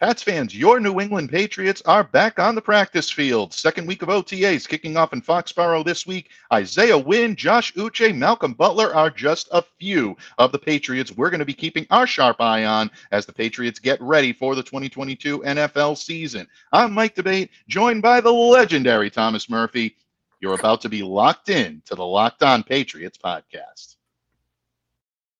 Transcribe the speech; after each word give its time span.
Pats 0.00 0.22
fans, 0.22 0.56
your 0.56 0.80
New 0.80 0.98
England 0.98 1.28
Patriots 1.28 1.82
are 1.84 2.02
back 2.02 2.38
on 2.38 2.54
the 2.54 2.62
practice 2.62 3.10
field. 3.10 3.52
Second 3.52 3.86
week 3.86 4.00
of 4.00 4.08
OTAs 4.08 4.66
kicking 4.66 4.96
off 4.96 5.12
in 5.12 5.20
Foxborough 5.20 5.84
this 5.84 6.06
week. 6.06 6.30
Isaiah 6.50 6.96
Wynn, 6.96 7.36
Josh 7.36 7.74
Uche, 7.74 8.16
Malcolm 8.16 8.54
Butler 8.54 8.94
are 8.94 9.10
just 9.10 9.50
a 9.52 9.60
few 9.78 10.16
of 10.38 10.52
the 10.52 10.58
Patriots 10.58 11.12
we're 11.12 11.28
going 11.28 11.40
to 11.40 11.44
be 11.44 11.52
keeping 11.52 11.86
our 11.90 12.06
sharp 12.06 12.40
eye 12.40 12.64
on 12.64 12.90
as 13.12 13.26
the 13.26 13.32
Patriots 13.34 13.78
get 13.78 14.00
ready 14.00 14.32
for 14.32 14.54
the 14.54 14.62
2022 14.62 15.40
NFL 15.40 15.98
season. 15.98 16.48
I'm 16.72 16.94
Mike 16.94 17.14
D'Abate, 17.14 17.50
joined 17.68 18.00
by 18.00 18.22
the 18.22 18.32
legendary 18.32 19.10
Thomas 19.10 19.50
Murphy. 19.50 19.98
You're 20.40 20.54
about 20.54 20.80
to 20.80 20.88
be 20.88 21.02
locked 21.02 21.50
in 21.50 21.82
to 21.84 21.94
the 21.94 22.06
Locked 22.06 22.42
On 22.42 22.62
Patriots 22.62 23.18
podcast. 23.22 23.96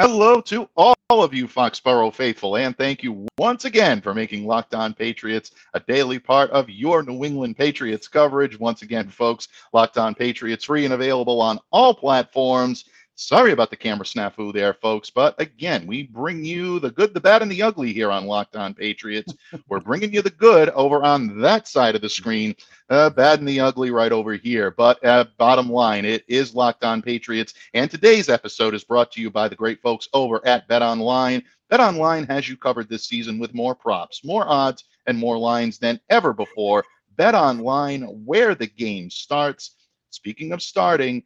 Hello 0.00 0.40
to 0.42 0.68
all 0.76 0.94
of 1.10 1.34
you 1.34 1.48
Foxborough 1.48 2.14
faithful, 2.14 2.56
and 2.56 2.78
thank 2.78 3.02
you 3.02 3.26
once 3.36 3.64
again 3.64 4.00
for 4.00 4.14
making 4.14 4.46
Locked 4.46 4.72
On 4.72 4.94
Patriots 4.94 5.50
a 5.74 5.80
daily 5.80 6.20
part 6.20 6.52
of 6.52 6.70
your 6.70 7.02
New 7.02 7.24
England 7.24 7.56
Patriots 7.56 8.06
coverage. 8.06 8.60
Once 8.60 8.82
again, 8.82 9.08
folks, 9.08 9.48
Locked 9.72 9.98
On 9.98 10.14
Patriots 10.14 10.66
free 10.66 10.84
and 10.84 10.94
available 10.94 11.40
on 11.40 11.58
all 11.72 11.92
platforms. 11.92 12.84
Sorry 13.20 13.50
about 13.50 13.70
the 13.70 13.76
camera 13.76 14.04
snafu 14.04 14.52
there, 14.52 14.74
folks. 14.74 15.10
But 15.10 15.34
again, 15.40 15.88
we 15.88 16.04
bring 16.04 16.44
you 16.44 16.78
the 16.78 16.92
good, 16.92 17.12
the 17.12 17.20
bad, 17.20 17.42
and 17.42 17.50
the 17.50 17.62
ugly 17.62 17.92
here 17.92 18.12
on 18.12 18.26
Locked 18.26 18.54
On 18.54 18.72
Patriots. 18.74 19.34
We're 19.68 19.80
bringing 19.80 20.14
you 20.14 20.22
the 20.22 20.30
good 20.30 20.68
over 20.68 21.02
on 21.02 21.40
that 21.40 21.66
side 21.66 21.96
of 21.96 22.00
the 22.00 22.08
screen, 22.08 22.54
uh, 22.90 23.10
bad 23.10 23.40
and 23.40 23.48
the 23.48 23.58
ugly 23.58 23.90
right 23.90 24.12
over 24.12 24.34
here. 24.34 24.70
But 24.70 25.04
uh, 25.04 25.24
bottom 25.36 25.68
line, 25.68 26.04
it 26.04 26.22
is 26.28 26.54
Locked 26.54 26.84
On 26.84 27.02
Patriots. 27.02 27.54
And 27.74 27.90
today's 27.90 28.28
episode 28.28 28.72
is 28.72 28.84
brought 28.84 29.10
to 29.12 29.20
you 29.20 29.32
by 29.32 29.48
the 29.48 29.56
great 29.56 29.82
folks 29.82 30.08
over 30.12 30.40
at 30.46 30.68
Bet 30.68 30.82
Online. 30.82 31.42
Bet 31.70 31.80
Online 31.80 32.24
has 32.26 32.48
you 32.48 32.56
covered 32.56 32.88
this 32.88 33.08
season 33.08 33.40
with 33.40 33.52
more 33.52 33.74
props, 33.74 34.24
more 34.24 34.46
odds, 34.46 34.84
and 35.08 35.18
more 35.18 35.36
lines 35.36 35.78
than 35.78 35.98
ever 36.08 36.32
before. 36.32 36.84
Bet 37.16 37.34
Online, 37.34 38.02
where 38.24 38.54
the 38.54 38.68
game 38.68 39.10
starts. 39.10 39.74
Speaking 40.10 40.52
of 40.52 40.62
starting, 40.62 41.24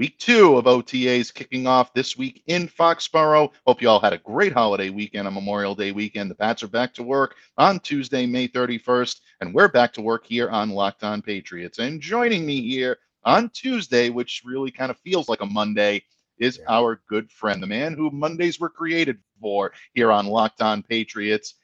Week 0.00 0.18
two 0.18 0.56
of 0.56 0.64
OTAs 0.64 1.34
kicking 1.34 1.66
off 1.66 1.92
this 1.92 2.16
week 2.16 2.42
in 2.46 2.66
Foxborough. 2.66 3.52
Hope 3.66 3.82
you 3.82 3.88
all 3.90 4.00
had 4.00 4.14
a 4.14 4.18
great 4.18 4.54
holiday 4.54 4.88
weekend 4.88 5.28
a 5.28 5.30
Memorial 5.30 5.74
Day 5.74 5.92
weekend. 5.92 6.30
The 6.30 6.34
Pats 6.34 6.62
are 6.62 6.68
back 6.68 6.94
to 6.94 7.02
work 7.02 7.36
on 7.58 7.80
Tuesday, 7.80 8.24
May 8.24 8.48
31st, 8.48 9.20
and 9.42 9.52
we're 9.52 9.68
back 9.68 9.92
to 9.92 10.00
work 10.00 10.24
here 10.24 10.48
on 10.48 10.70
Locked 10.70 11.04
On 11.04 11.20
Patriots. 11.20 11.80
And 11.80 12.00
joining 12.00 12.46
me 12.46 12.62
here 12.62 12.96
on 13.24 13.50
Tuesday, 13.50 14.08
which 14.08 14.40
really 14.42 14.70
kind 14.70 14.90
of 14.90 14.96
feels 15.00 15.28
like 15.28 15.42
a 15.42 15.46
Monday, 15.46 16.02
is 16.38 16.56
yeah. 16.56 16.74
our 16.74 17.02
good 17.06 17.30
friend, 17.30 17.62
the 17.62 17.66
man 17.66 17.92
who 17.92 18.10
Mondays 18.10 18.58
were 18.58 18.70
created 18.70 19.18
for 19.38 19.70
here 19.92 20.10
on 20.10 20.24
Locked 20.24 20.62
On 20.62 20.82
Patriots. 20.82 21.56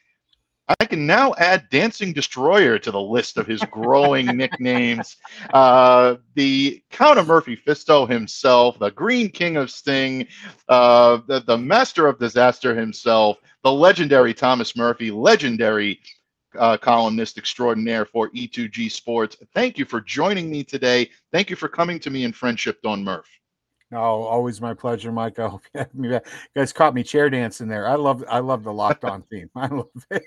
I 0.68 0.84
can 0.84 1.06
now 1.06 1.32
add 1.38 1.68
Dancing 1.70 2.12
Destroyer 2.12 2.78
to 2.80 2.90
the 2.90 3.00
list 3.00 3.36
of 3.36 3.46
his 3.46 3.62
growing 3.62 4.26
nicknames. 4.36 5.16
Uh, 5.52 6.16
the 6.34 6.82
Count 6.90 7.18
of 7.18 7.28
Murphy 7.28 7.56
Fisto 7.56 8.08
himself, 8.08 8.78
the 8.78 8.90
Green 8.90 9.28
King 9.28 9.56
of 9.56 9.70
Sting, 9.70 10.26
uh, 10.68 11.20
the, 11.28 11.40
the 11.40 11.56
Master 11.56 12.08
of 12.08 12.18
Disaster 12.18 12.74
himself, 12.74 13.38
the 13.62 13.72
legendary 13.72 14.34
Thomas 14.34 14.76
Murphy, 14.76 15.10
legendary 15.10 16.00
uh, 16.58 16.76
columnist 16.76 17.38
extraordinaire 17.38 18.04
for 18.04 18.30
E2G 18.30 18.90
Sports. 18.90 19.36
Thank 19.54 19.78
you 19.78 19.84
for 19.84 20.00
joining 20.00 20.50
me 20.50 20.64
today. 20.64 21.10
Thank 21.32 21.48
you 21.48 21.56
for 21.56 21.68
coming 21.68 22.00
to 22.00 22.10
me 22.10 22.24
in 22.24 22.32
friendship, 22.32 22.80
Don 22.82 23.04
Murph. 23.04 23.28
No, 23.92 23.98
always 23.98 24.60
my 24.60 24.74
pleasure, 24.74 25.12
Mike. 25.12 25.38
I 25.38 25.48
hope 25.48 25.62
you, 25.74 25.86
you 25.94 26.20
guys 26.56 26.72
caught 26.72 26.94
me 26.94 27.02
chair 27.02 27.30
dancing 27.30 27.68
there. 27.68 27.86
I 27.86 27.94
love, 27.94 28.24
I 28.28 28.40
love 28.40 28.64
the 28.64 28.72
locked 28.72 29.04
on 29.04 29.22
theme. 29.30 29.48
I 29.56 29.68
love 29.68 29.86
it. 30.10 30.24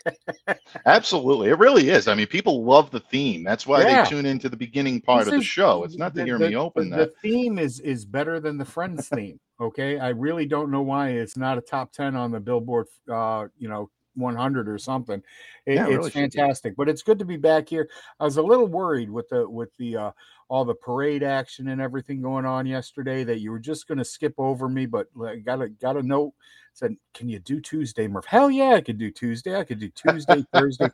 Absolutely, 0.85 1.49
it 1.49 1.59
really 1.59 1.89
is. 1.89 2.07
I 2.07 2.15
mean, 2.15 2.27
people 2.27 2.63
love 2.63 2.89
the 2.91 3.01
theme. 3.01 3.43
That's 3.43 3.67
why 3.67 3.81
yeah. 3.81 4.03
they 4.03 4.09
tune 4.09 4.25
into 4.25 4.47
the 4.47 4.57
beginning 4.57 5.01
part 5.01 5.25
this 5.25 5.33
of 5.33 5.39
the 5.39 5.45
show. 5.45 5.83
It's 5.83 5.97
not 5.97 6.13
to 6.15 6.21
the, 6.21 6.25
hear 6.25 6.37
the, 6.37 6.49
me 6.49 6.55
open 6.55 6.89
the, 6.89 6.97
that. 6.97 7.13
The 7.21 7.29
theme 7.29 7.59
is 7.59 7.79
is 7.81 8.05
better 8.05 8.39
than 8.39 8.57
the 8.57 8.65
Friends 8.65 9.09
theme. 9.09 9.39
Okay, 9.59 9.99
I 9.99 10.09
really 10.09 10.45
don't 10.45 10.71
know 10.71 10.81
why 10.81 11.09
it's 11.09 11.35
not 11.35 11.57
a 11.57 11.61
top 11.61 11.91
ten 11.91 12.15
on 12.15 12.31
the 12.31 12.39
Billboard. 12.39 12.87
Uh, 13.11 13.47
you 13.57 13.67
know, 13.67 13.89
100 14.19 14.69
or 14.69 14.77
something. 14.77 15.23
It, 15.65 15.75
yeah, 15.75 15.87
it 15.87 15.89
it's 15.89 15.97
really 15.97 16.11
fantastic, 16.11 16.75
but 16.75 16.89
it's 16.89 17.01
good 17.01 17.19
to 17.19 17.25
be 17.25 17.37
back 17.37 17.69
here. 17.69 17.89
I 18.19 18.25
was 18.25 18.37
a 18.37 18.43
little 18.43 18.67
worried 18.67 19.09
with 19.09 19.29
the 19.29 19.49
with 19.49 19.75
the 19.77 19.97
uh, 19.97 20.11
all 20.49 20.65
the 20.65 20.75
parade 20.75 21.23
action 21.23 21.69
and 21.69 21.81
everything 21.81 22.21
going 22.21 22.45
on 22.45 22.65
yesterday 22.65 23.23
that 23.23 23.39
you 23.39 23.51
were 23.51 23.59
just 23.59 23.87
going 23.87 23.97
to 23.97 24.05
skip 24.05 24.33
over 24.37 24.67
me, 24.67 24.85
but 24.85 25.07
like, 25.15 25.43
got 25.43 25.61
a 25.61 25.69
got 25.69 25.97
a 25.97 26.03
note 26.03 26.33
said, 26.73 26.95
"Can 27.13 27.29
you 27.29 27.39
do 27.39 27.59
Tuesday, 27.59 28.07
Murph?" 28.07 28.25
Hell 28.25 28.49
yeah, 28.49 28.71
I 28.71 28.81
could 28.81 28.97
do 28.97 29.11
Tuesday. 29.11 29.55
I 29.55 29.63
could 29.63 29.79
do 29.79 29.89
Tuesday, 29.89 30.43
Thursday, 30.53 30.89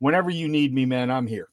whenever 0.00 0.30
you 0.30 0.48
need 0.48 0.74
me, 0.74 0.84
man. 0.84 1.10
I'm 1.10 1.26
here. 1.26 1.48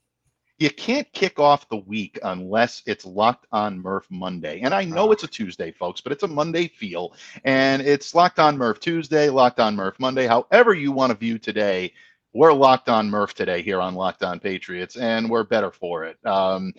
You 0.57 0.69
can't 0.69 1.11
kick 1.11 1.37
off 1.37 1.67
the 1.67 1.77
week 1.77 2.17
unless 2.23 2.81
it's 2.85 3.05
locked 3.05 3.45
on 3.51 3.81
Murph 3.81 4.07
Monday. 4.09 4.61
And 4.61 4.73
I 4.73 4.85
know 4.85 5.11
it's 5.11 5.23
a 5.23 5.27
Tuesday, 5.27 5.71
folks, 5.71 5.99
but 5.99 6.13
it's 6.13 6.23
a 6.23 6.27
Monday 6.27 6.69
feel. 6.69 7.13
And 7.43 7.81
it's 7.81 8.15
locked 8.15 8.39
on 8.39 8.57
Murph 8.57 8.79
Tuesday, 8.79 9.29
locked 9.29 9.59
on 9.59 9.75
Murph 9.75 9.99
Monday. 9.99 10.27
However, 10.27 10.73
you 10.73 10.93
want 10.93 11.11
to 11.11 11.17
view 11.17 11.37
today, 11.37 11.91
we're 12.33 12.53
locked 12.53 12.89
on 12.89 13.09
Murph 13.09 13.33
today 13.33 13.61
here 13.61 13.81
on 13.81 13.95
Locked 13.95 14.23
On 14.23 14.39
Patriots, 14.41 14.97
and 14.97 15.29
we're 15.29 15.45
better 15.45 15.71
for 15.71 16.03
it. 16.03 16.17
Um, 16.25 16.73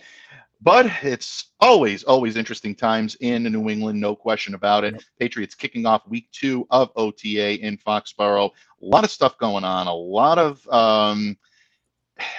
but 0.61 0.85
it's 1.03 1.51
always, 1.59 2.03
always 2.03 2.35
interesting 2.35 2.75
times 2.75 3.15
in 3.21 3.43
New 3.43 3.69
England, 3.69 3.99
no 3.99 4.15
question 4.15 4.53
about 4.53 4.83
it. 4.83 5.03
Patriots 5.19 5.55
kicking 5.55 5.85
off 5.85 6.07
week 6.07 6.27
two 6.31 6.65
of 6.71 6.91
OTA 6.95 7.59
in 7.59 7.77
Foxborough. 7.77 8.49
A 8.49 8.85
lot 8.85 9.03
of 9.03 9.11
stuff 9.11 9.37
going 9.37 9.63
on, 9.63 9.87
a 9.87 9.93
lot 9.93 10.39
of, 10.39 10.67
um, 10.69 11.37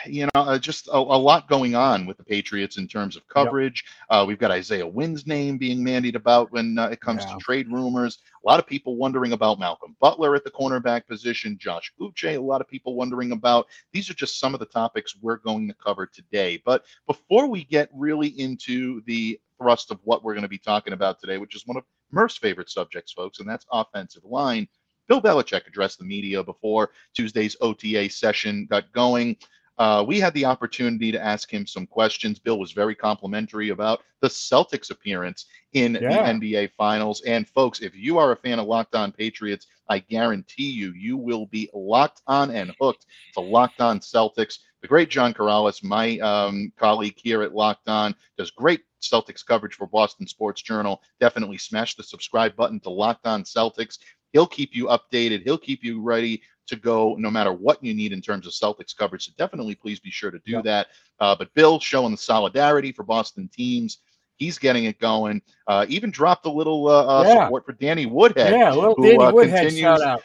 you 0.06 0.24
know, 0.26 0.40
uh, 0.42 0.58
just 0.58 0.88
a, 0.88 0.96
a, 0.96 1.18
lot 1.18 1.48
going 1.48 1.74
on 1.74 2.06
with 2.06 2.16
the 2.16 2.24
Patriots 2.24 2.78
in 2.78 2.88
terms 2.88 3.16
of 3.16 3.26
coverage. 3.28 3.84
Yep. 4.10 4.22
Uh, 4.22 4.24
we've 4.26 4.38
got 4.38 4.50
Isaiah 4.50 4.86
Wynn's 4.86 5.26
name 5.26 5.58
being 5.58 5.84
bandied 5.84 6.16
about 6.16 6.50
when 6.52 6.78
uh, 6.78 6.88
it 6.88 7.00
comes 7.00 7.24
yeah. 7.24 7.34
to 7.34 7.38
trade 7.38 7.70
rumors. 7.70 8.18
A 8.44 8.48
lot 8.48 8.58
of 8.58 8.66
people 8.66 8.96
wondering 8.96 9.32
about 9.32 9.58
Malcolm 9.58 9.96
Butler 10.00 10.34
at 10.34 10.44
the 10.44 10.50
cornerback 10.50 11.06
position, 11.06 11.58
Josh 11.60 11.92
Uche, 12.00 12.36
a 12.36 12.40
lot 12.40 12.60
of 12.60 12.68
people 12.68 12.94
wondering 12.94 13.32
about. 13.32 13.66
These 13.92 14.10
are 14.10 14.14
just 14.14 14.40
some 14.40 14.54
of 14.54 14.60
the 14.60 14.66
topics 14.66 15.16
we're 15.20 15.36
going 15.36 15.68
to 15.68 15.74
cover 15.74 16.06
today. 16.06 16.62
But 16.64 16.84
before 17.06 17.46
we 17.46 17.64
get 17.64 17.90
really 17.92 18.28
into 18.28 19.02
the 19.06 19.40
thrust 19.58 19.90
of 19.90 19.98
what 20.04 20.22
we're 20.22 20.34
going 20.34 20.42
to 20.42 20.48
be 20.48 20.58
talking 20.58 20.92
about 20.92 21.20
today, 21.20 21.38
which 21.38 21.54
is 21.54 21.66
one 21.66 21.76
of 21.76 21.84
Murph's 22.10 22.38
favorite 22.38 22.70
subjects, 22.70 23.12
folks, 23.12 23.40
and 23.40 23.48
that's 23.48 23.66
offensive 23.70 24.24
line. 24.24 24.68
Bill 25.08 25.22
Belichick 25.22 25.66
addressed 25.66 25.98
the 25.98 26.04
media 26.04 26.44
before 26.44 26.90
Tuesday's 27.14 27.56
OTA 27.60 28.10
session 28.10 28.66
got 28.70 28.92
going. 28.92 29.36
Uh, 29.78 30.04
we 30.06 30.18
had 30.18 30.34
the 30.34 30.44
opportunity 30.44 31.12
to 31.12 31.24
ask 31.24 31.52
him 31.52 31.66
some 31.66 31.86
questions. 31.86 32.38
Bill 32.38 32.58
was 32.58 32.72
very 32.72 32.94
complimentary 32.94 33.68
about 33.68 34.02
the 34.20 34.28
Celtics 34.28 34.90
appearance 34.90 35.46
in 35.72 35.94
yeah. 35.94 36.32
the 36.32 36.38
NBA 36.40 36.70
Finals. 36.76 37.22
And 37.22 37.48
folks, 37.48 37.80
if 37.80 37.94
you 37.94 38.18
are 38.18 38.32
a 38.32 38.36
fan 38.36 38.58
of 38.58 38.66
Locked 38.66 38.94
On 38.94 39.12
Patriots, 39.12 39.66
I 39.88 40.00
guarantee 40.00 40.70
you, 40.70 40.92
you 40.92 41.16
will 41.16 41.46
be 41.46 41.70
locked 41.72 42.22
on 42.26 42.50
and 42.50 42.74
hooked 42.80 43.06
to 43.34 43.40
Locked 43.40 43.80
On 43.80 44.00
Celtics. 44.00 44.58
The 44.82 44.88
great 44.88 45.10
John 45.10 45.34
Karalis, 45.34 45.82
my 45.82 46.18
um, 46.18 46.72
colleague 46.76 47.16
here 47.16 47.42
at 47.42 47.54
Locked 47.54 47.88
On, 47.88 48.14
does 48.36 48.50
great 48.50 48.82
Celtics 49.00 49.44
coverage 49.44 49.74
for 49.74 49.86
Boston 49.86 50.26
Sports 50.26 50.62
Journal. 50.62 51.02
Definitely 51.20 51.58
smash 51.58 51.94
the 51.94 52.02
subscribe 52.02 52.54
button 52.56 52.80
to 52.80 52.90
Locked 52.90 53.26
On 53.26 53.42
Celtics. 53.44 53.98
He'll 54.32 54.46
keep 54.46 54.74
you 54.74 54.86
updated. 54.86 55.42
He'll 55.42 55.58
keep 55.58 55.82
you 55.82 56.00
ready 56.00 56.42
to 56.68 56.76
go 56.76 57.16
no 57.18 57.30
matter 57.30 57.52
what 57.52 57.82
you 57.82 57.94
need 57.94 58.12
in 58.12 58.20
terms 58.20 58.46
of 58.46 58.52
Celtics 58.52 58.96
coverage. 58.96 59.26
So 59.26 59.32
definitely 59.36 59.74
please 59.74 60.00
be 60.00 60.10
sure 60.10 60.30
to 60.30 60.38
do 60.40 60.62
that. 60.62 60.88
Uh, 61.18 61.34
but 61.34 61.52
Bill 61.54 61.80
showing 61.80 62.12
the 62.12 62.18
solidarity 62.18 62.92
for 62.92 63.02
Boston 63.02 63.48
teams. 63.52 63.98
He's 64.36 64.58
getting 64.58 64.84
it 64.84 65.00
going. 65.00 65.42
Uh, 65.66 65.84
even 65.88 66.10
dropped 66.10 66.46
a 66.46 66.50
little 66.50 66.86
uh, 66.88 67.06
uh 67.06 67.24
yeah. 67.26 67.44
support 67.44 67.66
for 67.66 67.72
Danny 67.72 68.06
Woodhead. 68.06 68.52
Yeah, 68.52 68.72
little 68.72 68.94
who, 68.94 69.08
Danny 69.08 69.24
uh, 69.24 69.32
Woodhead 69.32 69.62
continues, 69.62 69.80
shout 69.80 70.00
out. 70.00 70.22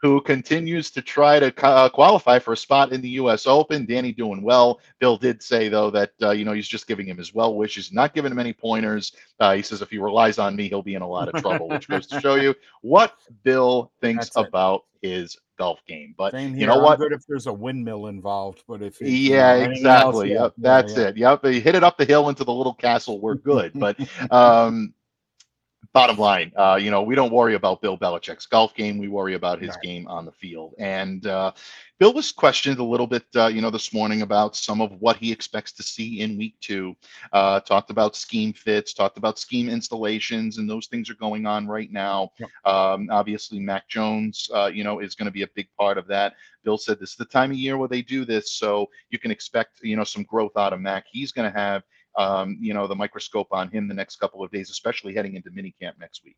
Who 0.00 0.20
continues 0.20 0.90
to 0.92 1.02
try 1.02 1.40
to 1.40 1.52
uh, 1.66 1.88
qualify 1.88 2.38
for 2.38 2.52
a 2.52 2.56
spot 2.56 2.92
in 2.92 3.00
the 3.00 3.08
U.S. 3.10 3.46
Open? 3.46 3.84
Danny 3.84 4.12
doing 4.12 4.42
well. 4.42 4.80
Bill 5.00 5.16
did 5.16 5.42
say 5.42 5.68
though 5.68 5.90
that 5.90 6.12
you 6.20 6.44
know 6.44 6.52
he's 6.52 6.68
just 6.68 6.86
giving 6.86 7.06
him 7.06 7.18
his 7.18 7.34
well 7.34 7.54
wishes, 7.54 7.92
not 7.92 8.14
giving 8.14 8.30
him 8.30 8.38
any 8.38 8.52
pointers. 8.52 9.12
he 9.54 9.62
says 9.62 9.82
if 9.82 9.90
he 9.90 9.98
relies 9.98 10.38
on 10.38 10.54
me, 10.54 10.68
he'll 10.68 10.82
be 10.82 10.94
in 10.94 11.02
a 11.02 11.08
lot 11.08 11.28
of 11.28 11.40
trouble, 11.40 11.68
which 11.68 11.88
goes 11.88 12.06
to 12.06 12.20
show 12.20 12.36
you 12.36 12.54
what 12.82 13.14
Bill 13.42 13.90
thinks 14.00 14.30
about 14.36 14.84
his 15.02 15.36
golf 15.58 15.84
game. 15.86 16.14
But 16.16 16.34
you 16.34 16.66
know 16.66 16.78
what? 16.78 16.98
Good 16.98 17.12
if 17.12 17.26
there's 17.26 17.46
a 17.46 17.52
windmill 17.52 18.06
involved, 18.06 18.62
but 18.66 18.80
if 18.80 19.00
yeah, 19.00 19.54
exactly. 19.56 20.34
Else, 20.34 20.44
yep, 20.44 20.52
yeah, 20.56 20.62
that's 20.62 20.96
yeah. 20.96 21.08
it. 21.08 21.16
Yep, 21.16 21.44
you 21.46 21.60
hit 21.60 21.74
it 21.74 21.84
up 21.84 21.98
the 21.98 22.04
hill 22.04 22.28
into 22.28 22.44
the 22.44 22.52
little 22.52 22.74
castle. 22.74 23.20
We're 23.20 23.34
good. 23.34 23.72
but 23.74 23.98
um, 24.30 24.94
bottom 25.92 26.18
line, 26.18 26.52
uh, 26.56 26.78
you 26.80 26.90
know, 26.90 27.02
we 27.02 27.14
don't 27.14 27.32
worry 27.32 27.54
about 27.54 27.80
Bill 27.80 27.96
Belichick's 27.96 28.46
golf 28.46 28.74
game. 28.74 28.98
We 28.98 29.08
worry 29.08 29.34
about 29.34 29.60
his 29.60 29.70
right. 29.70 29.82
game 29.82 30.06
on 30.08 30.24
the 30.26 30.32
field. 30.32 30.74
And 30.78 31.26
uh, 31.26 31.52
Bill 31.98 32.12
was 32.12 32.30
questioned 32.30 32.78
a 32.78 32.84
little 32.84 33.06
bit, 33.06 33.24
uh, 33.34 33.46
you 33.46 33.60
know, 33.60 33.70
this 33.70 33.92
morning 33.92 34.22
about 34.22 34.54
some 34.54 34.80
of 34.80 34.92
what 35.00 35.16
he 35.16 35.32
expects 35.32 35.72
to 35.72 35.82
see 35.82 36.20
in 36.20 36.38
week 36.38 36.54
two. 36.60 36.94
Uh, 37.32 37.60
talked 37.60 37.90
about 37.90 38.16
scheme 38.16 38.52
fits, 38.52 38.92
talked 38.92 39.18
about 39.18 39.38
scheme 39.38 39.68
installations, 39.68 40.58
and 40.58 40.68
those 40.68 40.86
things 40.86 41.08
are 41.10 41.14
going 41.14 41.46
on 41.46 41.66
right 41.66 41.90
now. 41.90 42.30
Yep. 42.38 42.48
Um, 42.64 43.08
obviously, 43.10 43.58
Mac 43.58 43.88
Jones, 43.88 44.48
uh, 44.54 44.70
you 44.72 44.84
know, 44.84 45.00
is 45.00 45.14
going 45.14 45.26
to 45.26 45.32
be 45.32 45.42
a 45.42 45.48
big 45.54 45.68
part 45.78 45.98
of 45.98 46.06
that. 46.08 46.34
Bill 46.64 46.78
said 46.78 47.00
this 47.00 47.10
is 47.10 47.16
the 47.16 47.24
time 47.24 47.50
of 47.50 47.56
year 47.56 47.78
where 47.78 47.88
they 47.88 48.02
do 48.02 48.24
this, 48.24 48.52
so 48.52 48.88
you 49.10 49.18
can 49.18 49.30
expect, 49.30 49.80
you 49.82 49.96
know, 49.96 50.04
some 50.04 50.24
growth 50.24 50.56
out 50.56 50.72
of 50.72 50.80
Mac. 50.80 51.06
He's 51.10 51.32
going 51.32 51.50
to 51.50 51.58
have 51.58 51.82
um, 52.18 52.58
you 52.60 52.74
know, 52.74 52.86
the 52.86 52.94
microscope 52.94 53.48
on 53.52 53.70
him 53.70 53.88
the 53.88 53.94
next 53.94 54.16
couple 54.16 54.42
of 54.42 54.50
days, 54.50 54.70
especially 54.70 55.14
heading 55.14 55.36
into 55.36 55.50
minicamp 55.50 55.98
next 55.98 56.22
week. 56.24 56.36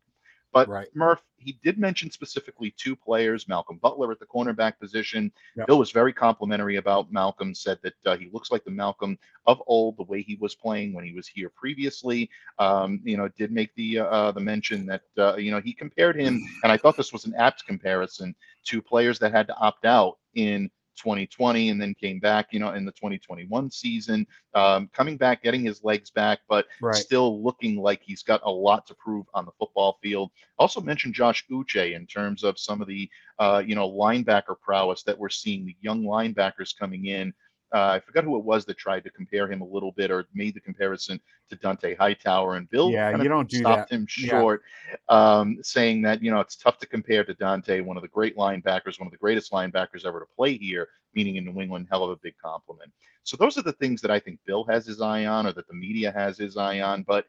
But 0.53 0.67
right. 0.67 0.87
Murph, 0.93 1.21
he 1.37 1.57
did 1.63 1.77
mention 1.77 2.11
specifically 2.11 2.73
two 2.77 2.95
players, 2.95 3.47
Malcolm 3.47 3.77
Butler 3.77 4.11
at 4.11 4.19
the 4.19 4.25
cornerback 4.25 4.77
position. 4.79 5.31
Yep. 5.55 5.67
Bill 5.67 5.79
was 5.79 5.91
very 5.91 6.11
complimentary 6.11 6.75
about 6.75 7.11
Malcolm, 7.11 7.55
said 7.55 7.79
that 7.83 7.93
uh, 8.05 8.17
he 8.17 8.29
looks 8.33 8.51
like 8.51 8.63
the 8.65 8.71
Malcolm 8.71 9.17
of 9.47 9.61
old, 9.65 9.97
the 9.97 10.03
way 10.03 10.21
he 10.21 10.35
was 10.41 10.53
playing 10.53 10.93
when 10.93 11.05
he 11.05 11.13
was 11.13 11.27
here 11.27 11.49
previously. 11.49 12.29
Um, 12.59 12.99
you 13.03 13.15
know, 13.15 13.29
did 13.29 13.51
make 13.51 13.73
the 13.75 13.99
uh, 13.99 14.05
uh 14.05 14.31
the 14.31 14.41
mention 14.41 14.85
that 14.87 15.03
uh, 15.17 15.37
you 15.37 15.51
know 15.51 15.61
he 15.61 15.73
compared 15.73 16.19
him, 16.19 16.41
and 16.63 16.71
I 16.71 16.77
thought 16.77 16.97
this 16.97 17.13
was 17.13 17.25
an 17.25 17.33
apt 17.35 17.65
comparison 17.65 18.35
to 18.65 18.81
players 18.81 19.19
that 19.19 19.31
had 19.31 19.47
to 19.47 19.55
opt 19.55 19.85
out 19.85 20.17
in 20.35 20.69
2020 21.01 21.69
and 21.69 21.81
then 21.81 21.93
came 21.95 22.19
back, 22.19 22.47
you 22.51 22.59
know, 22.59 22.71
in 22.73 22.85
the 22.85 22.91
2021 22.91 23.71
season, 23.71 24.25
um, 24.53 24.89
coming 24.93 25.17
back, 25.17 25.43
getting 25.43 25.63
his 25.63 25.83
legs 25.83 26.09
back, 26.09 26.39
but 26.47 26.67
right. 26.81 26.95
still 26.95 27.43
looking 27.43 27.77
like 27.77 28.01
he's 28.03 28.23
got 28.23 28.41
a 28.43 28.51
lot 28.51 28.85
to 28.87 28.95
prove 28.95 29.25
on 29.33 29.45
the 29.45 29.51
football 29.59 29.97
field. 30.01 30.31
Also 30.59 30.79
mentioned 30.79 31.13
Josh 31.13 31.45
Uche 31.51 31.95
in 31.95 32.05
terms 32.05 32.43
of 32.43 32.59
some 32.59 32.81
of 32.81 32.87
the, 32.87 33.09
uh, 33.39 33.63
you 33.65 33.75
know, 33.75 33.89
linebacker 33.89 34.55
prowess 34.61 35.03
that 35.03 35.17
we're 35.17 35.29
seeing, 35.29 35.65
the 35.65 35.75
young 35.81 36.03
linebackers 36.03 36.77
coming 36.77 37.07
in 37.07 37.33
uh, 37.73 37.91
I 37.93 37.99
forgot 37.99 38.23
who 38.23 38.37
it 38.37 38.43
was 38.43 38.65
that 38.65 38.77
tried 38.77 39.03
to 39.05 39.09
compare 39.09 39.49
him 39.49 39.61
a 39.61 39.65
little 39.65 39.91
bit 39.91 40.11
or 40.11 40.25
made 40.33 40.53
the 40.53 40.59
comparison 40.59 41.19
to 41.49 41.55
Dont'a 41.55 41.97
Hightower. 41.97 42.55
And 42.55 42.69
Bill 42.69 42.91
yeah, 42.91 43.15
you 43.21 43.29
don't 43.29 43.49
do 43.49 43.57
stopped 43.57 43.89
that. 43.89 43.95
him 43.95 44.05
short, 44.07 44.63
yeah. 44.89 45.39
um, 45.39 45.57
saying 45.61 46.01
that, 46.03 46.21
you 46.21 46.31
know, 46.31 46.39
it's 46.39 46.55
tough 46.55 46.79
to 46.79 46.87
compare 46.87 47.23
to 47.23 47.33
Dont'a, 47.33 47.83
one 47.83 47.97
of 47.97 48.03
the 48.03 48.09
great 48.09 48.35
linebackers, 48.35 48.99
one 48.99 49.07
of 49.07 49.11
the 49.11 49.17
greatest 49.17 49.51
linebackers 49.51 50.05
ever 50.05 50.19
to 50.19 50.25
play 50.35 50.57
here, 50.57 50.89
meaning 51.13 51.37
in 51.37 51.45
New 51.45 51.61
England, 51.61 51.87
hell 51.89 52.03
of 52.03 52.09
a 52.09 52.17
big 52.17 52.35
compliment. 52.43 52.91
So 53.23 53.37
those 53.37 53.57
are 53.57 53.61
the 53.61 53.73
things 53.73 54.01
that 54.01 54.11
I 54.11 54.19
think 54.19 54.39
Bill 54.45 54.65
has 54.65 54.85
his 54.85 54.99
eye 54.99 55.25
on 55.25 55.47
or 55.47 55.53
that 55.53 55.67
the 55.67 55.73
media 55.73 56.11
has 56.11 56.37
his 56.37 56.57
eye 56.57 56.81
on. 56.81 57.03
But 57.03 57.25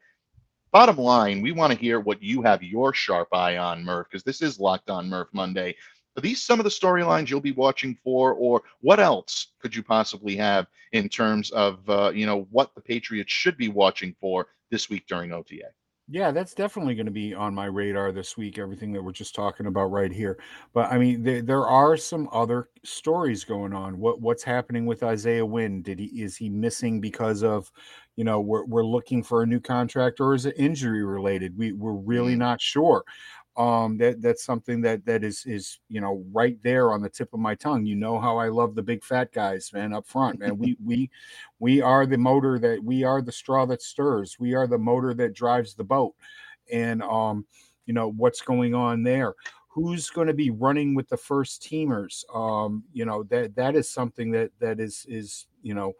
bottom 0.71 0.97
line, 0.97 1.41
we 1.41 1.51
want 1.51 1.71
to 1.71 1.79
hear 1.79 1.99
what 1.99 2.21
you 2.21 2.41
have 2.41 2.63
your 2.63 2.93
sharp 2.93 3.29
eye 3.31 3.57
on, 3.57 3.85
Murph, 3.85 4.07
because 4.09 4.23
this 4.23 4.41
is 4.41 4.59
Locked 4.59 4.89
On 4.89 5.07
Murph 5.07 5.29
Monday. 5.31 5.75
Are 6.17 6.21
these 6.21 6.43
some 6.43 6.59
of 6.59 6.63
the 6.63 6.69
storylines 6.69 7.29
you'll 7.29 7.41
be 7.41 7.51
watching 7.51 7.97
for, 8.03 8.33
or 8.33 8.61
what 8.81 8.99
else 8.99 9.47
could 9.59 9.75
you 9.75 9.83
possibly 9.83 10.35
have 10.35 10.67
in 10.91 11.09
terms 11.09 11.49
of 11.51 11.89
uh, 11.89 12.11
you 12.13 12.25
know 12.25 12.47
what 12.51 12.73
the 12.75 12.81
Patriots 12.81 13.31
should 13.31 13.57
be 13.57 13.69
watching 13.69 14.15
for 14.19 14.47
this 14.69 14.89
week 14.89 15.07
during 15.07 15.31
OTA? 15.31 15.69
Yeah, 16.09 16.31
that's 16.31 16.53
definitely 16.53 16.95
going 16.95 17.05
to 17.05 17.13
be 17.13 17.33
on 17.33 17.55
my 17.55 17.65
radar 17.65 18.11
this 18.11 18.35
week. 18.35 18.59
Everything 18.59 18.91
that 18.91 19.01
we're 19.01 19.13
just 19.13 19.33
talking 19.33 19.67
about 19.67 19.85
right 19.85 20.11
here, 20.11 20.37
but 20.73 20.91
I 20.91 20.97
mean, 20.97 21.23
there, 21.23 21.41
there 21.41 21.65
are 21.65 21.95
some 21.95 22.27
other 22.33 22.69
stories 22.83 23.45
going 23.45 23.73
on. 23.73 23.97
What 23.97 24.21
what's 24.21 24.43
happening 24.43 24.85
with 24.85 25.01
Isaiah 25.01 25.45
Wynn? 25.45 25.81
Did 25.81 25.99
he 25.99 26.21
is 26.21 26.35
he 26.35 26.49
missing 26.49 26.99
because 26.99 27.41
of, 27.41 27.71
you 28.17 28.25
know, 28.25 28.41
we're 28.41 28.65
we're 28.65 28.85
looking 28.85 29.23
for 29.23 29.43
a 29.43 29.47
new 29.47 29.61
contract, 29.61 30.19
or 30.19 30.35
is 30.35 30.45
it 30.45 30.55
injury 30.57 31.05
related? 31.05 31.57
We 31.57 31.71
we're 31.71 31.93
really 31.93 32.35
mm. 32.35 32.39
not 32.39 32.61
sure 32.61 33.05
um 33.55 33.97
that 33.97 34.19
that's 34.19 34.43
something 34.43 34.81
that 34.81 35.05
that 35.05 35.23
is 35.23 35.45
is 35.45 35.79
you 35.87 36.01
know 36.01 36.23
right 36.31 36.57
there 36.63 36.91
on 36.91 37.01
the 37.01 37.09
tip 37.09 37.31
of 37.33 37.39
my 37.39 37.53
tongue. 37.53 37.85
You 37.85 37.95
know 37.95 38.19
how 38.19 38.37
i 38.37 38.47
love 38.47 38.73
the 38.73 38.81
big 38.81 39.03
fat 39.03 39.31
guys 39.31 39.71
man 39.73 39.93
up 39.93 40.07
front 40.07 40.39
man. 40.39 40.57
We 40.57 40.75
we 40.83 41.11
we 41.59 41.81
are 41.81 42.05
the 42.07 42.17
motor 42.17 42.57
that 42.59 42.83
we 42.83 43.03
are 43.03 43.21
the 43.21 43.31
straw 43.31 43.65
that 43.67 43.81
stirs. 43.81 44.37
We 44.39 44.55
are 44.55 44.65
the 44.65 44.79
motor 44.79 45.13
that 45.15 45.33
drives 45.33 45.75
the 45.75 45.83
boat. 45.83 46.15
And 46.71 47.03
um 47.03 47.45
you 47.85 47.93
know 47.93 48.09
what's 48.11 48.41
going 48.41 48.73
on 48.73 49.03
there? 49.03 49.35
Who's 49.67 50.09
going 50.09 50.27
to 50.27 50.33
be 50.33 50.51
running 50.51 50.95
with 50.95 51.09
the 51.09 51.17
first 51.17 51.61
teamers? 51.61 52.23
Um 52.33 52.83
you 52.91 53.05
know 53.05 53.21
that 53.23 53.55
that 53.55 53.75
is 53.75 53.87
something 53.87 54.31
that 54.31 54.49
that 54.59 54.79
is 54.79 55.05
is 55.07 55.45
you 55.61 55.75
know 55.75 55.93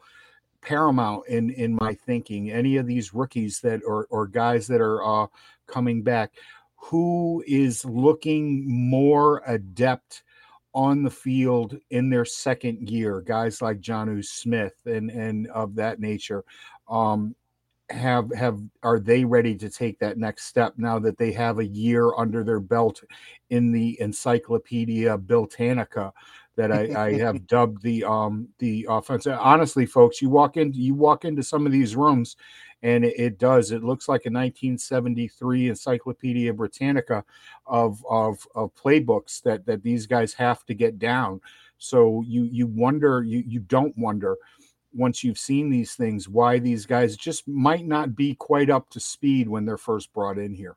paramount 0.61 1.27
in 1.27 1.51
in 1.51 1.75
my 1.75 1.94
thinking. 1.94 2.49
Any 2.49 2.77
of 2.77 2.88
these 2.88 3.13
rookies 3.13 3.59
that 3.59 3.81
or 3.85 4.07
or 4.09 4.25
guys 4.25 4.65
that 4.67 4.81
are 4.81 5.03
uh 5.03 5.27
coming 5.67 6.01
back 6.01 6.31
who 6.83 7.41
is 7.47 7.85
looking 7.85 8.65
more 8.89 9.41
adept 9.47 10.24
on 10.74 11.01
the 11.01 11.09
field 11.09 11.77
in 11.91 12.09
their 12.09 12.25
second 12.25 12.89
year, 12.89 13.21
guys 13.21 13.62
like 13.62 13.80
Jonnu 13.80 14.24
Smith 14.25 14.75
and 14.85 15.09
and 15.09 15.47
of 15.47 15.75
that 15.75 16.00
nature. 16.01 16.44
Um, 16.89 17.35
have 17.89 18.31
have 18.33 18.59
are 18.81 19.00
they 19.00 19.24
ready 19.24 19.56
to 19.56 19.69
take 19.69 19.97
that 20.00 20.18
next 20.18 20.45
step 20.45 20.74
now 20.77 21.00
that 21.00 21.18
they 21.18 21.31
have 21.31 21.59
a 21.59 21.65
year 21.65 22.13
under 22.18 22.44
their 22.44 22.59
belt 22.59 23.01
in 23.50 23.71
the 23.71 24.00
encyclopedia 24.01 25.18
Biltanica 25.18 26.12
that 26.57 26.71
I, 26.71 27.06
I 27.06 27.18
have 27.19 27.47
dubbed 27.47 27.81
the 27.81 28.03
um 28.03 28.50
the 28.59 28.88
offense. 28.89 29.25
Honestly, 29.25 29.85
folks, 29.85 30.21
you 30.21 30.30
walk 30.30 30.57
into 30.57 30.80
you 30.80 30.95
walk 30.95 31.24
into 31.24 31.44
some 31.44 31.65
of 31.65 31.71
these 31.71 31.95
rooms 31.95 32.35
and 32.83 33.06
it, 33.06 33.18
it, 33.18 33.39
does. 33.39 33.71
It 33.71 33.83
looks 33.83 34.07
like 34.07 34.25
a 34.25 34.30
1973 34.30 35.69
Encyclopedia 35.69 36.53
Britannica 36.53 37.24
of, 37.65 38.06
of 38.09 38.45
of 38.53 38.75
playbooks 38.75 39.41
that 39.44 39.65
that 39.65 39.81
these 39.81 40.06
guys 40.06 40.33
have 40.33 40.65
to 40.65 40.74
get 40.74 41.00
down. 41.00 41.41
So 41.77 42.24
you 42.27 42.44
you 42.44 42.68
wonder 42.68 43.24
you 43.24 43.44
you 43.47 43.62
don't 43.62 43.97
wonder 43.97 44.38
once 44.94 45.24
you've 45.24 45.39
seen 45.39 45.69
these 45.69 45.95
things 45.95 46.30
why 46.30 46.59
these 46.59 46.85
guys 46.85 47.18
just 47.18 47.47
might 47.47 47.88
not 47.88 48.15
be 48.15 48.35
quite 48.35 48.69
up 48.69 48.89
to 48.91 49.00
speed 49.00 49.50
when 49.50 49.65
they're 49.65 49.77
first 49.77 50.13
brought 50.13 50.38
in 50.38 50.53
here. 50.53 50.75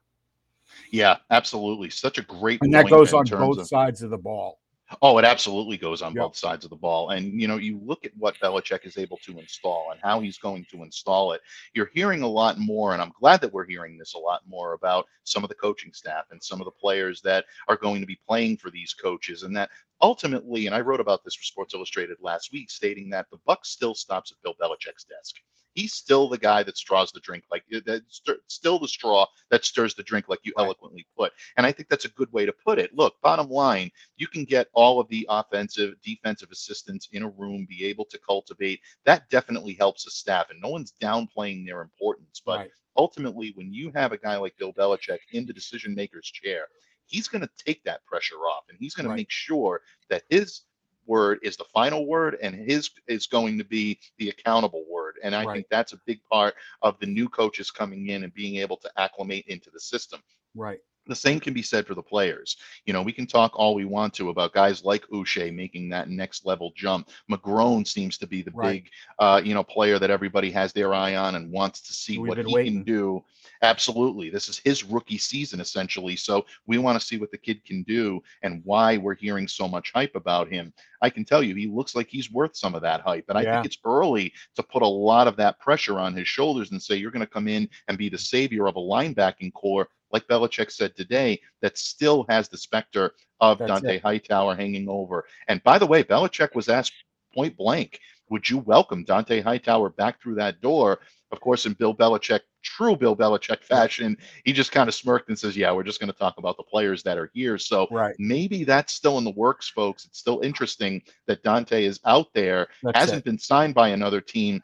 Yeah, 0.91 1.17
absolutely. 1.31 1.91
Such 1.91 2.19
a 2.19 2.23
great 2.23 2.62
and 2.62 2.73
that 2.73 2.88
goes 2.88 3.12
on 3.12 3.26
both 3.26 3.58
of, 3.58 3.67
sides 3.67 4.03
of 4.03 4.11
the 4.11 4.19
ball. 4.19 4.61
Oh, 5.03 5.19
it 5.19 5.25
absolutely 5.25 5.77
goes 5.77 6.00
on 6.00 6.15
yep. 6.15 6.23
both 6.23 6.37
sides 6.37 6.65
of 6.65 6.71
the 6.71 6.77
ball. 6.77 7.11
And, 7.11 7.41
you 7.41 7.49
know, 7.49 7.56
you 7.56 7.81
look 7.85 8.05
at 8.05 8.17
what 8.17 8.38
Belichick 8.38 8.87
is 8.87 8.99
able 8.99 9.17
to 9.19 9.39
install 9.39 9.91
and 9.91 10.01
how 10.03 10.20
he's 10.20 10.39
going 10.39 10.65
to 10.70 10.84
install 10.84 11.32
it. 11.32 11.41
You're 11.75 11.91
hearing 11.93 12.22
a 12.22 12.29
lot 12.29 12.58
more, 12.58 12.93
and 12.93 13.03
I'm 13.03 13.13
glad 13.19 13.41
that 13.41 13.53
we're 13.53 13.67
hearing 13.67 13.99
this 13.99 14.15
a 14.15 14.19
lot 14.19 14.43
more 14.46 14.75
about 14.75 15.06
some 15.25 15.43
of 15.43 15.49
the 15.49 15.56
coaching 15.56 15.93
staff 15.93 16.27
and 16.31 16.43
some 16.43 16.60
of 16.60 16.67
the 16.67 16.70
players 16.70 17.20
that 17.22 17.46
are 17.69 17.77
going 17.77 18.01
to 18.01 18.06
be 18.06 18.20
playing 18.29 18.58
for 18.58 18.70
these 18.70 18.94
coaches. 18.94 19.43
And 19.43 19.56
that 19.56 19.70
ultimately, 20.01 20.67
and 20.67 20.75
I 20.75 20.81
wrote 20.81 21.01
about 21.01 21.25
this 21.25 21.34
for 21.34 21.43
Sports 21.43 21.75
Illustrated 21.75 22.19
last 22.20 22.53
week, 22.53 22.70
stating 22.70 23.10
that 23.10 23.27
the 23.31 23.39
buck 23.44 23.65
still 23.65 23.94
stops 23.94 24.31
at 24.31 24.43
Bill 24.43 24.55
Belichick's 24.60 25.05
desk 25.05 25.34
he's 25.77 25.93
still 25.93 26.29
the 26.29 26.39
guy 26.39 26.63
that 26.63 26.77
straws 26.77 27.13
the 27.13 27.21
drink 27.21 27.45
like 27.51 27.63
uh, 27.75 27.81
that's 27.87 28.23
still 28.49 28.79
the 28.79 28.89
straw 28.89 29.27
that 29.51 29.65
stirs 29.65 29.95
the 29.95 30.03
drink 30.03 30.29
like 30.29 30.41
you 30.43 30.53
right. 30.56 30.65
eloquently 30.65 31.06
put 31.17 31.33
and 31.56 31.67
i 31.67 31.71
think 31.71 31.89
that's 31.89 32.06
a 32.06 32.11
good 32.11 32.33
way 32.33 32.45
to 32.45 32.53
put 32.65 32.79
it 32.79 32.95
look 32.95 33.15
bottom 33.23 33.49
line 33.49 33.91
you 34.17 34.27
can 34.27 34.45
get 34.45 34.69
all 34.73 34.99
of 34.99 35.09
the 35.09 35.25
offensive 35.29 35.95
defensive 36.03 36.51
assistants 36.51 37.09
in 37.13 37.23
a 37.23 37.29
room 37.29 37.67
be 37.69 37.85
able 37.85 38.06
to 38.06 38.19
cultivate 38.19 38.81
that 39.05 39.29
definitely 39.31 39.75
helps 39.75 40.05
the 40.05 40.11
staff 40.11 40.51
and 40.51 40.61
no 40.61 40.69
one's 40.69 40.95
downplaying 41.01 41.65
their 41.65 41.83
importance 41.83 42.43
but 42.45 42.59
right. 42.59 42.71
ultimately 42.97 43.53
when 43.55 43.73
you 43.73 43.93
have 43.95 44.13
a 44.13 44.19
guy 44.19 44.37
like 44.37 44.56
bill 44.59 44.73
belichick 44.73 45.19
in 45.33 45.47
the 45.47 45.53
decision 45.53 45.95
maker's 45.95 46.27
chair 46.27 46.67
he's 47.06 47.29
going 47.29 47.43
to 47.43 47.65
take 47.65 47.85
that 47.85 48.05
pressure 48.06 48.37
off 48.37 48.65
and 48.69 48.79
he's 48.81 48.95
going 48.95 49.06
right. 49.06 49.15
to 49.15 49.21
make 49.21 49.31
sure 49.31 49.81
that 50.09 50.23
his 50.31 50.63
word 51.06 51.39
is 51.43 51.56
the 51.56 51.65
final 51.72 52.06
word 52.06 52.36
and 52.43 52.55
his 52.55 52.91
is 53.06 53.27
going 53.27 53.58
to 53.58 53.65
be 53.65 53.98
the 54.19 54.29
accountable 54.31 54.84
word. 54.89 55.17
And 55.22 55.34
i 55.34 55.44
right. 55.44 55.55
think 55.55 55.67
that's 55.70 55.93
a 55.93 56.01
big 56.06 56.20
part 56.31 56.55
of 56.82 56.98
the 57.01 57.06
new 57.06 57.29
coaches 57.29 57.70
coming 57.70 58.08
in 58.08 58.25
and 58.25 58.34
being 58.34 58.56
able 58.56 58.77
to 58.79 58.91
acclimate 58.96 59.46
into 59.48 59.70
the 59.70 59.81
system. 59.81 60.20
Right 60.55 60.81
the 61.06 61.15
same 61.15 61.41
can 61.41 61.55
be 61.55 61.63
said 61.63 61.86
for 61.86 61.94
the 61.94 62.03
players. 62.03 62.56
You 62.84 62.93
know, 62.93 63.03
we 63.03 63.13
can 63.13 63.27
talk 63.27 63.53
all 63.55 63.75
we 63.75 63.84
want 63.84 64.15
to 64.15 64.31
about 64.31 64.53
guys 64.53 64.84
like 64.84 65.06
Uche 65.08 65.55
making 65.55 65.89
that 65.91 66.08
next 66.08 66.44
level 66.44 66.72
jump. 66.77 67.08
McGrone 67.31 67.86
seems 67.86 68.19
to 68.19 68.27
be 68.27 68.43
the 68.43 68.51
right. 68.53 68.84
big, 68.84 68.91
uh, 69.19 69.41
you 69.44 69.55
know, 69.55 69.65
player 69.65 69.98
that 69.98 70.10
everybody 70.10 70.51
has 70.51 70.72
their 70.72 70.94
eye 70.94 71.17
on 71.17 71.34
and 71.34 71.51
wants 71.51 71.81
to 71.82 71.93
see 71.93 72.19
We've 72.19 72.29
what 72.29 72.39
he 72.39 72.55
waiting. 72.55 72.75
can 72.75 72.82
do. 72.84 73.25
Absolutely. 73.63 74.29
This 74.29 74.48
is 74.48 74.58
his 74.58 74.84
rookie 74.84 75.19
season, 75.19 75.60
essentially. 75.60 76.17
So 76.17 76.44
we 76.67 76.79
want 76.79 77.01
to 77.01 77.06
see 77.06 77.19
what 77.19 77.31
the 77.31 77.39
kid 77.39 77.65
can 77.65 77.82
do 77.84 78.22
and 78.43 78.60
why 78.65 78.96
we're 78.96 79.15
hearing 79.15 79.48
so 79.48 79.67
much 79.69 79.93
hype 79.94 80.15
about 80.15 80.48
him. 80.48 80.72
I 81.03 81.10
can 81.10 81.25
tell 81.25 81.43
you, 81.43 81.55
he 81.55 81.67
looks 81.67 81.94
like 81.94 82.08
he's 82.08 82.32
worth 82.32 82.56
some 82.56 82.75
of 82.75 82.82
that 82.82 83.03
hype. 83.03 83.27
And 83.29 83.39
I 83.39 83.44
think 83.44 83.67
it's 83.67 83.79
early 83.84 84.32
to 84.56 84.63
put 84.63 84.82
a 84.82 84.86
lot 84.86 85.29
of 85.29 85.36
that 85.36 85.58
pressure 85.60 85.98
on 85.98 86.15
his 86.15 86.27
shoulders 86.27 86.70
and 86.70 86.82
say, 86.82 86.96
you're 86.96 87.10
going 87.10 87.20
to 87.20 87.27
come 87.27 87.48
in 87.48 87.69
and 87.89 87.98
be 87.98 88.08
the 88.08 88.19
savior 88.19 88.67
of 88.67 88.77
a 88.77 88.81
linebacking 88.81 89.53
corps 89.53 89.89
like 90.13 90.27
Belichick 90.29 90.70
said 90.70 90.96
today, 90.96 91.41
that 91.60 91.79
still 91.79 92.25
has 92.29 92.48
the 92.48 92.58
specter 92.58 93.13
of 93.41 93.58
That's 93.58 93.70
Dont'a 93.70 94.01
Hightower 94.03 94.55
hanging 94.55 94.89
over. 94.89 95.25
And 95.48 95.63
by 95.63 95.79
the 95.79 95.86
way, 95.86 96.03
Belichick 96.03 96.55
was 96.55 96.69
asked 96.69 96.93
point 97.34 97.56
blank, 97.56 98.01
would 98.29 98.48
you 98.48 98.58
welcome 98.58 99.05
Dont'a 99.05 99.43
Hightower 99.43 99.91
back 99.91 100.20
through 100.20 100.36
that 100.36 100.60
door? 100.60 101.01
Of 101.32 101.41
course, 101.41 101.67
in 101.67 101.75
Bill 101.75 101.94
Belichick, 101.94 102.41
true 102.63 102.96
Bill 102.96 103.17
Belichick 103.17 103.63
fashion, 103.63 104.17
he 104.44 104.53
just 104.53 104.72
kind 104.72 104.89
of 104.89 104.94
smirked 104.94 105.29
and 105.29 105.39
says, 105.39 105.56
Yeah, 105.56 105.72
we're 105.72 105.82
just 105.82 106.01
going 106.01 106.13
to 106.13 106.19
talk 106.19 106.39
about 106.39 106.56
the 106.56 106.63
players 106.63 107.03
that 107.03 107.19
are 107.19 107.31
here. 107.34 107.58
So 107.58 107.86
right. 107.91 108.15
maybe 108.19 108.65
that's 108.65 108.93
still 108.93 109.19
in 109.19 109.25
the 109.25 109.31
works, 109.31 109.69
folks. 109.69 110.05
It's 110.06 110.19
still 110.19 110.41
interesting 110.41 111.03
that 111.27 111.43
Dont'a 111.43 111.82
is 111.82 112.01
out 112.05 112.32
there, 112.32 112.69
that's 112.82 112.98
hasn't 112.98 113.19
it. 113.19 113.25
been 113.25 113.39
signed 113.39 113.75
by 113.75 113.89
another 113.89 114.20
team. 114.20 114.63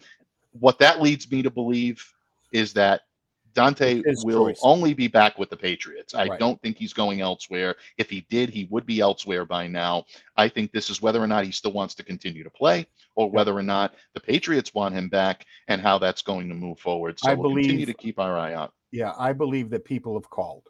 What 0.53 0.79
that 0.79 1.01
leads 1.01 1.31
me 1.31 1.43
to 1.43 1.51
believe 1.51 2.05
is 2.53 2.73
that 2.75 3.03
His 4.05 4.25
will 4.25 4.47
choice. 4.49 4.61
only 4.63 4.95
be 4.95 5.09
back 5.09 5.39
with 5.39 5.51
the 5.51 5.57
Patriots. 5.57 6.15
I 6.15 6.27
right. 6.27 6.39
don't 6.39 6.61
think 6.63 6.77
he's 6.77 6.93
going 6.93 7.21
elsewhere. 7.21 7.77
If 7.99 8.11
he 8.11 8.27
did, 8.31 8.51
he 8.51 8.67
would 8.71 8.87
be 8.87 9.01
elsewhere 9.01 9.45
by 9.45 9.67
now. 9.67 10.05
I 10.37 10.49
think 10.49 10.73
this 10.73 10.91
is 10.91 11.03
whether 11.03 11.23
or 11.23 11.27
not 11.27 11.45
he 11.45 11.53
still 11.53 11.73
wants 11.73 11.95
to 11.97 12.03
continue 12.03 12.45
to 12.45 12.51
play 12.51 12.87
or 13.15 13.31
whether 13.31 13.53
or 13.57 13.63
not 13.63 13.95
the 14.15 14.21
Patriots 14.21 14.75
want 14.75 14.95
him 14.95 15.09
back 15.09 15.45
and 15.69 15.81
how 15.81 15.99
that's 15.99 16.23
going 16.23 16.49
to 16.49 16.55
move 16.55 16.79
forward. 16.79 17.19
So 17.19 17.31
I 17.31 17.35
we'll 17.35 17.51
believe, 17.51 17.65
continue 17.65 17.87
to 17.87 17.95
keep 17.95 18.19
our 18.19 18.39
eye 18.39 18.55
out. 18.55 18.73
Yeah, 18.91 19.13
I 19.19 19.33
believe 19.33 19.71
that 19.71 19.85
people 19.85 20.15
have 20.15 20.29
called. 20.29 20.69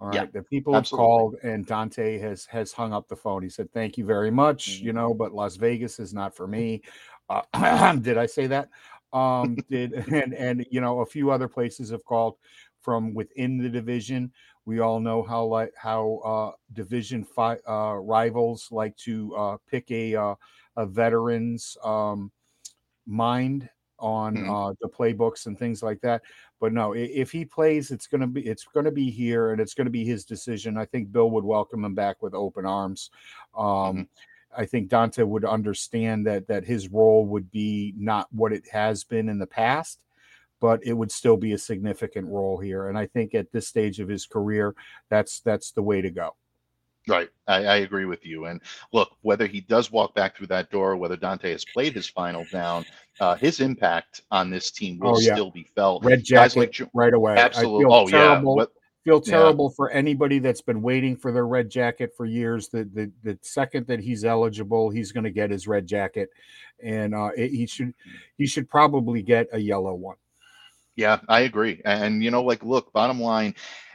All 0.00 0.08
right. 0.08 0.16
Yeah, 0.16 0.26
the 0.32 0.42
people 0.42 0.74
absolutely. 0.74 1.04
have 1.04 1.08
called 1.08 1.36
and 1.44 1.66
Dont'a 1.66 2.20
has 2.20 2.44
has 2.46 2.72
hung 2.72 2.92
up 2.92 3.08
the 3.08 3.14
phone. 3.14 3.42
He 3.42 3.48
said, 3.48 3.72
Thank 3.72 3.96
you 3.96 4.04
very 4.04 4.32
much, 4.32 4.70
mm-hmm. 4.70 4.86
you 4.86 4.92
know, 4.92 5.14
but 5.14 5.32
Las 5.32 5.54
Vegas 5.54 6.00
is 6.00 6.12
not 6.12 6.34
for 6.34 6.48
me. 6.48 6.82
Uh, 7.28 7.92
did 8.00 8.18
I 8.18 8.26
say 8.26 8.48
that? 8.48 8.68
Um, 9.12 9.56
did, 9.70 9.92
and 10.12 10.34
and 10.34 10.66
you 10.70 10.80
know 10.80 11.00
a 11.00 11.06
few 11.06 11.30
other 11.30 11.48
places 11.48 11.90
have 11.90 12.04
called 12.04 12.36
from 12.80 13.14
within 13.14 13.58
the 13.58 13.68
division. 13.68 14.32
We 14.64 14.80
all 14.80 15.00
know 15.00 15.22
how 15.22 15.44
like 15.44 15.72
how 15.76 16.20
uh, 16.24 16.56
division 16.72 17.24
fi- 17.24 17.58
uh, 17.68 17.94
rivals 17.94 18.68
like 18.70 18.96
to 18.98 19.34
uh, 19.34 19.56
pick 19.68 19.90
a 19.90 20.14
uh, 20.14 20.34
a 20.76 20.86
veteran's 20.86 21.76
um, 21.84 22.30
mind 23.06 23.68
on 23.98 24.36
mm-hmm. 24.36 24.50
uh, 24.50 24.72
the 24.80 24.88
playbooks 24.88 25.46
and 25.46 25.58
things 25.58 25.82
like 25.82 26.00
that. 26.00 26.22
But 26.60 26.72
no, 26.72 26.92
if 26.92 27.32
he 27.32 27.44
plays, 27.44 27.90
it's 27.90 28.06
gonna 28.06 28.26
be 28.26 28.42
it's 28.42 28.64
gonna 28.64 28.92
be 28.92 29.10
here, 29.10 29.50
and 29.50 29.60
it's 29.60 29.74
gonna 29.74 29.90
be 29.90 30.04
his 30.04 30.24
decision. 30.24 30.76
I 30.76 30.84
think 30.84 31.10
Bill 31.10 31.30
would 31.30 31.44
welcome 31.44 31.84
him 31.84 31.94
back 31.94 32.22
with 32.22 32.34
open 32.34 32.66
arms. 32.66 33.10
Um, 33.56 33.66
mm-hmm. 33.66 34.02
I 34.56 34.66
think 34.66 34.88
Dont'a 34.88 35.26
would 35.26 35.44
understand 35.44 36.26
that 36.26 36.46
that 36.48 36.64
his 36.64 36.88
role 36.88 37.26
would 37.26 37.50
be 37.50 37.94
not 37.96 38.28
what 38.32 38.52
it 38.52 38.64
has 38.70 39.04
been 39.04 39.28
in 39.28 39.38
the 39.38 39.46
past, 39.46 40.04
but 40.60 40.80
it 40.84 40.92
would 40.92 41.10
still 41.10 41.36
be 41.36 41.52
a 41.52 41.58
significant 41.58 42.28
role 42.28 42.58
here. 42.58 42.88
And 42.88 42.96
I 42.96 43.06
think 43.06 43.34
at 43.34 43.52
this 43.52 43.68
stage 43.68 44.00
of 44.00 44.08
his 44.08 44.26
career, 44.26 44.74
that's 45.08 45.40
that's 45.40 45.72
the 45.72 45.82
way 45.82 46.00
to 46.00 46.10
go. 46.10 46.36
Right. 47.08 47.30
I, 47.48 47.64
I, 47.64 47.76
agree 47.78 48.04
with 48.04 48.24
you. 48.24 48.44
And 48.44 48.60
look, 48.92 49.16
whether 49.22 49.48
he 49.48 49.60
does 49.60 49.90
walk 49.90 50.14
back 50.14 50.36
through 50.36 50.46
that 50.48 50.70
door, 50.70 50.96
whether 50.96 51.16
Dont'a 51.16 51.50
has 51.50 51.64
played 51.64 51.94
his 51.94 52.08
final 52.08 52.46
down, 52.52 52.84
uh, 53.18 53.34
his 53.34 53.58
impact 53.58 54.22
on 54.30 54.50
this 54.50 54.70
team 54.70 55.00
will 55.00 55.16
oh, 55.16 55.18
yeah. 55.18 55.34
still 55.34 55.50
be 55.50 55.68
felt. 55.74 56.04
Red 56.04 56.22
jacket 56.22 56.56
like, 56.56 56.80
right 56.94 57.12
away. 57.12 57.34
Absolutely. 57.36 57.86
oh, 57.86 58.06
terrible. 58.06 58.56
yeah 58.56 58.66
feel 59.04 59.20
terrible 59.20 59.66
yeah. 59.70 59.76
for 59.76 59.90
anybody 59.90 60.38
that's 60.38 60.60
been 60.60 60.82
waiting 60.82 61.16
for 61.16 61.32
their 61.32 61.46
red 61.46 61.70
jacket 61.70 62.12
for 62.16 62.26
years. 62.26 62.68
The 62.68 62.84
the, 62.92 63.10
the 63.22 63.38
second 63.42 63.86
that 63.86 64.00
he's 64.00 64.24
eligible, 64.24 64.90
he's 64.90 65.12
going 65.12 65.24
to 65.24 65.30
get 65.30 65.50
his 65.50 65.66
red 65.66 65.86
jacket, 65.86 66.30
and 66.82 67.14
uh, 67.14 67.30
it, 67.36 67.50
he 67.50 67.66
should 67.66 67.94
he 68.38 68.46
should 68.46 68.68
probably 68.68 69.22
get 69.22 69.48
a 69.52 69.58
yellow 69.58 69.94
one. 69.94 70.16
Yeah, 70.96 71.20
I 71.28 71.40
agree. 71.40 71.80
And 71.84 72.22
you 72.22 72.30
know, 72.30 72.42
like, 72.42 72.62
look, 72.62 72.92
bottom 72.92 73.20
line, 73.20 73.54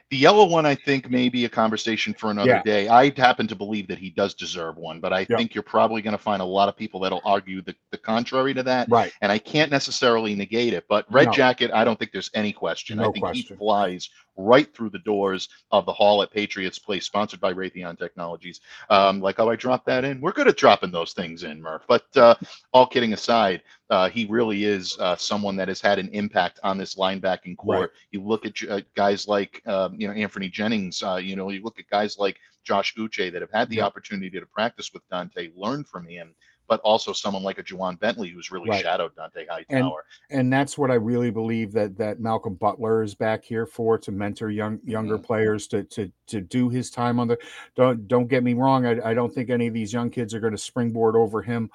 the 0.10 0.18
yellow 0.18 0.46
one, 0.46 0.66
I 0.66 0.74
think, 0.74 1.10
may 1.10 1.28
be 1.28 1.44
a 1.46 1.50
conversation 1.50 2.14
for 2.14 2.32
another 2.32 2.50
yeah. 2.50 2.64
day. 2.64 2.88
I 2.88 3.12
happen 3.16 3.46
to 3.48 3.56
believe 3.56 3.90
that 3.90 3.98
he 3.98 4.10
does 4.10 4.34
deserve 4.34 4.78
one, 4.78 5.02
but 5.02 5.12
I 5.12 5.26
think 5.26 5.54
you're 5.54 5.64
probably 5.64 6.02
going 6.02 6.16
to 6.16 6.22
find 6.22 6.42
a 6.42 6.46
lot 6.46 6.70
of 6.70 6.78
people 6.78 7.02
that'll 7.02 7.22
argue 7.26 7.62
the, 7.62 7.76
the 7.92 7.98
contrary 7.98 8.54
to 8.54 8.64
that. 8.64 8.90
Right. 8.90 9.12
And 9.22 9.34
I 9.34 9.38
can't 9.38 9.70
necessarily 9.70 10.34
negate 10.34 10.74
it. 10.74 10.86
But 10.88 11.06
Red 11.12 11.26
no. 11.26 11.32
Jacket, 11.34 11.72
I 11.74 11.84
don't 11.84 12.00
think 12.00 12.14
there's 12.14 12.32
any 12.34 12.54
question. 12.54 12.98
No 12.98 13.10
I 13.10 13.12
think 13.12 13.26
question. 13.26 13.56
he 13.58 13.60
flies 13.60 14.10
right 14.38 14.74
through 14.74 14.92
the 14.92 15.00
doors 15.00 15.50
of 15.72 15.86
the 15.86 15.94
hall 15.94 16.22
at 16.22 16.32
Patriots 16.32 16.80
Place, 16.80 17.06
sponsored 17.06 17.40
by 17.40 17.54
Raytheon 17.54 17.98
Technologies. 17.98 18.62
Um, 18.90 19.20
like, 19.20 19.40
oh, 19.40 19.50
I 19.50 19.56
dropped 19.56 19.86
that 19.88 20.06
in. 20.06 20.22
We're 20.22 20.32
good 20.32 20.48
at 20.48 20.58
dropping 20.58 20.92
those 20.92 21.14
things 21.14 21.44
in, 21.44 21.62
Murph. 21.62 21.84
But 21.88 22.06
uh, 22.16 22.36
all 22.74 22.88
kidding 22.88 23.14
aside, 23.14 23.64
uh, 23.90 24.10
he 24.10 24.26
really 24.26 24.66
is 24.66 24.98
uh, 25.00 25.16
someone 25.16 25.56
that 25.56 25.68
has 25.68 25.82
had 25.82 26.00
an 26.00 26.10
impact 26.10 26.60
on 26.64 26.78
this 26.78 26.96
linebacking 26.96 27.58
corps. 27.58 27.82
Right. 27.82 27.90
You 28.12 28.22
look 28.22 28.46
at 28.46 28.54
uh, 28.70 28.82
guys 28.96 29.28
like 29.28 29.62
um, 29.68 29.96
you 30.00 30.08
know 30.08 30.14
Anfernee 30.14 30.52
Jennings. 30.52 31.02
Uh, 31.02 31.16
you 31.16 31.36
know, 31.36 31.50
you 31.50 31.62
look 31.64 31.80
at 31.80 31.90
guys 31.90 32.18
like 32.18 32.38
Josh 32.64 32.96
Uche 32.96 33.32
that 33.32 33.42
have 33.42 33.52
had 33.52 33.70
the 33.70 33.82
opportunity 33.82 34.40
to 34.40 34.46
practice 34.46 34.92
with 34.94 35.08
Dont'a, 35.10 35.52
learn 35.56 35.84
from 35.84 36.06
him 36.06 36.36
but 36.68 36.80
also 36.82 37.14
someone 37.14 37.44
like 37.44 37.58
a 37.58 37.64
Ja'Whaun 37.64 38.00
Bentley 38.00 38.30
who's 38.30 38.52
really 38.52 38.70
right. 38.70 38.82
shadowed 38.82 39.16
Dont'a 39.16 39.48
Hightower. 39.50 40.06
And, 40.30 40.40
and 40.40 40.54
that's 40.54 40.78
what 40.78 40.92
I 40.92 40.96
really 40.96 41.32
believe 41.32 41.72
that 41.74 41.98
that 41.98 42.20
Malcolm 42.20 42.56
Butler 42.56 43.04
is 43.04 43.16
back 43.16 43.44
here 43.44 43.66
for 43.66 43.98
to 43.98 44.12
mentor 44.12 44.50
young 44.50 44.80
younger 44.84 45.16
mm-hmm. 45.16 45.26
players 45.26 45.68
to 45.68 45.84
to 45.84 46.12
to 46.28 46.42
do 46.42 46.70
his 46.70 46.90
time 46.90 47.20
on 47.20 47.28
the. 47.28 47.38
Don't 47.76 48.08
don't 48.08 48.28
get 48.28 48.44
me 48.44 48.54
wrong. 48.54 48.86
I, 48.86 49.12
I 49.12 49.14
don't 49.14 49.34
think 49.34 49.50
any 49.50 49.68
of 49.68 49.74
these 49.74 49.94
young 49.94 50.10
kids 50.10 50.34
are 50.34 50.40
going 50.40 50.52
to 50.52 50.58
springboard 50.58 51.16
over 51.16 51.42
him 51.42 51.70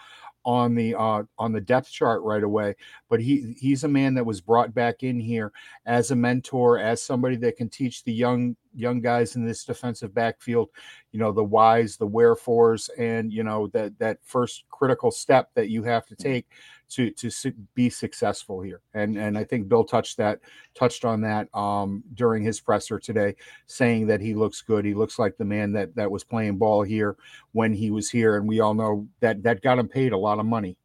on 0.45 0.75
the 0.75 0.95
uh, 0.95 1.23
on 1.39 1.53
the 1.53 1.61
depth 1.61 1.91
chart 1.91 2.23
right 2.23 2.43
away. 2.43 2.75
But 3.09 3.21
he 3.21 3.55
he's 3.59 3.85
a 3.85 3.89
man 3.89 4.15
that 4.15 4.27
was 4.27 4.41
brought 4.41 4.75
back 4.75 5.03
in 5.03 5.21
here 5.21 5.53
as 5.87 6.11
a 6.11 6.17
mentor, 6.17 6.79
as 6.79 7.03
somebody 7.03 7.37
that 7.37 7.57
can 7.57 7.69
teach 7.69 8.05
the 8.05 8.13
young 8.13 8.57
young 8.75 9.01
guys 9.01 9.37
in 9.37 9.45
this 9.45 9.65
defensive 9.65 10.15
backfield, 10.15 10.71
you 11.11 11.19
know, 11.19 11.33
the 11.33 11.45
whys, 11.45 11.97
the 11.97 12.07
wherefores, 12.07 12.91
and 12.99 13.33
you 13.33 13.43
know 13.43 13.69
that 13.69 13.99
that 13.99 14.19
first 14.23 14.65
critical 14.71 15.11
step 15.11 15.51
that 15.55 15.69
you 15.69 15.83
have 15.83 16.07
to 16.07 16.17
take 16.17 16.47
to 16.91 17.11
to 17.11 17.31
be 17.75 17.89
successful 17.89 18.61
here. 18.61 18.81
And 18.95 19.17
and 19.17 19.37
I 19.37 19.45
think 19.45 19.69
Bill 19.69 19.85
touched 19.85 20.17
that 20.19 20.41
touched 20.75 21.05
on 21.05 21.21
that 21.23 21.49
um, 21.55 22.03
during 22.15 22.43
his 22.43 22.61
presser 22.61 22.99
today, 22.99 23.35
saying 23.67 24.07
that 24.09 24.21
he 24.21 24.35
looks 24.35 24.63
good. 24.63 24.85
He 24.85 24.95
looks 24.95 25.19
like 25.19 25.37
the 25.37 25.45
man 25.45 25.73
that 25.73 25.95
that 25.97 26.11
was 26.11 26.25
playing 26.25 26.59
ball 26.59 26.83
here 26.83 27.17
when 27.53 27.73
he 27.73 27.91
was 27.91 28.11
here, 28.11 28.37
and 28.37 28.47
we 28.47 28.61
all 28.61 28.75
know 28.75 29.07
that 29.21 29.43
that 29.43 29.63
got 29.63 29.79
him 29.79 29.89
paid 29.89 30.13
a 30.13 30.19
lot 30.19 30.39
of 30.39 30.47
money 30.47 30.77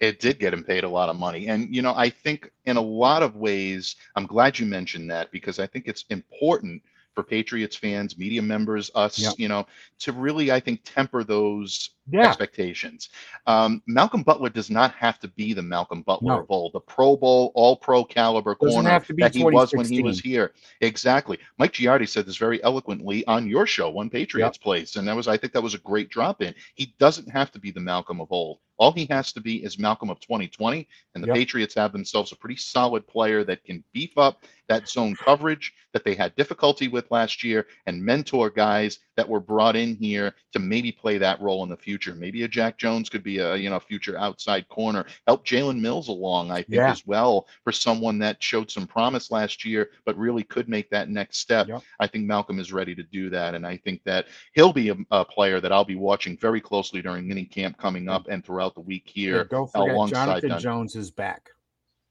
it 0.00 0.20
did 0.20 0.38
get 0.38 0.52
him 0.52 0.62
paid 0.62 0.84
a 0.84 0.88
lot 0.88 1.08
of 1.08 1.16
money. 1.16 1.48
And, 1.48 1.74
you 1.74 1.82
know, 1.82 1.94
I 1.94 2.08
think 2.08 2.50
in 2.66 2.76
a 2.76 2.80
lot 2.80 3.22
of 3.22 3.36
ways, 3.36 3.96
I'm 4.14 4.26
glad 4.26 4.58
you 4.58 4.66
mentioned 4.66 5.10
that 5.10 5.30
because 5.32 5.58
I 5.58 5.66
think 5.66 5.88
it's 5.88 6.04
important 6.10 6.82
for 7.14 7.22
Patriots 7.22 7.76
fans, 7.76 8.18
media 8.18 8.42
members, 8.42 8.90
us, 8.94 9.18
yep. 9.18 9.34
you 9.38 9.48
know, 9.48 9.66
to 10.00 10.12
really, 10.12 10.52
I 10.52 10.60
think, 10.60 10.82
temper 10.84 11.24
those 11.24 11.90
yeah. 12.10 12.26
expectations. 12.26 13.10
Um, 13.46 13.82
Malcolm 13.86 14.22
Butler 14.22 14.50
does 14.50 14.70
not 14.70 14.92
have 14.94 15.18
to 15.20 15.28
be 15.28 15.52
the 15.52 15.62
Malcolm 15.62 16.02
Butler 16.02 16.34
no. 16.34 16.40
of 16.40 16.50
old, 16.50 16.72
the 16.72 16.80
Pro 16.80 17.16
Bowl, 17.16 17.52
All 17.54 17.76
Pro 17.76 18.04
caliber 18.04 18.56
Doesn't 18.60 18.82
corner 18.82 19.04
that 19.18 19.34
he 19.34 19.44
was 19.44 19.72
when 19.72 19.86
he 19.86 20.02
was 20.02 20.20
here. 20.20 20.52
Exactly. 20.80 21.38
Mike 21.58 21.72
Giardi 21.72 22.08
said 22.08 22.26
this 22.26 22.36
very 22.36 22.62
eloquently 22.62 23.26
on 23.26 23.46
your 23.46 23.66
show, 23.66 23.90
One 23.90 24.10
Patriots 24.10 24.58
yep. 24.58 24.62
Place, 24.62 24.96
and 24.96 25.06
that 25.08 25.16
was, 25.16 25.28
I 25.28 25.36
think, 25.36 25.52
that 25.52 25.62
was 25.62 25.74
a 25.74 25.78
great 25.78 26.08
drop 26.08 26.42
in. 26.42 26.54
He 26.74 26.94
doesn't 26.98 27.30
have 27.30 27.50
to 27.52 27.58
be 27.58 27.70
the 27.70 27.80
Malcolm 27.80 28.20
of 28.20 28.30
old. 28.30 28.58
All 28.78 28.92
he 28.92 29.06
has 29.10 29.32
to 29.32 29.40
be 29.40 29.64
is 29.64 29.78
Malcolm 29.78 30.08
of 30.08 30.20
2020, 30.20 30.86
and 31.14 31.22
the 31.22 31.28
yep. 31.28 31.36
Patriots 31.36 31.74
have 31.74 31.92
themselves 31.92 32.30
a 32.30 32.36
pretty 32.36 32.56
solid 32.56 33.06
player 33.08 33.42
that 33.42 33.64
can 33.64 33.82
beef 33.92 34.16
up 34.16 34.44
that 34.68 34.88
zone 34.88 35.16
coverage 35.16 35.74
that 35.92 36.04
they 36.04 36.14
had 36.14 36.36
difficulty 36.36 36.86
with 36.86 37.10
last 37.10 37.42
year 37.42 37.66
and 37.86 38.02
mentor 38.02 38.50
guys 38.50 39.00
that 39.18 39.28
were 39.28 39.40
brought 39.40 39.74
in 39.74 39.96
here 39.96 40.32
to 40.52 40.60
maybe 40.60 40.92
play 40.92 41.18
that 41.18 41.40
role 41.40 41.64
in 41.64 41.68
the 41.68 41.76
future. 41.76 42.14
Maybe 42.14 42.44
a 42.44 42.48
Jack 42.48 42.78
Jones 42.78 43.10
could 43.10 43.24
be 43.24 43.38
a 43.38 43.56
you 43.56 43.68
know 43.68 43.80
future 43.80 44.16
outside 44.16 44.68
corner. 44.68 45.06
Help 45.26 45.44
Jalen 45.44 45.80
Mills 45.80 46.06
along, 46.06 46.52
I 46.52 46.62
think, 46.62 46.76
yeah. 46.76 46.92
as 46.92 47.04
well 47.04 47.48
for 47.64 47.72
someone 47.72 48.20
that 48.20 48.40
showed 48.40 48.70
some 48.70 48.86
promise 48.86 49.32
last 49.32 49.64
year, 49.64 49.90
but 50.06 50.16
really 50.16 50.44
could 50.44 50.68
make 50.68 50.88
that 50.90 51.10
next 51.10 51.38
step. 51.38 51.66
Yep. 51.66 51.82
I 51.98 52.06
think 52.06 52.26
Malcolm 52.26 52.60
is 52.60 52.72
ready 52.72 52.94
to 52.94 53.02
do 53.02 53.28
that, 53.30 53.56
and 53.56 53.66
I 53.66 53.76
think 53.78 54.04
that 54.04 54.26
he'll 54.54 54.72
be 54.72 54.90
a, 54.90 54.96
a 55.10 55.24
player 55.24 55.60
that 55.60 55.72
I'll 55.72 55.84
be 55.84 55.96
watching 55.96 56.38
very 56.38 56.60
closely 56.60 57.02
during 57.02 57.26
mini 57.26 57.44
camp 57.44 57.76
coming 57.76 58.08
up 58.08 58.28
and 58.28 58.44
throughout 58.44 58.76
the 58.76 58.82
week 58.82 59.10
here. 59.12 59.38
Yeah, 59.38 59.44
don't 59.50 59.72
forget 59.72 60.10
Jonathan 60.10 60.60
Jones 60.60 60.94
is 60.94 61.10
back. 61.10 61.50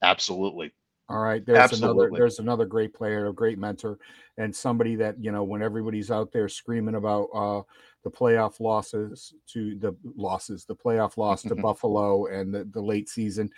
Absolutely. 0.03 0.73
All 1.09 1.19
right, 1.19 1.45
there's 1.45 1.57
Absolutely. 1.57 2.07
another 2.07 2.17
there's 2.17 2.39
another 2.39 2.65
great 2.65 2.93
player, 2.93 3.27
a 3.27 3.33
great 3.33 3.57
mentor, 3.57 3.97
and 4.37 4.53
somebody 4.53 4.95
that 4.95 5.15
you 5.23 5.31
know 5.31 5.43
when 5.43 5.61
everybody's 5.61 6.11
out 6.11 6.33
there 6.33 6.49
screaming 6.49 6.95
about 6.95 7.29
uh, 7.33 7.61
the 8.03 8.11
playoff 8.11 8.59
losses 8.59 9.33
to 9.53 9.77
the 9.79 9.95
losses, 10.17 10.65
the 10.65 10.75
playoff 10.75 11.15
loss 11.15 11.43
to 11.43 11.55
Buffalo 11.63 12.25
and 12.25 12.53
the, 12.53 12.65
the 12.73 12.81
late 12.81 13.07
season, 13.07 13.49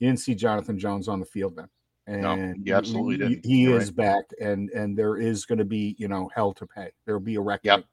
you 0.00 0.08
didn't 0.08 0.18
see 0.18 0.34
Jonathan 0.34 0.78
Jones 0.78 1.06
on 1.06 1.20
the 1.20 1.26
field 1.26 1.54
then. 1.56 1.68
And 2.08 2.22
no, 2.22 2.54
he 2.64 2.72
absolutely 2.72 3.18
didn't. 3.18 3.46
He, 3.46 3.66
he 3.66 3.72
is 3.72 3.88
right. 3.88 3.96
back, 3.96 4.24
and 4.40 4.70
and 4.70 4.98
there 4.98 5.16
is 5.16 5.44
going 5.44 5.58
to 5.58 5.64
be 5.64 5.94
you 5.98 6.08
know 6.08 6.28
hell 6.34 6.52
to 6.54 6.66
pay. 6.66 6.90
There'll 7.04 7.20
be 7.20 7.36
a 7.36 7.40
reckoning. 7.40 7.78
Yep. 7.78 7.84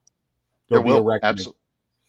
There'll 0.70 0.84
there 0.84 1.01
will. 1.03 1.20
Absolutely. 1.22 1.60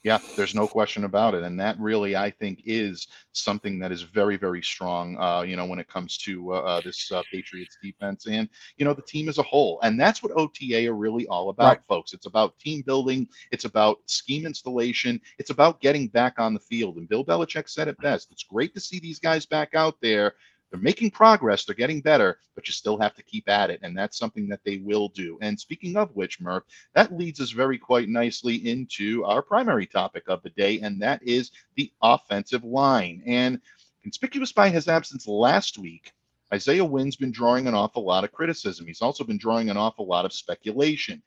Yeah, 0.05 0.19
there's 0.37 0.55
no 0.55 0.69
question 0.69 1.05
about 1.05 1.35
it, 1.35 1.45
and 1.45 1.59
that 1.59 1.81
really, 1.81 2.15
I 2.15 2.31
think, 2.31 2.61
is 2.67 3.09
something 3.33 3.79
that 3.79 3.91
is 3.91 4.03
very, 4.03 4.37
very 4.37 4.63
strong. 4.63 5.17
Uh, 5.17 5.41
you 5.41 5.57
know, 5.57 5.65
when 5.65 5.79
it 5.79 5.89
comes 5.89 6.19
to 6.19 6.53
uh, 6.53 6.59
uh, 6.59 6.81
this 6.83 7.11
uh, 7.11 7.23
Patriots 7.33 7.79
defense 7.83 8.27
and 8.27 8.51
you 8.77 8.85
know 8.85 8.93
the 8.93 9.01
team 9.01 9.31
as 9.31 9.39
a 9.39 9.43
whole, 9.43 9.81
and 9.83 9.99
that's 9.99 10.23
what 10.23 10.33
OTA 10.37 10.87
are 10.89 10.95
really 10.95 11.27
all 11.29 11.49
about, 11.49 11.69
right. 11.69 11.81
folks. 11.89 12.13
It's 12.13 12.27
about 12.27 12.59
team 12.59 12.83
building. 12.83 13.27
It's 13.51 13.65
about 13.65 13.97
scheme 14.05 14.45
installation. 14.45 15.19
It's 15.39 15.49
about 15.49 15.81
getting 15.81 16.09
back 16.09 16.39
on 16.39 16.53
the 16.53 16.61
field. 16.61 16.97
And 16.99 17.09
Bill 17.09 17.25
Belichick 17.25 17.71
said 17.71 17.89
it 17.89 17.99
best. 18.03 18.31
It's 18.31 18.45
great 18.45 18.75
to 18.75 18.81
see 18.81 19.01
these 19.01 19.19
guys 19.19 19.47
back 19.47 19.75
out 19.75 19.97
there 20.03 20.35
they're 20.75 20.83
making 20.83 21.13
progress, 21.13 21.65
they're 21.65 21.77
getting 21.77 22.01
better, 22.01 22.37
but 22.57 22.67
you 22.67 22.73
still 22.73 22.99
have 22.99 23.15
to 23.15 23.23
keep 23.23 23.49
at 23.49 23.71
it. 23.71 23.79
And 23.85 23.97
that's 23.97 24.19
something 24.19 24.49
that 24.49 24.59
they 24.65 24.79
will 24.79 25.09
do. 25.09 25.39
And 25.41 25.59
speaking 25.59 25.97
of 25.97 26.11
which, 26.17 26.41
Murph, 26.41 26.65
that 26.97 27.17
leads 27.17 27.41
us 27.41 27.53
very 27.53 27.79
quite 27.79 28.09
nicely 28.09 28.57
into 28.69 29.25
our 29.25 29.41
primary 29.41 29.87
topic 29.87 30.25
of 30.27 30.43
the 30.43 30.51
day, 30.51 30.81
and 30.81 31.01
that 31.01 31.23
is 31.23 31.53
the 31.77 31.93
offensive 32.03 32.65
line. 32.65 33.23
And 33.25 33.61
conspicuous 34.03 34.51
by 34.51 34.69
his 34.69 34.89
absence 34.89 35.29
last 35.29 35.79
week, 35.79 36.11
Isaiah 36.53 36.85
Wynn's 36.85 37.15
been 37.15 37.31
drawing 37.31 37.69
an 37.69 37.75
awful 37.75 38.05
lot 38.05 38.25
of 38.25 38.33
criticism. 38.33 38.85
He's 38.85 39.01
also 39.01 39.23
been 39.23 39.39
drawing 39.39 39.71
an 39.71 39.77
awful 39.77 40.09
lot 40.09 40.25
of 40.25 40.33
speculation. 40.33 41.23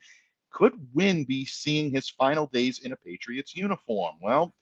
Could 0.50 0.74
Wynn 0.92 1.24
be 1.24 1.46
seeing 1.46 1.90
his 1.90 2.10
final 2.10 2.48
days 2.48 2.80
in 2.80 2.92
a 2.92 2.96
Patriots 2.96 3.56
uniform? 3.56 4.16
Well, 4.20 4.52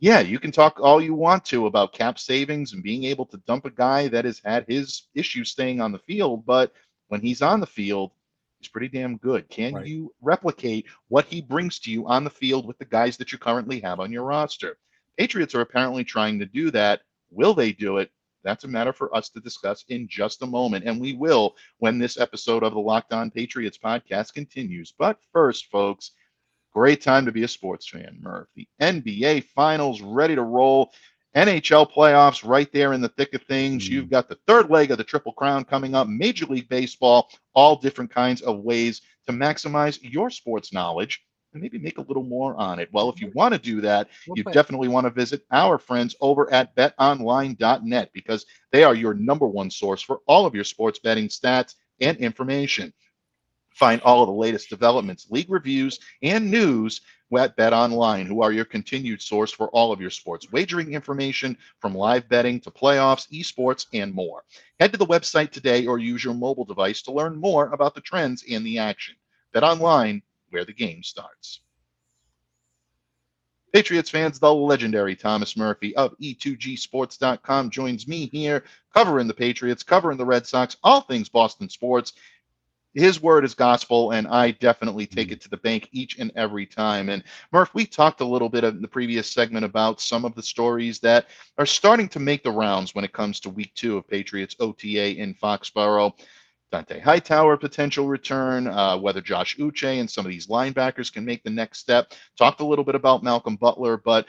yeah, 0.00 0.20
you 0.20 0.38
can 0.38 0.50
talk 0.50 0.80
all 0.80 1.00
you 1.00 1.14
want 1.14 1.44
to 1.46 1.66
about 1.66 1.92
cap 1.92 2.18
savings 2.18 2.72
and 2.72 2.82
being 2.82 3.04
able 3.04 3.26
to 3.26 3.36
dump 3.46 3.66
a 3.66 3.70
guy 3.70 4.08
that 4.08 4.24
has 4.24 4.40
had 4.42 4.64
his 4.66 5.08
issues 5.14 5.50
staying 5.50 5.80
on 5.82 5.92
the 5.92 5.98
field, 5.98 6.46
but 6.46 6.72
when 7.08 7.20
he's 7.20 7.42
on 7.42 7.60
the 7.60 7.66
field, 7.66 8.12
he's 8.58 8.68
pretty 8.68 8.88
damn 8.88 9.18
good. 9.18 9.46
Can 9.50 9.74
right. 9.74 9.86
you 9.86 10.12
replicate 10.22 10.86
what 11.08 11.26
he 11.26 11.42
brings 11.42 11.78
to 11.80 11.90
you 11.90 12.08
on 12.08 12.24
the 12.24 12.30
field 12.30 12.66
with 12.66 12.78
the 12.78 12.86
guys 12.86 13.18
that 13.18 13.30
you 13.30 13.36
currently 13.36 13.78
have 13.80 14.00
on 14.00 14.10
your 14.10 14.24
roster? 14.24 14.78
Patriots 15.18 15.54
are 15.54 15.60
apparently 15.60 16.02
trying 16.02 16.38
to 16.38 16.46
do 16.46 16.70
that. 16.70 17.02
Will 17.30 17.52
they 17.52 17.72
do 17.72 17.98
it? 17.98 18.10
That's 18.42 18.64
a 18.64 18.68
matter 18.68 18.94
for 18.94 19.14
us 19.14 19.28
to 19.30 19.40
discuss 19.40 19.84
in 19.90 20.08
just 20.08 20.40
a 20.40 20.46
moment, 20.46 20.86
and 20.86 20.98
we 20.98 21.12
will 21.12 21.56
when 21.76 21.98
this 21.98 22.18
episode 22.18 22.62
of 22.62 22.72
the 22.72 22.80
Locked 22.80 23.12
On 23.12 23.30
Patriots 23.30 23.76
podcast 23.76 24.32
continues. 24.32 24.94
But 24.98 25.18
first, 25.30 25.66
folks, 25.66 26.12
Great 26.72 27.02
time 27.02 27.26
to 27.26 27.32
be 27.32 27.42
a 27.42 27.48
sports 27.48 27.88
fan, 27.88 28.18
Murph. 28.20 28.48
The 28.54 28.68
NBA 28.80 29.44
Finals 29.44 30.00
ready 30.00 30.34
to 30.34 30.42
roll. 30.42 30.92
NHL 31.36 31.92
playoffs 31.92 32.46
right 32.48 32.72
there 32.72 32.92
in 32.92 33.00
the 33.00 33.08
thick 33.08 33.34
of 33.34 33.42
things. 33.42 33.86
Mm. 33.86 33.90
You've 33.90 34.10
got 34.10 34.28
the 34.28 34.38
third 34.46 34.68
leg 34.70 34.90
of 34.90 34.98
the 34.98 35.04
Triple 35.04 35.32
Crown 35.32 35.64
coming 35.64 35.94
up, 35.94 36.08
Major 36.08 36.46
League 36.46 36.68
Baseball, 36.68 37.30
all 37.54 37.76
different 37.76 38.10
kinds 38.10 38.42
of 38.42 38.60
ways 38.60 39.02
to 39.26 39.32
maximize 39.32 39.98
your 40.02 40.30
sports 40.30 40.72
knowledge 40.72 41.22
and 41.52 41.62
maybe 41.62 41.78
make 41.78 41.98
a 41.98 42.02
little 42.02 42.22
more 42.22 42.56
on 42.56 42.78
it. 42.78 42.88
Well, 42.92 43.10
if 43.10 43.20
you 43.20 43.30
want 43.34 43.54
to 43.54 43.60
do 43.60 43.80
that, 43.80 44.08
you 44.34 44.44
definitely 44.44 44.88
want 44.88 45.04
to 45.06 45.10
visit 45.10 45.42
our 45.50 45.78
friends 45.78 46.14
over 46.20 46.52
at 46.52 46.74
betonline.net 46.76 48.10
because 48.12 48.46
they 48.72 48.84
are 48.84 48.94
your 48.94 49.14
number 49.14 49.46
one 49.46 49.70
source 49.70 50.02
for 50.02 50.20
all 50.26 50.46
of 50.46 50.54
your 50.54 50.64
sports 50.64 50.98
betting 50.98 51.28
stats 51.28 51.74
and 52.00 52.16
information. 52.18 52.92
Find 53.80 54.02
all 54.02 54.22
of 54.22 54.26
the 54.26 54.34
latest 54.34 54.68
developments, 54.68 55.30
league 55.30 55.50
reviews, 55.50 56.00
and 56.20 56.50
news 56.50 57.00
at 57.34 57.56
Bet 57.56 57.72
Online, 57.72 58.26
who 58.26 58.42
are 58.42 58.52
your 58.52 58.66
continued 58.66 59.22
source 59.22 59.50
for 59.50 59.70
all 59.70 59.90
of 59.90 60.02
your 60.02 60.10
sports 60.10 60.52
wagering 60.52 60.92
information 60.92 61.56
from 61.80 61.94
live 61.94 62.28
betting 62.28 62.60
to 62.60 62.70
playoffs, 62.70 63.26
esports, 63.32 63.86
and 63.94 64.12
more. 64.12 64.44
Head 64.78 64.92
to 64.92 64.98
the 64.98 65.06
website 65.06 65.50
today 65.50 65.86
or 65.86 65.98
use 65.98 66.22
your 66.22 66.34
mobile 66.34 66.66
device 66.66 67.00
to 67.00 67.12
learn 67.12 67.40
more 67.40 67.72
about 67.72 67.94
the 67.94 68.02
trends 68.02 68.44
and 68.50 68.66
the 68.66 68.76
action. 68.76 69.14
Bet 69.54 69.64
Online, 69.64 70.20
where 70.50 70.66
the 70.66 70.74
game 70.74 71.02
starts. 71.02 71.60
Patriots 73.72 74.10
fans, 74.10 74.38
the 74.38 74.52
legendary 74.52 75.16
Thomas 75.16 75.56
Murphy 75.56 75.96
of 75.96 76.14
E2Gsports.com 76.18 77.70
joins 77.70 78.06
me 78.06 78.26
here, 78.26 78.64
covering 78.92 79.26
the 79.26 79.32
Patriots, 79.32 79.82
covering 79.82 80.18
the 80.18 80.26
Red 80.26 80.46
Sox, 80.46 80.76
all 80.82 81.00
things 81.00 81.30
Boston 81.30 81.70
sports 81.70 82.12
his 82.94 83.22
word 83.22 83.44
is 83.44 83.54
gospel, 83.54 84.12
and 84.12 84.26
I 84.26 84.52
definitely 84.52 85.06
take 85.06 85.28
mm. 85.28 85.32
it 85.32 85.40
to 85.42 85.48
the 85.48 85.56
bank 85.56 85.88
each 85.92 86.18
and 86.18 86.32
every 86.34 86.66
time. 86.66 87.08
And 87.08 87.22
Murph, 87.52 87.74
we 87.74 87.86
talked 87.86 88.20
a 88.20 88.24
little 88.24 88.48
bit 88.48 88.64
in 88.64 88.82
the 88.82 88.88
previous 88.88 89.30
segment 89.30 89.64
about 89.64 90.00
some 90.00 90.24
of 90.24 90.34
the 90.34 90.42
stories 90.42 90.98
that 91.00 91.26
are 91.58 91.66
starting 91.66 92.08
to 92.10 92.20
make 92.20 92.42
the 92.42 92.50
rounds 92.50 92.94
when 92.94 93.04
it 93.04 93.12
comes 93.12 93.40
to 93.40 93.50
week 93.50 93.72
two 93.74 93.96
of 93.96 94.08
Patriots 94.08 94.56
OTA 94.58 95.16
in 95.16 95.34
Foxborough. 95.34 96.12
Dont'a 96.72 97.02
Hightower 97.02 97.56
potential 97.56 98.06
return, 98.06 98.68
uh, 98.68 98.96
whether 98.96 99.20
Josh 99.20 99.56
Uche 99.56 99.98
and 99.98 100.08
some 100.08 100.24
of 100.24 100.30
these 100.30 100.46
linebackers 100.46 101.12
can 101.12 101.24
make 101.24 101.42
the 101.42 101.50
next 101.50 101.78
step. 101.78 102.12
Talked 102.38 102.60
a 102.60 102.64
little 102.64 102.84
bit 102.84 102.94
about 102.94 103.24
Malcolm 103.24 103.56
Butler, 103.56 103.96
but 103.96 104.26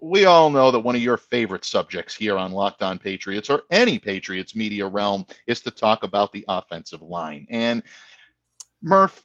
we 0.00 0.24
all 0.24 0.50
know 0.50 0.70
that 0.70 0.80
one 0.80 0.96
of 0.96 1.02
your 1.02 1.16
favorite 1.16 1.64
subjects 1.64 2.14
here 2.14 2.36
on 2.36 2.52
Locked 2.52 2.82
On 2.82 2.98
Patriots 2.98 3.50
or 3.50 3.62
any 3.70 3.98
Patriots 3.98 4.56
media 4.56 4.86
realm 4.86 5.26
is 5.46 5.60
to 5.60 5.70
talk 5.70 6.02
about 6.02 6.32
the 6.32 6.44
offensive 6.48 7.02
line. 7.02 7.46
And 7.50 7.82
Murph, 8.82 9.24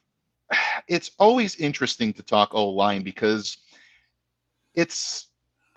it's 0.88 1.10
always 1.18 1.56
interesting 1.56 2.12
to 2.14 2.22
talk 2.22 2.54
O 2.54 2.68
line 2.68 3.02
because 3.02 3.58
it's 4.74 5.28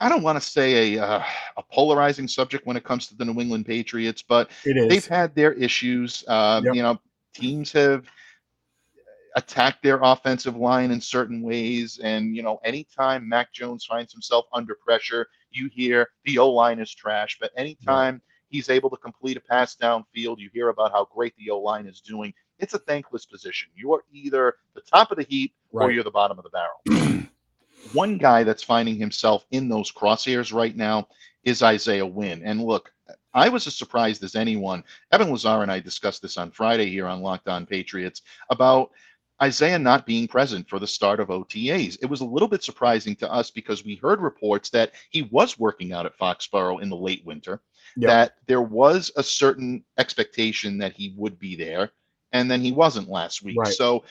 I 0.02 0.08
don't 0.08 0.24
want 0.24 0.42
to 0.42 0.48
say 0.48 0.96
a 0.96 1.04
uh, 1.04 1.24
a 1.58 1.64
polarizing 1.64 2.28
subject 2.28 2.66
when 2.66 2.78
it 2.78 2.84
comes 2.84 3.08
to 3.08 3.16
the 3.16 3.26
New 3.26 3.40
England 3.42 3.66
Patriots, 3.66 4.22
but 4.22 4.50
they've 4.64 5.06
had 5.06 5.36
their 5.36 5.54
issues. 5.54 6.24
Uh, 6.28 6.62
yep. 6.64 6.76
You 6.76 6.84
know, 6.84 7.00
teams 7.34 7.72
have 7.72 8.06
attack 9.36 9.82
their 9.82 10.00
offensive 10.02 10.56
line 10.56 10.92
in 10.92 11.02
certain 11.02 11.42
ways. 11.42 12.00
And, 12.04 12.36
you 12.36 12.44
know, 12.44 12.60
anytime 12.64 13.28
Mac 13.28 13.54
Jones 13.54 13.86
finds 13.86 14.12
himself 14.12 14.46
under 14.54 14.76
pressure, 14.76 15.28
you 15.52 15.70
hear 15.74 16.10
the 16.26 16.38
O 16.40 16.50
line 16.50 16.80
is 16.80 16.94
trash. 16.94 17.38
But 17.40 17.52
anytime 17.56 18.16
yeah. 18.16 18.58
he's 18.58 18.70
able 18.70 18.90
to 18.90 18.98
complete 18.98 19.38
a 19.38 19.42
pass 19.42 19.76
downfield, 19.76 20.40
you 20.40 20.50
hear 20.54 20.70
about 20.70 20.92
how 20.92 21.06
great 21.06 21.34
the 21.38 21.50
O 21.52 21.60
line 21.60 21.86
is 21.86 22.02
doing. 22.02 22.34
It's 22.60 22.74
a 22.74 22.80
thankless 22.80 23.26
position. 23.26 23.70
You're 23.76 24.04
either 24.14 24.56
the 24.74 24.82
top 24.82 25.12
of 25.12 25.18
the 25.18 25.24
heap 25.24 25.54
right. 25.72 25.86
or 25.86 25.92
you're 25.92 26.04
the 26.04 26.12
bottom 26.12 26.38
of 26.38 26.44
the 26.44 26.50
barrel. 26.50 27.28
One 27.94 28.18
guy 28.18 28.44
that's 28.44 28.64
finding 28.64 28.98
himself 28.98 29.46
in 29.52 29.70
those 29.70 29.92
crosshairs 29.92 30.54
right 30.54 30.76
now 30.76 31.08
is 31.44 31.64
Isaiah 31.64 32.06
Wynn. 32.06 32.42
And 32.44 32.62
look, 32.62 32.92
I 33.34 33.50
was 33.50 33.68
as 33.68 33.76
surprised 33.76 34.24
as 34.24 34.36
anyone. 34.36 34.84
Evan 35.12 35.32
Lazar 35.32 35.62
and 35.62 35.72
I 35.72 35.80
discussed 35.80 36.22
this 36.22 36.38
on 36.38 36.52
Friday 36.52 36.90
here 36.90 37.08
on 37.08 37.22
Locked 37.22 37.48
On 37.48 37.66
Patriots 37.66 38.22
about 38.50 38.92
Isaiah 39.42 39.80
not 39.80 40.06
being 40.06 40.28
present 40.28 40.68
for 40.68 40.80
the 40.80 40.88
start 40.88 41.20
of 41.20 41.30
OTAs. 41.30 41.98
It 42.02 42.10
was 42.10 42.22
a 42.22 42.26
little 42.26 42.48
bit 42.48 42.64
surprising 42.64 43.16
to 43.18 43.32
us 43.32 43.50
because 43.52 43.86
we 43.86 43.96
heard 43.96 44.20
reports 44.20 44.70
that 44.72 44.92
he 45.10 45.24
was 45.24 45.58
working 45.58 45.94
out 45.94 46.06
at 46.06 46.18
Foxborough 46.18 46.82
in 46.82 46.90
the 46.90 46.98
late 46.98 47.26
winter, 47.26 47.62
yep. 47.96 48.10
that 48.10 48.34
there 48.48 48.62
was 48.62 49.12
a 49.16 49.24
certain 49.24 49.84
expectation 49.98 50.78
that 50.80 50.94
he 50.94 51.14
would 51.16 51.40
be 51.40 51.56
there, 51.56 51.92
and 52.34 52.52
then 52.52 52.62
he 52.62 52.72
wasn't 52.72 53.08
last 53.10 53.42
week. 53.42 53.58
Right. 53.58 53.74
So, 53.74 54.04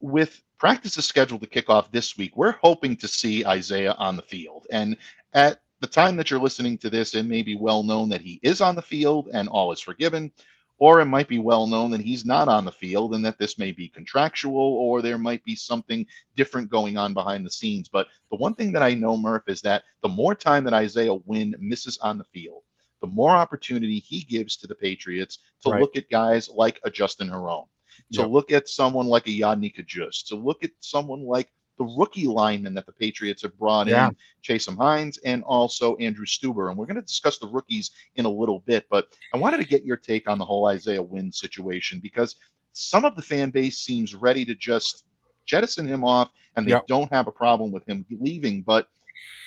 with 0.00 0.42
practices 0.58 1.06
scheduled 1.06 1.40
to 1.40 1.46
kick 1.46 1.70
off 1.70 1.90
this 1.90 2.18
week, 2.18 2.36
we're 2.36 2.56
hoping 2.62 2.96
to 2.98 3.08
see 3.08 3.44
Isaiah 3.46 3.94
on 3.98 4.16
the 4.16 4.22
field. 4.22 4.66
And 4.70 4.98
at 5.32 5.60
the 5.80 5.86
time 5.86 6.16
that 6.16 6.30
you're 6.30 6.40
listening 6.40 6.76
to 6.78 6.90
this, 6.90 7.14
it 7.14 7.24
may 7.24 7.42
be 7.42 7.56
well 7.56 7.82
known 7.82 8.10
that 8.10 8.20
he 8.20 8.38
is 8.42 8.60
on 8.60 8.74
the 8.74 8.82
field 8.82 9.30
and 9.32 9.48
all 9.48 9.72
is 9.72 9.80
forgiven 9.80 10.30
or 10.78 11.00
it 11.00 11.06
might 11.06 11.28
be 11.28 11.38
well 11.38 11.66
known 11.66 11.90
that 11.92 12.00
he's 12.00 12.24
not 12.24 12.48
on 12.48 12.64
the 12.64 12.72
field 12.72 13.14
and 13.14 13.24
that 13.24 13.38
this 13.38 13.58
may 13.58 13.70
be 13.70 13.88
contractual 13.88 14.56
or 14.56 15.02
there 15.02 15.18
might 15.18 15.42
be 15.44 15.54
something 15.54 16.06
different 16.36 16.68
going 16.68 16.96
on 16.96 17.14
behind 17.14 17.46
the 17.46 17.50
scenes. 17.50 17.88
But 17.88 18.08
the 18.30 18.36
one 18.36 18.54
thing 18.54 18.72
that 18.72 18.82
I 18.82 18.94
know, 18.94 19.16
Murph, 19.16 19.44
is 19.48 19.60
that 19.62 19.84
the 20.02 20.08
more 20.08 20.34
time 20.34 20.64
that 20.64 20.74
Isaiah 20.74 21.14
Wynn 21.14 21.54
misses 21.58 21.98
on 21.98 22.18
the 22.18 22.24
field, 22.24 22.62
the 23.00 23.06
more 23.06 23.30
opportunity 23.30 23.98
he 23.98 24.22
gives 24.22 24.56
to 24.56 24.66
the 24.66 24.74
Patriots 24.74 25.38
to 25.62 25.70
right. 25.70 25.80
look 25.80 25.96
at 25.96 26.10
guys 26.10 26.48
like 26.48 26.80
a 26.84 26.90
Justin 26.90 27.28
Herron, 27.28 27.64
to 28.12 28.22
yep. 28.22 28.30
look 28.30 28.50
at 28.50 28.68
someone 28.68 29.06
like 29.06 29.26
a 29.26 29.30
Yodny 29.30 29.74
Cajuste, 29.74 30.26
to 30.28 30.36
look 30.36 30.64
at 30.64 30.70
someone 30.80 31.22
like 31.22 31.50
the 31.78 31.84
rookie 31.84 32.26
linemen 32.26 32.74
that 32.74 32.86
the 32.86 32.92
Patriots 32.92 33.42
have 33.42 33.58
brought 33.58 33.86
yeah. 33.86 34.08
in, 34.08 34.16
Chasen 34.42 34.76
Hines 34.76 35.18
and 35.24 35.42
also 35.44 35.96
Andrew 35.96 36.26
Stueber. 36.26 36.68
And 36.68 36.78
we're 36.78 36.86
going 36.86 36.96
to 36.96 37.02
discuss 37.02 37.38
the 37.38 37.48
rookies 37.48 37.90
in 38.16 38.24
a 38.24 38.30
little 38.30 38.60
bit, 38.60 38.86
but 38.90 39.08
I 39.32 39.38
wanted 39.38 39.58
to 39.58 39.66
get 39.66 39.84
your 39.84 39.96
take 39.96 40.28
on 40.28 40.38
the 40.38 40.44
whole 40.44 40.66
Isaiah 40.66 41.02
Wynn 41.02 41.32
situation 41.32 41.98
because 42.00 42.36
some 42.72 43.04
of 43.04 43.16
the 43.16 43.22
fan 43.22 43.50
base 43.50 43.78
seems 43.78 44.14
ready 44.14 44.44
to 44.44 44.54
just 44.54 45.04
jettison 45.46 45.86
him 45.86 46.04
off 46.04 46.30
and 46.56 46.66
they 46.66 46.70
yep. 46.70 46.86
don't 46.86 47.12
have 47.12 47.26
a 47.26 47.32
problem 47.32 47.72
with 47.72 47.86
him 47.88 48.04
leaving. 48.10 48.62
But 48.62 48.88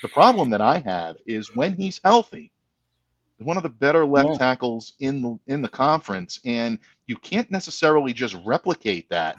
the 0.02 0.08
problem 0.08 0.50
that 0.52 0.62
I 0.62 0.80
have 0.80 1.18
is 1.26 1.56
when 1.56 1.76
he's 1.76 2.00
healthy, 2.04 2.52
one 3.40 3.58
of 3.58 3.64
the 3.64 3.70
better 3.70 4.06
left 4.06 4.30
yeah. 4.30 4.38
tackles 4.38 4.94
in 5.00 5.22
the 5.22 5.40
in 5.48 5.62
the 5.62 5.70
conference, 5.70 6.40
and 6.44 6.80
you 7.06 7.16
can't 7.18 7.50
necessarily 7.52 8.14
just 8.14 8.36
replicate 8.44 9.08
that 9.10 9.38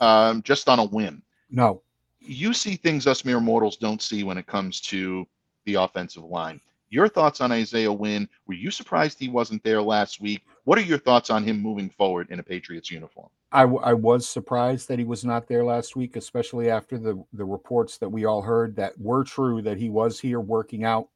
um, 0.00 0.42
just 0.42 0.68
on 0.68 0.78
a 0.78 0.84
whim. 0.84 1.22
No, 1.50 1.82
you 2.24 2.54
see 2.54 2.76
things 2.76 3.06
us 3.06 3.24
mere 3.24 3.40
mortals 3.40 3.76
don't 3.76 4.02
see 4.02 4.24
when 4.24 4.38
it 4.38 4.46
comes 4.46 4.80
to 4.82 5.26
the 5.64 5.74
offensive 5.74 6.24
line. 6.24 6.60
Your 6.90 7.08
thoughts 7.08 7.40
on 7.40 7.50
Isaiah 7.50 7.92
Wynn? 7.92 8.28
Were 8.46 8.54
you 8.54 8.70
surprised 8.70 9.18
he 9.18 9.28
wasn't 9.28 9.64
there 9.64 9.82
last 9.82 10.20
week? 10.20 10.42
What 10.64 10.78
are 10.78 10.82
your 10.82 10.98
thoughts 10.98 11.28
on 11.28 11.42
him 11.42 11.60
moving 11.60 11.90
forward 11.90 12.30
in 12.30 12.38
a 12.38 12.42
Patriots 12.42 12.90
uniform? 12.90 13.30
I, 13.50 13.62
I 13.62 13.92
was 13.94 14.28
surprised 14.28 14.88
that 14.88 14.98
he 14.98 15.04
was 15.04 15.24
not 15.24 15.48
there 15.48 15.64
last 15.64 15.96
week, 15.96 16.16
especially 16.16 16.70
after 16.70 16.98
the, 16.98 17.24
the 17.32 17.44
reports 17.44 17.98
that 17.98 18.08
we 18.08 18.26
all 18.26 18.42
heard 18.42 18.76
that 18.76 18.98
were 19.00 19.24
true 19.24 19.60
that 19.62 19.76
he 19.76 19.90
was 19.90 20.20
here 20.20 20.40
working 20.40 20.84
out 20.84 21.08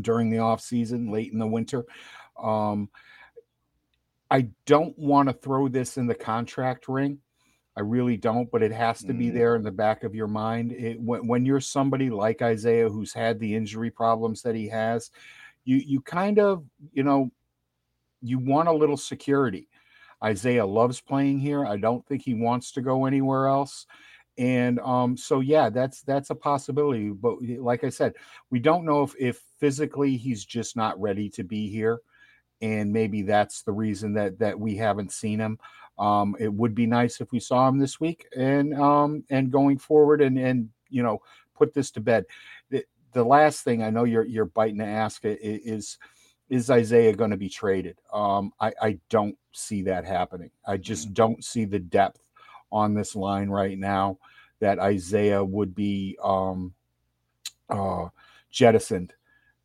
during 0.00 0.30
the 0.30 0.38
off 0.38 0.60
season, 0.60 1.10
late 1.10 1.32
in 1.32 1.38
the 1.38 1.46
winter. 1.46 1.84
Um, 2.42 2.90
I 4.30 4.48
don't 4.66 4.98
want 4.98 5.28
to 5.28 5.32
throw 5.32 5.68
this 5.68 5.96
in 5.96 6.06
the 6.06 6.14
contract 6.14 6.86
ring. 6.88 7.18
I 7.76 7.80
really 7.80 8.18
don't, 8.18 8.50
but 8.50 8.62
it 8.62 8.72
has 8.72 9.02
to 9.04 9.14
be 9.14 9.28
mm. 9.28 9.34
there 9.34 9.56
in 9.56 9.62
the 9.62 9.70
back 9.70 10.04
of 10.04 10.14
your 10.14 10.26
mind. 10.26 10.72
It, 10.72 11.00
when, 11.00 11.26
when 11.26 11.46
you're 11.46 11.60
somebody 11.60 12.10
like 12.10 12.42
Isaiah 12.42 12.88
who's 12.88 13.14
had 13.14 13.40
the 13.40 13.54
injury 13.54 13.90
problems 13.90 14.42
that 14.42 14.54
he 14.54 14.68
has, 14.68 15.10
you 15.64 15.76
you 15.76 16.00
kind 16.00 16.38
of 16.38 16.64
you 16.92 17.02
know 17.02 17.30
you 18.20 18.38
want 18.38 18.68
a 18.68 18.72
little 18.72 18.96
security. 18.96 19.68
Isaiah 20.22 20.66
loves 20.66 21.00
playing 21.00 21.40
here. 21.40 21.66
I 21.66 21.76
don't 21.76 22.06
think 22.06 22.22
he 22.22 22.34
wants 22.34 22.72
to 22.72 22.82
go 22.82 23.06
anywhere 23.06 23.48
else. 23.48 23.86
And 24.38 24.78
um, 24.80 25.16
so 25.16 25.40
yeah, 25.40 25.68
that's 25.68 26.02
that's 26.02 26.30
a 26.30 26.34
possibility. 26.34 27.10
But 27.10 27.42
like 27.42 27.84
I 27.84 27.88
said, 27.88 28.14
we 28.50 28.60
don't 28.60 28.84
know 28.84 29.02
if 29.02 29.14
if 29.18 29.42
physically 29.58 30.16
he's 30.16 30.44
just 30.44 30.76
not 30.76 31.00
ready 31.00 31.28
to 31.30 31.44
be 31.44 31.68
here. 31.68 32.00
And 32.60 32.92
maybe 32.92 33.22
that's 33.22 33.62
the 33.62 33.72
reason 33.72 34.14
that 34.14 34.38
that 34.38 34.58
we 34.58 34.76
haven't 34.76 35.12
seen 35.12 35.40
him. 35.40 35.58
Um, 35.98 36.36
it 36.40 36.52
would 36.52 36.74
be 36.74 36.86
nice 36.86 37.20
if 37.20 37.32
we 37.32 37.40
saw 37.40 37.68
him 37.68 37.78
this 37.78 38.00
week 38.00 38.26
and 38.36 38.74
um, 38.74 39.24
and 39.30 39.50
going 39.50 39.78
forward 39.78 40.20
and 40.20 40.38
and 40.38 40.68
you 40.88 41.02
know 41.02 41.20
put 41.54 41.74
this 41.74 41.90
to 41.92 42.00
bed. 42.00 42.24
The, 42.70 42.84
the 43.12 43.24
last 43.24 43.62
thing 43.62 43.82
I 43.82 43.90
know 43.90 44.04
you're 44.04 44.24
you're 44.24 44.46
biting 44.46 44.78
to 44.78 44.86
ask 44.86 45.22
is 45.24 45.98
is 46.48 46.70
Isaiah 46.70 47.14
going 47.14 47.30
to 47.30 47.36
be 47.38 47.48
traded? 47.48 47.98
Um, 48.12 48.52
I, 48.60 48.72
I 48.80 48.98
don't 49.08 49.38
see 49.52 49.82
that 49.84 50.04
happening. 50.04 50.50
I 50.66 50.76
just 50.76 51.10
mm. 51.10 51.14
don't 51.14 51.42
see 51.42 51.64
the 51.64 51.78
depth 51.78 52.28
on 52.70 52.92
this 52.92 53.16
line 53.16 53.48
right 53.48 53.78
now 53.78 54.18
that 54.60 54.78
Isaiah 54.78 55.42
would 55.42 55.74
be 55.74 56.18
um, 56.22 56.74
uh, 57.70 58.08
jettisoned. 58.50 59.14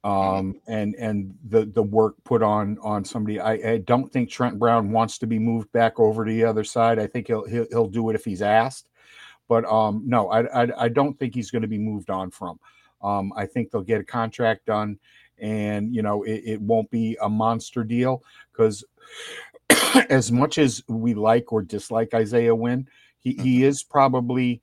Um, 0.08 0.56
and 0.67 0.96
and 0.96 1.36
the 1.50 1.65
the 1.65 1.84
work 1.84 2.15
put 2.24 2.41
on 2.41 2.78
on 2.82 3.04
somebody. 3.04 3.41
I, 3.41 3.54
I, 3.74 3.78
don't 3.80 4.10
think 4.10 4.30
Trent 4.30 4.58
Brown 4.58 4.91
wants 4.91 5.17
to 5.17 5.28
be 5.28 5.38
moved 5.38 5.70
back 5.74 6.00
over 6.00 6.24
to 6.24 6.32
the 6.32 6.46
other 6.46 6.63
side. 6.63 6.98
I 6.98 7.08
think 7.08 7.28
he'll 7.28 7.46
he'll, 7.46 7.67
he'll 7.70 7.88
do 7.89 8.10
it 8.10 8.15
if 8.15 8.24
he's 8.24 8.41
asked, 8.41 8.88
but 9.50 9.65
um, 9.65 10.04
no, 10.06 10.30
I, 10.30 10.63
I, 10.63 10.86
I 10.86 10.88
don't 10.88 11.20
think 11.20 11.36
he's 11.36 11.52
going 11.52 11.63
to 11.63 11.67
be 11.67 11.78
moved 11.78 12.10
on 12.10 12.32
from. 12.32 12.58
Um, 13.02 13.34
I 13.36 13.46
think 13.46 13.70
they'll 13.70 13.82
get 13.82 14.00
a 14.00 14.06
contract 14.06 14.65
done 14.65 14.98
and 15.39 15.93
you 15.93 16.02
know 16.02 16.24
it, 16.24 16.41
it 16.46 16.62
won't 16.62 16.89
be 16.89 17.17
a 17.22 17.30
monster 17.30 17.84
deal 17.84 18.24
because 18.52 18.86
as 20.10 20.32
much 20.32 20.58
as 20.58 20.82
we 20.88 21.15
like 21.15 21.52
or 21.52 21.62
dislike 21.62 22.13
Isaiah 22.13 22.56
Wynn, 22.56 22.88
he, 23.20 23.34
mm-hmm. 23.34 23.43
he 23.43 23.63
is 23.65 23.84
probably 23.84 24.62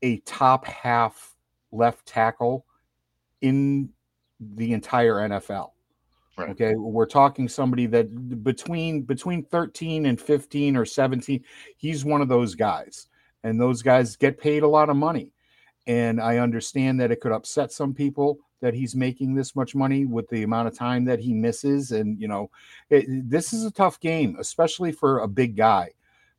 a 0.00 0.18
top 0.20 0.64
half 0.64 1.36
left 1.70 2.06
tackle 2.06 2.64
in 3.42 3.90
the 4.40 4.72
entire 4.72 5.14
NFL. 5.14 5.70
Right. 6.36 6.50
Okay, 6.50 6.74
we're 6.74 7.06
talking 7.06 7.48
somebody 7.48 7.86
that 7.86 8.44
between 8.44 9.02
between 9.02 9.42
13 9.42 10.06
and 10.06 10.20
15 10.20 10.76
or 10.76 10.84
17, 10.84 11.42
he's 11.76 12.04
one 12.04 12.20
of 12.20 12.28
those 12.28 12.54
guys. 12.54 13.08
And 13.42 13.60
those 13.60 13.80
guys 13.80 14.16
get 14.16 14.38
paid 14.38 14.62
a 14.62 14.68
lot 14.68 14.90
of 14.90 14.96
money. 14.96 15.30
And 15.86 16.20
I 16.20 16.38
understand 16.38 17.00
that 17.00 17.10
it 17.12 17.20
could 17.20 17.32
upset 17.32 17.70
some 17.72 17.94
people 17.94 18.38
that 18.60 18.74
he's 18.74 18.96
making 18.96 19.34
this 19.34 19.54
much 19.54 19.74
money 19.74 20.04
with 20.04 20.28
the 20.28 20.42
amount 20.42 20.68
of 20.68 20.76
time 20.76 21.04
that 21.04 21.20
he 21.20 21.32
misses. 21.32 21.92
And, 21.92 22.20
you 22.20 22.26
know, 22.26 22.50
it, 22.90 23.06
this 23.30 23.52
is 23.52 23.64
a 23.64 23.70
tough 23.70 24.00
game, 24.00 24.36
especially 24.40 24.92
for 24.92 25.20
a 25.20 25.28
big 25.28 25.56
guy, 25.56 25.92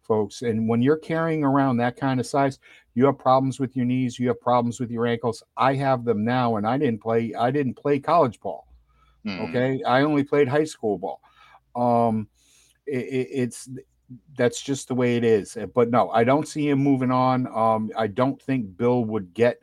folks. 0.08 0.42
And 0.42 0.68
when 0.68 0.82
you're 0.82 0.98
carrying 0.98 1.44
around 1.44 1.78
that 1.78 1.98
kind 1.98 2.20
of 2.20 2.26
size, 2.26 2.60
you 2.96 3.06
have 3.06 3.18
problems 3.18 3.60
with 3.60 3.76
your 3.76 3.86
knees, 3.86 4.18
you 4.18 4.28
have 4.30 4.42
problems 4.42 4.80
with 4.80 4.90
your 4.90 5.06
ankles. 5.06 5.44
I 5.56 5.76
have 5.76 6.06
them 6.06 6.24
now, 6.24 6.56
and 6.56 6.66
I 6.66 6.78
didn't 6.78 7.02
play, 7.02 7.34
I 7.34 7.52
didn't 7.52 7.76
play 7.76 8.00
college 8.00 8.40
ball. 8.40 8.68
Mm. 9.26 9.50
Okay. 9.50 9.84
I 9.84 10.02
only 10.02 10.24
played 10.24 10.48
high 10.48 10.64
school 10.64 10.98
ball. 10.98 11.22
Um, 11.76 12.28
it, 12.86 13.06
it, 13.06 13.28
it's, 13.32 13.70
that's 14.36 14.62
just 14.62 14.88
the 14.88 14.96
way 14.96 15.18
it 15.18 15.24
is. 15.24 15.58
But 15.76 15.90
no, 15.90 16.10
I 16.10 16.24
don't 16.24 16.48
see 16.48 16.70
him 16.70 16.80
moving 16.80 17.12
on. 17.12 17.48
Um, 17.48 17.92
I 17.96 18.08
don't 18.08 18.42
think 18.42 18.78
Bill 18.78 19.04
would 19.04 19.34
get 19.34 19.62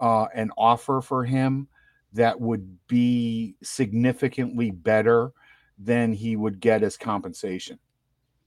uh, 0.00 0.26
an 0.34 0.50
offer 0.56 1.00
for 1.00 1.24
him 1.24 1.68
that 2.14 2.40
would 2.40 2.78
be 2.88 3.54
significantly 3.62 4.70
better 4.70 5.32
than 5.78 6.12
he 6.12 6.36
would 6.36 6.58
get 6.58 6.82
as 6.82 6.96
compensation 6.96 7.78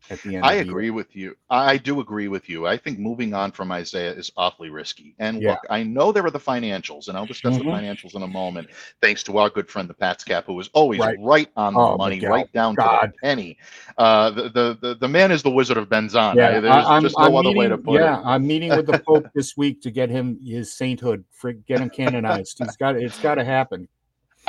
at 0.09 0.21
the 0.21 0.35
end. 0.35 0.45
I 0.45 0.53
agree 0.55 0.85
year. 0.85 0.93
with 0.93 1.15
you. 1.15 1.35
I 1.49 1.77
do 1.77 1.99
agree 1.99 2.27
with 2.27 2.49
you. 2.49 2.65
I 2.67 2.77
think 2.77 2.99
moving 2.99 3.33
on 3.33 3.51
from 3.51 3.71
Isaiah 3.71 4.13
is 4.13 4.31
awfully 4.37 4.69
risky. 4.69 5.15
And 5.19 5.41
yeah. 5.41 5.51
look, 5.51 5.59
I 5.69 5.83
know 5.83 6.11
there 6.11 6.25
are 6.25 6.31
the 6.31 6.39
financials, 6.39 7.07
and 7.07 7.17
I'll 7.17 7.25
discuss 7.25 7.55
mm-hmm. 7.55 7.67
the 7.67 7.73
financials 7.73 8.15
in 8.15 8.23
a 8.23 8.27
moment, 8.27 8.69
thanks 9.01 9.23
to 9.23 9.37
our 9.37 9.49
good 9.49 9.69
friend 9.69 9.89
the 9.89 9.93
Pats 9.93 10.23
Cap, 10.23 10.45
who 10.45 10.59
is 10.59 10.69
always 10.73 10.99
right, 10.99 11.17
right 11.19 11.49
on 11.55 11.73
the 11.73 11.79
oh, 11.79 11.97
money, 11.97 12.19
right 12.25 12.51
down 12.53 12.75
God. 12.75 13.01
to 13.01 13.07
the 13.07 13.13
penny. 13.21 13.57
Uh, 13.97 14.29
the, 14.31 14.43
the, 14.43 14.77
the 14.81 14.95
the 14.95 15.07
man 15.07 15.31
is 15.31 15.43
the 15.43 15.51
Wizard 15.51 15.77
of 15.77 15.89
Benzan. 15.89 16.35
Yeah, 16.35 16.59
There's 16.59 16.85
I'm, 16.85 17.03
just 17.03 17.17
no 17.17 17.25
I'm 17.25 17.35
other 17.35 17.49
meeting, 17.49 17.57
way 17.57 17.67
to 17.69 17.77
put 17.77 17.99
yeah, 17.99 18.19
it. 18.19 18.21
Yeah, 18.21 18.29
I'm 18.29 18.47
meeting 18.47 18.69
with 18.69 18.87
the 18.87 18.99
Pope 19.07 19.27
this 19.35 19.55
week 19.57 19.81
to 19.81 19.91
get 19.91 20.09
him 20.09 20.39
his 20.45 20.73
sainthood, 20.73 21.25
for, 21.31 21.53
get 21.53 21.79
him 21.79 21.89
canonized. 21.89 22.57
He's 22.59 22.75
got 22.77 22.95
it's 22.95 23.19
got 23.19 23.35
to 23.35 23.45
happen. 23.45 23.87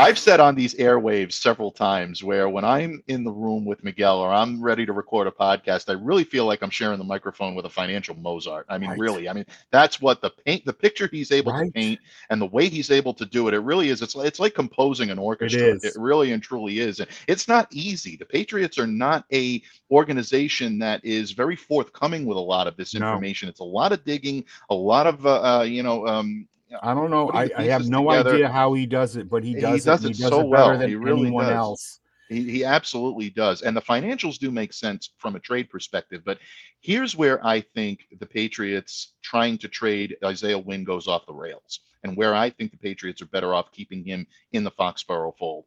I've 0.00 0.18
said 0.18 0.40
on 0.40 0.54
these 0.54 0.74
airwaves 0.76 1.34
several 1.34 1.70
times 1.70 2.24
where 2.24 2.48
when 2.48 2.64
I'm 2.64 3.02
in 3.06 3.22
the 3.22 3.30
room 3.30 3.66
with 3.66 3.84
Miguel 3.84 4.18
or 4.18 4.32
I'm 4.32 4.62
ready 4.62 4.86
to 4.86 4.94
record 4.94 5.26
a 5.26 5.30
podcast, 5.30 5.90
I 5.90 5.92
really 5.92 6.24
feel 6.24 6.46
like 6.46 6.62
I'm 6.62 6.70
sharing 6.70 6.96
the 6.96 7.04
microphone 7.04 7.54
with 7.54 7.66
a 7.66 7.70
financial 7.70 8.16
Mozart. 8.16 8.64
I 8.70 8.78
mean, 8.78 8.90
right. 8.90 8.98
really, 8.98 9.28
I 9.28 9.34
mean, 9.34 9.44
that's 9.70 10.00
what 10.00 10.22
the 10.22 10.30
paint, 10.30 10.64
the 10.64 10.72
picture 10.72 11.06
he's 11.12 11.32
able 11.32 11.52
right. 11.52 11.66
to 11.66 11.72
paint 11.72 12.00
and 12.30 12.40
the 12.40 12.46
way 12.46 12.70
he's 12.70 12.90
able 12.90 13.12
to 13.12 13.26
do 13.26 13.48
it, 13.48 13.54
it 13.54 13.60
really 13.60 13.90
is. 13.90 14.00
It's, 14.00 14.16
it's 14.16 14.40
like 14.40 14.54
composing 14.54 15.10
an 15.10 15.18
orchestra. 15.18 15.60
It, 15.60 15.84
it 15.84 15.92
really 15.96 16.32
and 16.32 16.42
truly 16.42 16.78
is. 16.78 17.00
And 17.00 17.08
it's 17.28 17.46
not 17.46 17.68
easy. 17.70 18.16
The 18.16 18.24
Patriots 18.24 18.78
are 18.78 18.86
not 18.86 19.26
a 19.32 19.62
organization 19.90 20.78
that 20.78 21.04
is 21.04 21.32
very 21.32 21.56
forthcoming 21.56 22.24
with 22.24 22.38
a 22.38 22.40
lot 22.40 22.66
of 22.66 22.76
this 22.78 22.94
information. 22.94 23.48
No. 23.48 23.50
It's 23.50 23.60
a 23.60 23.64
lot 23.64 23.92
of 23.92 24.02
digging, 24.04 24.46
a 24.70 24.74
lot 24.74 25.06
of, 25.06 25.26
uh, 25.26 25.58
uh, 25.58 25.62
you 25.62 25.82
know, 25.82 26.06
um, 26.06 26.48
I 26.82 26.94
don't 26.94 27.10
know. 27.10 27.30
I, 27.30 27.50
I, 27.56 27.64
have 27.64 27.88
no 27.88 28.08
together. 28.08 28.34
idea 28.34 28.48
how 28.48 28.74
he 28.74 28.86
does 28.86 29.16
it, 29.16 29.28
but 29.28 29.42
he 29.42 29.54
does, 29.54 29.84
he 29.84 29.90
does 29.90 30.04
it, 30.04 30.10
it, 30.10 30.16
he 30.16 30.22
does 30.22 30.30
so 30.30 30.40
it 30.40 30.46
well. 30.46 30.78
he 30.78 30.94
really 30.94 31.22
anyone 31.22 31.46
does. 31.46 31.54
else. 31.54 32.00
He, 32.28 32.48
he 32.48 32.64
absolutely 32.64 33.30
does. 33.30 33.62
And 33.62 33.76
the 33.76 33.82
financials 33.82 34.38
do 34.38 34.50
make 34.52 34.72
sense 34.72 35.10
from 35.18 35.34
a 35.34 35.40
trade 35.40 35.68
perspective. 35.68 36.22
But 36.24 36.38
here's 36.80 37.16
where 37.16 37.44
I 37.44 37.60
think 37.60 38.06
the 38.20 38.26
Patriots 38.26 39.14
trying 39.22 39.58
to 39.58 39.68
trade 39.68 40.16
Isaiah 40.24 40.58
Wynn 40.58 40.84
goes 40.84 41.08
off 41.08 41.26
the 41.26 41.34
rails, 41.34 41.80
and 42.04 42.16
where 42.16 42.34
I 42.34 42.50
think 42.50 42.70
the 42.70 42.78
Patriots 42.78 43.20
are 43.20 43.26
better 43.26 43.52
off 43.52 43.72
keeping 43.72 44.04
him 44.04 44.26
in 44.52 44.62
the 44.62 44.70
Foxborough 44.70 45.36
fold. 45.38 45.64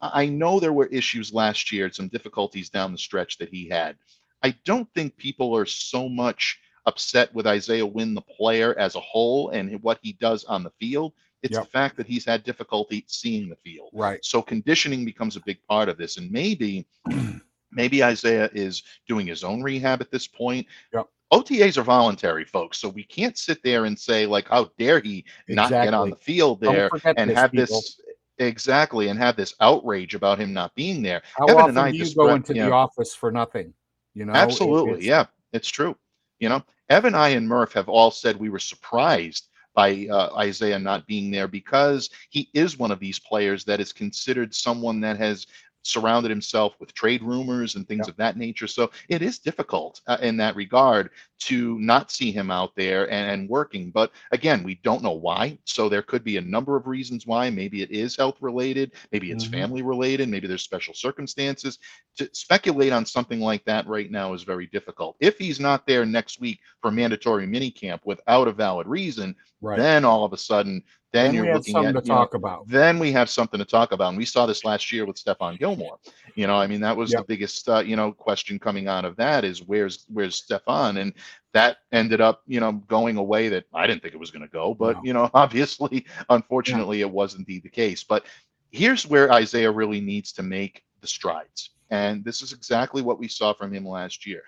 I 0.00 0.26
know 0.26 0.60
there 0.60 0.72
were 0.72 0.86
issues 0.86 1.32
last 1.32 1.72
year, 1.72 1.92
some 1.92 2.08
difficulties 2.08 2.70
down 2.70 2.92
the 2.92 2.98
stretch 2.98 3.36
that 3.38 3.50
he 3.50 3.68
had. 3.68 3.96
I 4.42 4.54
don't 4.64 4.88
think 4.94 5.16
people 5.16 5.56
are 5.56 5.66
so 5.66 6.08
much 6.08 6.58
upset 6.88 7.32
with 7.34 7.46
Isaiah 7.46 7.86
Wynn, 7.86 8.14
the 8.14 8.22
player 8.22 8.76
as 8.78 8.96
a 8.96 9.00
whole, 9.00 9.50
and 9.50 9.80
what 9.82 9.98
he 10.02 10.14
does 10.14 10.44
on 10.44 10.64
the 10.64 10.72
field. 10.80 11.12
It's 11.42 11.54
yep. 11.54 11.64
the 11.64 11.70
fact 11.70 11.96
that 11.98 12.06
he's 12.06 12.24
had 12.24 12.42
difficulty 12.42 13.04
seeing 13.06 13.48
the 13.48 13.56
field. 13.56 13.90
Right. 13.92 14.24
So 14.24 14.42
conditioning 14.42 15.04
becomes 15.04 15.36
a 15.36 15.40
big 15.40 15.58
part 15.68 15.88
of 15.88 15.96
this, 15.96 16.16
and 16.16 16.30
maybe, 16.32 16.86
maybe 17.70 18.02
Isaiah 18.02 18.50
is 18.52 18.82
doing 19.06 19.26
his 19.26 19.44
own 19.44 19.62
rehab 19.62 20.00
at 20.00 20.10
this 20.10 20.26
point. 20.26 20.66
Yep. 20.92 21.06
OTAs 21.30 21.76
are 21.76 21.82
voluntary, 21.82 22.44
folks, 22.46 22.78
so 22.78 22.88
we 22.88 23.04
can't 23.04 23.36
sit 23.36 23.62
there 23.62 23.84
and 23.84 23.96
say 23.98 24.24
like, 24.24 24.48
"How 24.48 24.70
dare 24.78 24.98
he 24.98 25.26
exactly. 25.46 25.76
not 25.76 25.84
get 25.84 25.94
on 25.94 26.10
the 26.10 26.16
field 26.16 26.60
there 26.60 26.90
and 27.16 27.30
have 27.30 27.52
people. 27.52 27.66
this." 27.66 28.00
Exactly, 28.40 29.08
and 29.08 29.18
have 29.18 29.34
this 29.34 29.52
outrage 29.60 30.14
about 30.14 30.38
him 30.38 30.52
not 30.52 30.72
being 30.76 31.02
there. 31.02 31.22
How 31.36 31.46
Kevin 31.46 31.60
often 31.60 31.70
and 31.70 31.78
I 31.80 31.90
do 31.90 31.98
you 31.98 32.14
go 32.14 32.34
into 32.34 32.52
the 32.52 32.70
office 32.70 33.12
for 33.12 33.32
nothing? 33.32 33.74
You 34.14 34.26
know, 34.26 34.32
absolutely, 34.32 35.04
yeah, 35.04 35.26
it's 35.52 35.68
true. 35.68 35.96
You 36.38 36.48
know, 36.48 36.62
Evan, 36.88 37.14
I, 37.14 37.30
and 37.30 37.46
Murph 37.46 37.74
have 37.74 37.88
all 37.88 38.10
said 38.10 38.36
we 38.36 38.48
were 38.48 38.58
surprised 38.58 39.48
by 39.74 40.08
uh, 40.10 40.34
Isaiah 40.36 40.78
not 40.78 41.06
being 41.06 41.30
there 41.30 41.46
because 41.46 42.10
he 42.30 42.48
is 42.54 42.78
one 42.78 42.90
of 42.90 42.98
these 42.98 43.18
players 43.18 43.64
that 43.64 43.80
is 43.80 43.92
considered 43.92 44.54
someone 44.54 45.00
that 45.00 45.18
has 45.18 45.46
surrounded 45.88 46.30
himself 46.30 46.74
with 46.78 46.94
trade 46.94 47.22
rumors 47.22 47.74
and 47.74 47.86
things 47.88 48.08
of 48.08 48.16
that 48.16 48.36
nature. 48.36 48.66
So 48.66 48.90
it 49.08 49.22
is 49.22 49.38
difficult 49.38 50.00
uh, 50.06 50.18
in 50.20 50.36
that 50.36 50.56
regard 50.56 51.10
to 51.40 51.78
not 51.78 52.10
see 52.10 52.32
him 52.32 52.50
out 52.50 52.74
there 52.74 53.10
and, 53.10 53.30
and, 53.30 53.48
working. 53.48 53.90
But 53.90 54.10
again, 54.32 54.64
we 54.64 54.74
don't 54.82 55.02
know 55.02 55.12
why. 55.12 55.58
So 55.64 55.88
there 55.88 56.02
could 56.02 56.24
be 56.24 56.36
a 56.36 56.42
number 56.42 56.76
of 56.76 56.86
reasons 56.86 57.26
why. 57.26 57.48
Maybe 57.48 57.82
it 57.82 57.90
is 57.90 58.16
health 58.16 58.36
related, 58.40 58.92
maybe 59.12 59.30
it's 59.30 59.44
mm-hmm. 59.44 59.52
family 59.52 59.82
related, 59.82 60.28
maybe 60.28 60.48
there's 60.48 60.62
special 60.62 60.94
circumstances. 60.94 61.78
To 62.16 62.28
speculate 62.32 62.92
on 62.92 63.06
something 63.06 63.40
like 63.40 63.64
that 63.66 63.86
right 63.86 64.10
now 64.10 64.34
is 64.34 64.42
very 64.42 64.66
difficult. 64.66 65.16
If 65.20 65.38
he's 65.38 65.60
not 65.60 65.86
there 65.86 66.04
next 66.04 66.40
week 66.40 66.58
for 66.82 66.90
mandatory 66.90 67.46
minicamp 67.46 68.00
without 68.04 68.48
a 68.48 68.52
valid 68.52 68.88
reason, 68.88 69.36
right. 69.60 69.78
then 69.78 70.04
all 70.04 70.24
of 70.24 70.32
a 70.32 70.38
sudden 70.38 70.82
then, 71.12 71.26
then 71.26 71.34
you're 71.34 71.54
looking 71.54 71.72
something 71.72 71.96
at 71.96 72.04
to 72.04 72.08
talk 72.08 72.34
know, 72.34 72.38
about. 72.38 72.68
Then 72.68 72.98
we 72.98 73.12
have 73.12 73.30
something 73.30 73.58
to 73.58 73.64
talk 73.64 73.92
about, 73.92 74.10
and 74.10 74.18
we 74.18 74.26
saw 74.26 74.44
this 74.44 74.64
last 74.64 74.92
year 74.92 75.06
with 75.06 75.16
Stephon 75.16 75.58
Gilmore. 75.58 75.98
You 76.34 76.46
know, 76.46 76.56
I 76.56 76.66
mean, 76.66 76.80
that 76.82 76.96
was 76.96 77.12
yep. 77.12 77.20
the 77.20 77.24
biggest 77.26 77.68
uh, 77.68 77.78
you 77.78 77.96
know 77.96 78.12
question 78.12 78.58
coming 78.58 78.88
out 78.88 79.04
of 79.04 79.16
that 79.16 79.44
is 79.44 79.62
where's 79.62 80.04
where's 80.12 80.42
Stephon, 80.42 81.00
and 81.00 81.14
that 81.54 81.78
ended 81.92 82.20
up 82.20 82.42
you 82.46 82.60
know 82.60 82.72
going 82.72 83.16
away 83.16 83.48
that 83.48 83.64
I 83.72 83.86
didn't 83.86 84.02
think 84.02 84.14
it 84.14 84.20
was 84.20 84.30
going 84.30 84.42
to 84.42 84.52
go, 84.52 84.74
but 84.74 84.96
no. 84.96 85.02
you 85.04 85.12
know, 85.14 85.30
obviously, 85.34 86.04
unfortunately, 86.28 86.98
yeah. 86.98 87.06
it 87.06 87.12
was 87.12 87.34
indeed 87.34 87.62
the 87.62 87.70
case. 87.70 88.04
But 88.04 88.26
here's 88.70 89.06
where 89.06 89.32
Isaiah 89.32 89.70
really 89.70 90.00
needs 90.00 90.32
to 90.32 90.42
make 90.42 90.82
the 91.00 91.06
strides, 91.06 91.70
and 91.90 92.22
this 92.22 92.42
is 92.42 92.52
exactly 92.52 93.00
what 93.00 93.18
we 93.18 93.28
saw 93.28 93.54
from 93.54 93.72
him 93.72 93.86
last 93.86 94.26
year. 94.26 94.42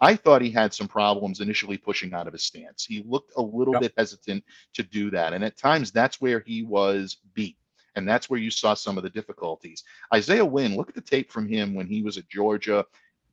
I 0.00 0.16
thought 0.16 0.42
he 0.42 0.50
had 0.50 0.74
some 0.74 0.88
problems 0.88 1.40
initially 1.40 1.78
pushing 1.78 2.12
out 2.14 2.26
of 2.26 2.32
his 2.32 2.44
stance. 2.44 2.84
He 2.84 3.04
looked 3.06 3.32
a 3.36 3.42
little 3.42 3.74
yep. 3.74 3.82
bit 3.82 3.94
hesitant 3.96 4.44
to 4.74 4.82
do 4.82 5.10
that. 5.10 5.32
And 5.32 5.44
at 5.44 5.56
times, 5.56 5.90
that's 5.92 6.20
where 6.20 6.40
he 6.40 6.62
was 6.62 7.18
beat. 7.34 7.56
And 7.96 8.08
that's 8.08 8.28
where 8.28 8.40
you 8.40 8.50
saw 8.50 8.74
some 8.74 8.96
of 8.96 9.04
the 9.04 9.10
difficulties. 9.10 9.84
Isaiah 10.12 10.44
Wynn, 10.44 10.76
look 10.76 10.88
at 10.88 10.94
the 10.94 11.00
tape 11.00 11.30
from 11.30 11.48
him 11.48 11.74
when 11.74 11.86
he 11.86 12.02
was 12.02 12.18
at 12.18 12.28
Georgia, 12.28 12.84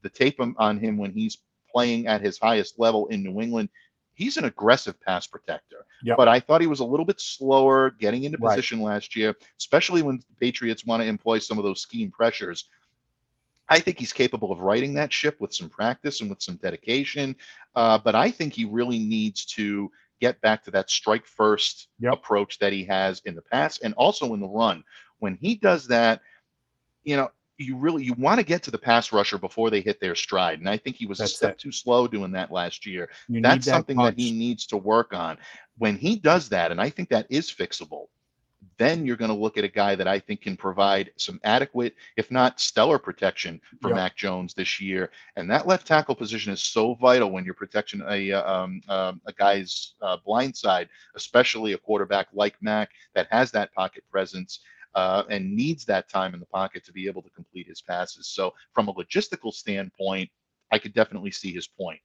the 0.04 0.10
tape 0.10 0.40
on 0.40 0.78
him 0.78 0.98
when 0.98 1.12
he's 1.12 1.40
playing 1.72 2.08
at 2.08 2.22
his 2.22 2.38
highest 2.38 2.78
level 2.78 3.08
in 3.08 3.24
New 3.24 3.42
England. 3.42 3.70
He's 4.14 4.38
an 4.38 4.46
aggressive 4.46 5.00
pass 5.02 5.26
protector. 5.26 5.86
Yep. 6.04 6.18
But 6.18 6.28
I 6.28 6.40
thought 6.40 6.62
he 6.62 6.68
was 6.68 6.82
a 6.82 6.86
little 6.86 7.06
bit 7.06 7.20
slower 7.20 7.92
getting 7.92 8.24
into 8.24 8.38
position 8.38 8.80
right. 8.80 8.94
last 8.94 9.16
year, 9.16 9.36
especially 9.58 10.04
when 10.04 10.18
the 10.18 10.36
Patriots 10.40 10.86
want 10.86 11.02
to 11.02 11.08
employ 11.08 11.40
some 11.40 11.58
of 11.58 11.64
those 11.64 11.82
scheme 11.82 12.12
pressures. 12.12 12.66
I 13.72 13.80
think 13.80 13.98
he's 13.98 14.12
capable 14.12 14.52
of 14.52 14.60
righting 14.60 14.94
that 14.96 15.14
ship 15.14 15.38
with 15.40 15.54
some 15.54 15.70
practice 15.70 16.20
and 16.20 16.30
with 16.30 16.42
some 16.42 16.58
dedication. 16.58 17.38
Uh, 17.74 17.98
but 17.98 18.16
I 18.16 18.30
think 18.30 18.52
he 18.52 18.66
really 18.66 19.00
needs 19.00 19.46
to 19.46 19.90
get 20.20 20.42
back 20.42 20.62
to 20.66 20.72
that 20.72 20.90
strike 20.90 21.26
first 21.26 21.88
yep. 21.98 22.14
approach 22.14 22.60
that 22.60 22.74
he 22.74 22.84
has 22.84 23.22
in 23.24 23.34
the 23.34 23.42
past 23.42 23.80
and 23.82 23.94
also 23.94 24.34
in 24.34 24.42
the 24.42 24.48
run. 24.48 24.84
When 25.20 25.36
he 25.36 25.56
does 25.56 25.88
that, 25.88 26.20
you 27.06 27.16
know, 27.16 27.32
you 27.58 27.78
really 27.78 28.04
you 28.04 28.14
want 28.18 28.42
to 28.42 28.46
get 28.46 28.62
to 28.64 28.72
the 28.72 28.78
pass 28.78 29.14
rusher 29.14 29.38
before 29.38 29.70
they 29.70 29.80
hit 29.80 30.02
their 30.02 30.16
stride. 30.16 30.60
And 30.60 30.68
I 30.68 30.76
think 30.76 30.98
he 30.98 31.06
was 31.06 31.20
That's 31.20 31.32
a 31.32 31.36
step 31.38 31.52
it. 31.52 31.60
too 31.60 31.72
slow 31.72 32.08
doing 32.08 32.32
that 32.34 32.52
last 32.52 32.86
year. 32.86 33.10
You 33.30 33.42
That's 33.42 33.66
that 33.68 33.72
something 33.72 33.96
punch. 33.96 34.18
that 34.18 34.22
he 34.22 34.34
needs 34.34 34.66
to 34.68 34.78
work 34.78 35.14
on. 35.14 35.38
When 35.78 35.96
he 35.96 36.18
does 36.18 36.50
that, 36.50 36.72
and 36.72 36.82
I 36.82 36.90
think 36.90 37.08
that 37.10 37.26
is 37.30 37.50
fixable, 37.50 38.08
then 38.78 39.06
you're 39.06 39.16
going 39.16 39.32
to 39.32 39.38
look 39.38 39.58
at 39.58 39.64
a 39.64 39.70
guy 39.70 39.96
that 39.96 40.08
I 40.08 40.20
think 40.20 40.42
can 40.42 40.58
provide 40.58 41.12
some 41.18 41.40
adequate, 41.44 41.96
if 42.18 42.32
not 42.32 42.60
stellar, 42.60 42.98
protection 42.98 43.62
for 43.82 43.90
yep. 43.90 43.96
Mac 43.96 44.18
Jones 44.18 44.54
this 44.54 44.80
year. 44.80 45.12
And 45.36 45.50
that 45.50 45.68
left 45.68 45.88
tackle 45.88 46.16
position 46.16 46.52
is 46.52 46.64
so 46.64 46.96
vital 46.96 47.32
when 47.32 47.46
you're 47.46 47.54
protecting 47.54 48.02
a 48.08 48.32
uh, 48.32 48.52
um, 48.52 48.82
um, 48.88 49.22
a 49.26 49.34
guy's 49.34 49.94
uh, 50.02 50.18
blind 50.26 50.56
side, 50.56 50.90
especially 51.16 51.74
a 51.74 51.78
quarterback 51.78 52.28
like 52.34 52.56
Mac 52.62 52.90
that 53.14 53.28
has 53.32 53.52
that 53.52 53.74
pocket 53.74 54.04
presence. 54.12 54.60
Uh, 54.94 55.24
and 55.30 55.56
needs 55.56 55.86
that 55.86 56.10
time 56.10 56.34
in 56.34 56.40
the 56.42 56.46
pocket 56.48 56.84
to 56.84 56.92
be 56.92 57.08
able 57.08 57.22
to 57.22 57.30
complete 57.30 57.66
his 57.66 57.82
passes. 57.82 58.28
So, 58.28 58.54
from 58.74 58.90
a 58.90 58.94
logistical 58.94 59.54
standpoint, 59.54 60.30
I 60.70 60.80
could 60.80 60.94
definitely 60.94 61.32
see 61.32 61.54
his 61.54 61.66
point. 61.66 62.02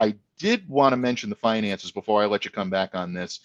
I 0.00 0.14
did 0.38 0.68
want 0.68 0.92
to 0.92 0.96
mention 0.96 1.30
the 1.30 1.36
finances 1.36 1.92
before 1.92 2.22
I 2.22 2.26
let 2.26 2.44
you 2.44 2.50
come 2.50 2.70
back 2.70 2.94
on 2.94 3.14
this 3.14 3.40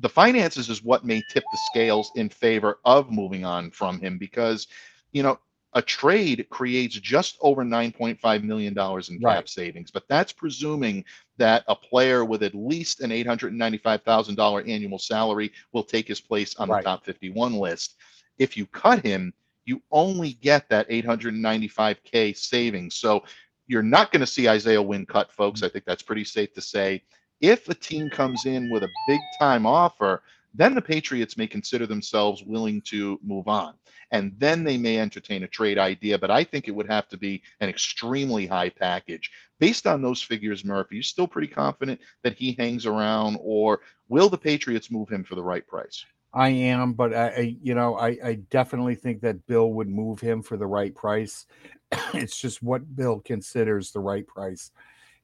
the 0.00 0.08
finances 0.08 0.68
is 0.68 0.82
what 0.82 1.04
may 1.04 1.22
tip 1.30 1.44
the 1.52 1.58
scales 1.70 2.10
in 2.16 2.28
favor 2.28 2.78
of 2.84 3.10
moving 3.10 3.44
on 3.44 3.70
from 3.70 4.00
him 4.00 4.18
because, 4.18 4.66
you 5.12 5.22
know, 5.22 5.38
a 5.74 5.82
trade 5.82 6.46
creates 6.50 6.98
just 6.98 7.36
over 7.40 7.62
$9.5 7.62 8.42
million 8.42 8.72
in 8.72 8.74
cap 8.74 9.22
right. 9.22 9.48
savings, 9.48 9.90
but 9.90 10.08
that's 10.08 10.32
presuming 10.32 11.04
that 11.36 11.62
a 11.68 11.76
player 11.76 12.24
with 12.24 12.42
at 12.42 12.54
least 12.54 13.00
an 13.02 13.10
$895,000 13.10 14.68
annual 14.68 14.98
salary 14.98 15.52
will 15.72 15.84
take 15.84 16.08
his 16.08 16.20
place 16.20 16.56
on 16.56 16.68
right. 16.68 16.82
the 16.82 16.90
top 16.90 17.04
51 17.04 17.54
list. 17.54 17.96
If 18.38 18.56
you 18.56 18.66
cut 18.66 19.04
him, 19.04 19.32
you 19.64 19.80
only 19.92 20.32
get 20.32 20.68
that 20.70 20.88
895K 20.88 22.36
savings. 22.36 22.96
So 22.96 23.22
you're 23.68 23.82
not 23.82 24.10
going 24.10 24.20
to 24.20 24.26
see 24.26 24.48
Isaiah 24.48 24.82
Wynn 24.82 25.06
cut, 25.06 25.30
folks. 25.30 25.60
Mm-hmm. 25.60 25.66
I 25.66 25.68
think 25.68 25.84
that's 25.84 26.02
pretty 26.02 26.24
safe 26.24 26.52
to 26.54 26.60
say. 26.60 27.04
If 27.40 27.68
a 27.68 27.74
team 27.74 28.10
comes 28.10 28.46
in 28.46 28.70
with 28.70 28.82
a 28.82 28.90
big 29.06 29.20
time 29.38 29.66
offer, 29.66 30.22
then 30.54 30.74
the 30.74 30.82
Patriots 30.82 31.36
may 31.36 31.46
consider 31.46 31.86
themselves 31.86 32.42
willing 32.44 32.82
to 32.82 33.18
move 33.22 33.48
on. 33.48 33.74
And 34.10 34.32
then 34.38 34.64
they 34.64 34.76
may 34.76 34.98
entertain 34.98 35.44
a 35.44 35.48
trade 35.48 35.78
idea. 35.78 36.18
But 36.18 36.32
I 36.32 36.42
think 36.42 36.66
it 36.66 36.74
would 36.74 36.88
have 36.88 37.08
to 37.08 37.16
be 37.16 37.42
an 37.60 37.68
extremely 37.68 38.46
high 38.46 38.70
package. 38.70 39.30
Based 39.60 39.86
on 39.86 40.02
those 40.02 40.22
figures, 40.22 40.64
Murphy, 40.64 40.96
you 40.96 41.02
still 41.02 41.28
pretty 41.28 41.46
confident 41.46 42.00
that 42.24 42.34
he 42.34 42.52
hangs 42.58 42.86
around, 42.86 43.38
or 43.40 43.80
will 44.08 44.28
the 44.28 44.38
Patriots 44.38 44.90
move 44.90 45.08
him 45.08 45.22
for 45.22 45.36
the 45.36 45.42
right 45.42 45.66
price? 45.66 46.04
I 46.32 46.48
am, 46.50 46.92
but 46.92 47.12
I, 47.14 47.56
you 47.60 47.74
know, 47.74 47.96
I, 47.96 48.16
I 48.24 48.34
definitely 48.50 48.94
think 48.94 49.20
that 49.22 49.46
Bill 49.46 49.72
would 49.72 49.88
move 49.88 50.20
him 50.20 50.42
for 50.42 50.56
the 50.56 50.66
right 50.66 50.94
price. 50.94 51.46
it's 52.14 52.40
just 52.40 52.62
what 52.62 52.96
Bill 52.96 53.20
considers 53.20 53.90
the 53.90 54.00
right 54.00 54.26
price. 54.26 54.70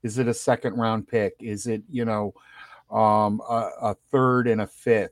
Is 0.07 0.19
it 0.19 0.29
a 0.29 0.35
second 0.35 0.75
round 0.75 1.09
pick? 1.09 1.35
Is 1.41 1.67
it, 1.67 1.83
you 1.91 2.05
know, 2.05 2.33
um, 2.93 3.43
a, 3.49 3.71
a 3.83 3.97
third 4.13 4.47
and 4.47 4.61
a 4.61 4.67
fifth? 4.67 5.11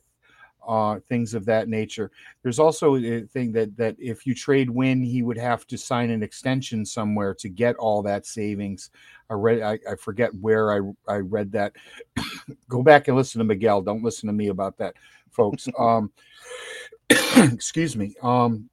Uh, 0.67 0.99
things 1.11 1.35
of 1.35 1.45
that 1.45 1.69
nature. 1.69 2.11
There's 2.43 2.59
also 2.59 2.97
a 2.97 3.21
thing 3.27 3.53
that 3.53 3.77
that 3.77 3.97
if 3.99 4.27
you 4.27 4.35
trade 4.35 4.71
Wynn, 4.71 5.03
he 5.03 5.23
would 5.23 5.37
have 5.37 5.67
to 5.67 5.77
sign 5.77 6.09
an 6.09 6.23
extension 6.23 6.87
somewhere 6.87 7.35
to 7.35 7.51
get 7.51 7.77
all 7.77 8.01
that 8.05 8.25
savings. 8.25 8.89
I 9.29 9.35
read, 9.35 9.61
I, 9.61 9.79
I 9.91 9.95
forget 9.97 10.31
where 10.41 10.73
I 10.73 10.81
I 11.07 11.17
read 11.17 11.53
that. 11.53 11.75
Go 12.71 12.83
back 12.83 13.09
and 13.09 13.17
listen 13.17 13.41
to 13.41 13.45
Miguel. 13.45 13.83
Don't 13.83 14.03
listen 14.03 14.27
to 14.29 14.33
me 14.33 14.49
about 14.49 14.79
that, 14.79 14.95
folks. 15.31 15.69
um, 15.79 16.11
excuse 17.11 17.95
me. 17.95 18.15
Um, 18.23 18.71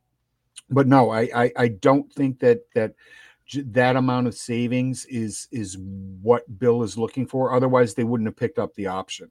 but 0.69 0.87
no, 0.87 1.09
I, 1.09 1.29
I 1.35 1.51
I 1.57 1.67
don't 1.67 2.09
think 2.13 2.39
that 2.39 2.61
that 2.73 2.93
that 3.53 3.95
amount 3.95 4.27
of 4.27 4.35
savings 4.35 5.05
is 5.05 5.47
is 5.51 5.77
what 6.21 6.59
Bill 6.59 6.83
is 6.83 6.97
looking 6.97 7.25
for. 7.25 7.53
Otherwise, 7.53 7.93
they 7.93 8.03
wouldn't 8.03 8.27
have 8.27 8.35
picked 8.35 8.59
up 8.59 8.73
the 8.75 8.87
option. 8.87 9.29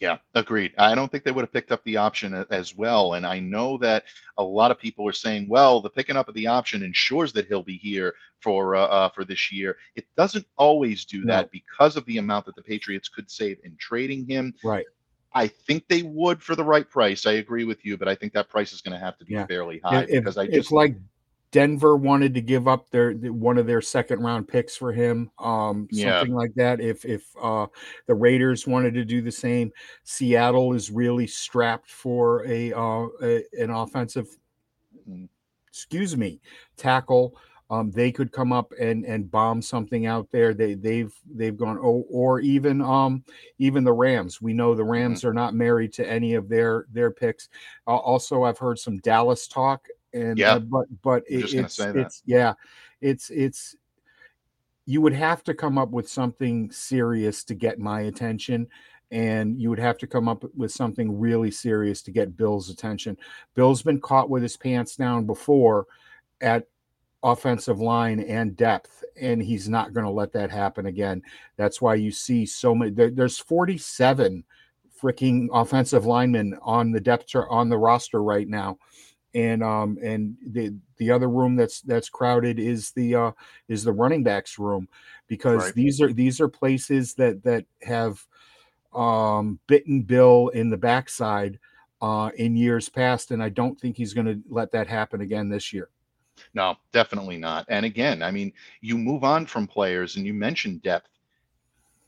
Yeah, 0.00 0.16
agreed. 0.34 0.72
I 0.78 0.94
don't 0.94 1.12
think 1.12 1.24
they 1.24 1.30
would 1.30 1.42
have 1.42 1.52
picked 1.52 1.72
up 1.72 1.84
the 1.84 1.98
option 1.98 2.46
as 2.50 2.74
well. 2.74 3.14
And 3.14 3.26
I 3.26 3.38
know 3.38 3.76
that 3.78 4.04
a 4.38 4.42
lot 4.42 4.70
of 4.70 4.78
people 4.78 5.06
are 5.06 5.12
saying, 5.12 5.46
well, 5.46 5.82
the 5.82 5.90
picking 5.90 6.16
up 6.16 6.26
of 6.26 6.34
the 6.34 6.46
option 6.46 6.82
ensures 6.82 7.34
that 7.34 7.48
he'll 7.48 7.62
be 7.62 7.76
here 7.76 8.14
for 8.40 8.76
uh, 8.76 8.86
uh, 8.86 9.08
for 9.10 9.26
this 9.26 9.52
year. 9.52 9.76
It 9.96 10.06
doesn't 10.16 10.46
always 10.56 11.04
do 11.04 11.22
no. 11.24 11.34
that 11.34 11.50
because 11.50 11.96
of 11.98 12.06
the 12.06 12.16
amount 12.16 12.46
that 12.46 12.56
the 12.56 12.62
Patriots 12.62 13.10
could 13.10 13.30
save 13.30 13.58
in 13.62 13.76
trading 13.78 14.26
him. 14.26 14.54
Right. 14.64 14.86
I 15.34 15.46
think 15.46 15.86
they 15.86 16.02
would 16.02 16.42
for 16.42 16.56
the 16.56 16.64
right 16.64 16.88
price. 16.88 17.26
I 17.26 17.32
agree 17.32 17.64
with 17.64 17.84
you, 17.84 17.98
but 17.98 18.08
I 18.08 18.14
think 18.14 18.32
that 18.32 18.48
price 18.48 18.72
is 18.72 18.80
going 18.80 18.98
to 18.98 19.04
have 19.04 19.18
to 19.18 19.26
be 19.26 19.34
yeah. 19.34 19.46
fairly 19.46 19.80
high 19.84 20.02
if, 20.02 20.08
because 20.08 20.38
I 20.38 20.46
just 20.46 20.56
it's 20.56 20.72
like 20.72 20.96
Denver 21.52 21.96
wanted 21.96 22.32
to 22.34 22.40
give 22.40 22.68
up 22.68 22.90
their 22.90 23.12
one 23.12 23.58
of 23.58 23.66
their 23.66 23.80
second 23.80 24.20
round 24.20 24.46
picks 24.46 24.76
for 24.76 24.92
him, 24.92 25.30
um, 25.38 25.88
something 25.90 26.30
yeah. 26.30 26.36
like 26.36 26.54
that. 26.54 26.80
If 26.80 27.04
if 27.04 27.24
uh, 27.42 27.66
the 28.06 28.14
Raiders 28.14 28.66
wanted 28.66 28.94
to 28.94 29.04
do 29.04 29.20
the 29.20 29.32
same, 29.32 29.72
Seattle 30.04 30.74
is 30.74 30.90
really 30.90 31.26
strapped 31.26 31.90
for 31.90 32.46
a, 32.46 32.72
uh, 32.72 33.06
a 33.22 33.42
an 33.58 33.70
offensive, 33.70 34.28
mm-hmm. 35.08 35.24
excuse 35.68 36.16
me, 36.16 36.40
tackle. 36.76 37.36
Um, 37.68 37.92
they 37.92 38.10
could 38.10 38.32
come 38.32 38.52
up 38.52 38.72
and 38.80 39.04
and 39.04 39.30
bomb 39.30 39.60
something 39.60 40.06
out 40.06 40.30
there. 40.30 40.54
They 40.54 40.74
they've 40.74 41.12
they've 41.34 41.56
gone 41.56 41.78
oh, 41.78 42.04
or 42.08 42.40
even 42.40 42.80
um 42.80 43.24
even 43.58 43.82
the 43.82 43.92
Rams. 43.92 44.40
We 44.40 44.52
know 44.52 44.74
the 44.74 44.82
mm-hmm. 44.82 44.92
Rams 44.92 45.20
mm-hmm. 45.20 45.28
are 45.28 45.34
not 45.34 45.54
married 45.54 45.92
to 45.94 46.08
any 46.08 46.34
of 46.34 46.48
their 46.48 46.86
their 46.92 47.10
picks. 47.10 47.48
Uh, 47.88 47.96
also, 47.96 48.44
I've 48.44 48.58
heard 48.58 48.78
some 48.78 48.98
Dallas 48.98 49.48
talk 49.48 49.86
and 50.12 50.38
yeah, 50.38 50.54
uh, 50.54 50.58
but 50.58 50.86
but 51.02 51.22
it, 51.28 51.52
it's 51.54 51.78
it's 51.78 52.22
yeah, 52.26 52.54
it's 53.00 53.30
it's 53.30 53.76
you 54.86 55.00
would 55.00 55.12
have 55.12 55.44
to 55.44 55.54
come 55.54 55.78
up 55.78 55.90
with 55.90 56.08
something 56.08 56.70
serious 56.70 57.44
to 57.44 57.54
get 57.54 57.78
my 57.78 58.02
attention 58.02 58.66
and 59.10 59.60
you 59.60 59.70
would 59.70 59.78
have 59.78 59.98
to 59.98 60.06
come 60.06 60.28
up 60.28 60.44
with 60.56 60.70
something 60.70 61.18
really 61.18 61.50
serious 61.50 62.00
to 62.02 62.10
get 62.10 62.36
Bill's 62.36 62.70
attention. 62.70 63.16
Bill's 63.54 63.82
been 63.82 64.00
caught 64.00 64.30
with 64.30 64.42
his 64.42 64.56
pants 64.56 64.96
down 64.96 65.26
before 65.26 65.86
at 66.40 66.68
offensive 67.22 67.80
line 67.80 68.20
and 68.20 68.56
depth, 68.56 69.04
and 69.20 69.42
he's 69.42 69.68
not 69.68 69.92
going 69.92 70.06
to 70.06 70.12
let 70.12 70.32
that 70.32 70.50
happen 70.50 70.86
again. 70.86 71.22
That's 71.56 71.82
why 71.82 71.96
you 71.96 72.12
see 72.12 72.46
so 72.46 72.74
many. 72.74 72.92
There, 72.92 73.10
there's 73.10 73.38
47 73.38 74.44
freaking 75.00 75.48
offensive 75.52 76.06
linemen 76.06 76.56
on 76.62 76.92
the 76.92 77.00
depth 77.00 77.26
chart 77.26 77.48
on 77.50 77.68
the 77.68 77.78
roster 77.78 78.22
right 78.22 78.48
now 78.48 78.78
and 79.34 79.62
um 79.62 79.98
and 80.02 80.36
the 80.44 80.74
the 80.96 81.10
other 81.10 81.28
room 81.28 81.56
that's 81.56 81.80
that's 81.82 82.08
crowded 82.08 82.58
is 82.58 82.90
the 82.92 83.14
uh 83.14 83.32
is 83.68 83.84
the 83.84 83.92
running 83.92 84.22
backs 84.22 84.58
room 84.58 84.88
because 85.28 85.64
right. 85.64 85.74
these 85.74 86.00
are 86.00 86.12
these 86.12 86.40
are 86.40 86.48
places 86.48 87.14
that 87.14 87.42
that 87.44 87.64
have 87.82 88.24
um 88.92 89.60
bitten 89.66 90.02
bill 90.02 90.48
in 90.48 90.68
the 90.68 90.76
backside 90.76 91.58
uh 92.02 92.30
in 92.36 92.56
years 92.56 92.88
past 92.88 93.30
and 93.30 93.42
i 93.42 93.48
don't 93.48 93.78
think 93.80 93.96
he's 93.96 94.14
going 94.14 94.26
to 94.26 94.40
let 94.48 94.72
that 94.72 94.88
happen 94.88 95.20
again 95.20 95.48
this 95.48 95.72
year. 95.72 95.88
No 96.54 96.76
definitely 96.92 97.36
not. 97.36 97.66
And 97.68 97.86
again 97.86 98.22
i 98.22 98.30
mean 98.30 98.52
you 98.80 98.98
move 98.98 99.22
on 99.22 99.46
from 99.46 99.66
players 99.66 100.16
and 100.16 100.26
you 100.26 100.34
mentioned 100.34 100.82
depth 100.82 101.19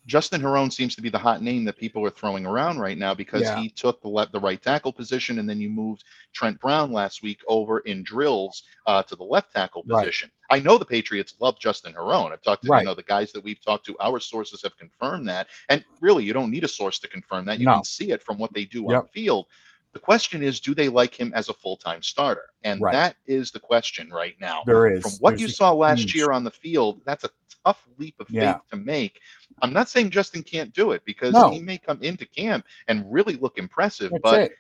Justin 0.07 0.41
Herron 0.41 0.71
seems 0.71 0.97
to 0.97 1.03
be 1.03 1.09
the 1.09 1.19
hot 1.19 1.43
name 1.43 1.65
that 1.65 1.77
people 1.79 2.05
are 2.05 2.11
throwing 2.11 2.45
around 2.45 2.79
right 2.79 2.99
now 2.99 3.15
because 3.15 3.43
Yeah. 3.43 3.61
he 3.61 3.69
took 3.69 4.01
the 4.03 4.09
left, 4.09 4.33
the 4.33 4.41
right 4.41 4.61
tackle 4.61 4.93
position, 4.93 5.39
and 5.39 5.49
then 5.49 5.61
you 5.61 5.71
moved 5.71 6.03
Trent 6.33 6.59
Brown 6.61 6.93
last 6.93 7.23
week 7.23 7.41
over 7.47 7.79
in 7.81 8.03
drills 8.03 8.65
uh, 8.87 9.03
to 9.05 9.15
the 9.15 9.23
left 9.25 9.53
tackle 9.53 9.85
Right. 9.87 10.01
position. 10.01 10.31
I 10.51 10.59
know 10.59 10.77
the 10.77 10.85
Patriots 10.85 11.35
love 11.39 11.59
Justin 11.61 11.93
Herron. 11.93 12.33
I've 12.33 12.43
talked 12.43 12.65
to 12.65 12.69
Right. 12.71 12.81
you 12.81 12.87
know 12.87 12.95
the 12.95 13.05
guys 13.05 13.31
that 13.33 13.45
we've 13.45 13.63
talked 13.63 13.87
to. 13.87 13.97
Our 14.01 14.19
sources 14.19 14.61
have 14.63 14.77
confirmed 14.77 15.29
that, 15.29 15.49
and 15.69 15.85
really, 16.01 16.25
you 16.25 16.33
don't 16.33 16.51
need 16.51 16.65
a 16.65 16.69
source 16.69 16.99
to 16.99 17.09
confirm 17.09 17.45
that. 17.47 17.61
You 17.61 17.67
No. 17.67 17.75
can 17.75 17.85
see 17.85 18.11
it 18.11 18.23
from 18.23 18.39
what 18.39 18.53
they 18.53 18.65
do 18.65 18.87
on 18.93 19.05
the 19.05 19.09
field. 19.13 19.47
The 19.93 19.99
question 20.01 20.43
is, 20.43 20.59
do 20.59 20.75
they 20.75 20.89
like 20.89 21.15
him 21.15 21.33
as 21.35 21.51
a 21.51 21.53
full-time 21.55 22.03
starter? 22.03 22.49
And 22.65 22.81
Right. 22.81 22.93
that 22.93 23.17
is 23.27 23.51
the 23.51 23.61
question 23.61 24.09
right 24.11 24.35
now. 24.41 24.63
There 24.67 24.91
is. 24.91 25.03
From 25.03 25.13
what 25.21 25.31
There's 25.33 25.43
you 25.43 25.49
saw 25.49 25.71
last 25.73 26.01
huge- 26.01 26.15
year 26.15 26.33
on 26.33 26.45
the 26.45 26.51
field, 26.51 27.03
that's 27.05 27.25
a 27.25 27.31
tough 27.65 27.85
leap 27.99 28.15
of 28.21 28.29
faith 28.29 28.37
Yeah. 28.37 28.59
to 28.71 28.77
make. 28.77 29.21
I'm 29.61 29.73
not 29.73 29.89
saying 29.89 30.11
Justin 30.11 30.43
can't 30.43 30.73
do 30.73 30.93
it 30.93 31.03
because 31.05 31.33
No. 31.35 31.51
he 31.51 31.61
may 31.61 31.79
come 31.79 32.03
into 32.03 32.27
camp 32.27 32.65
and 32.89 33.05
really 33.13 33.35
look 33.37 33.59
impressive, 33.59 34.11
That's 34.11 34.23
but 34.23 34.41
it. 34.43 34.53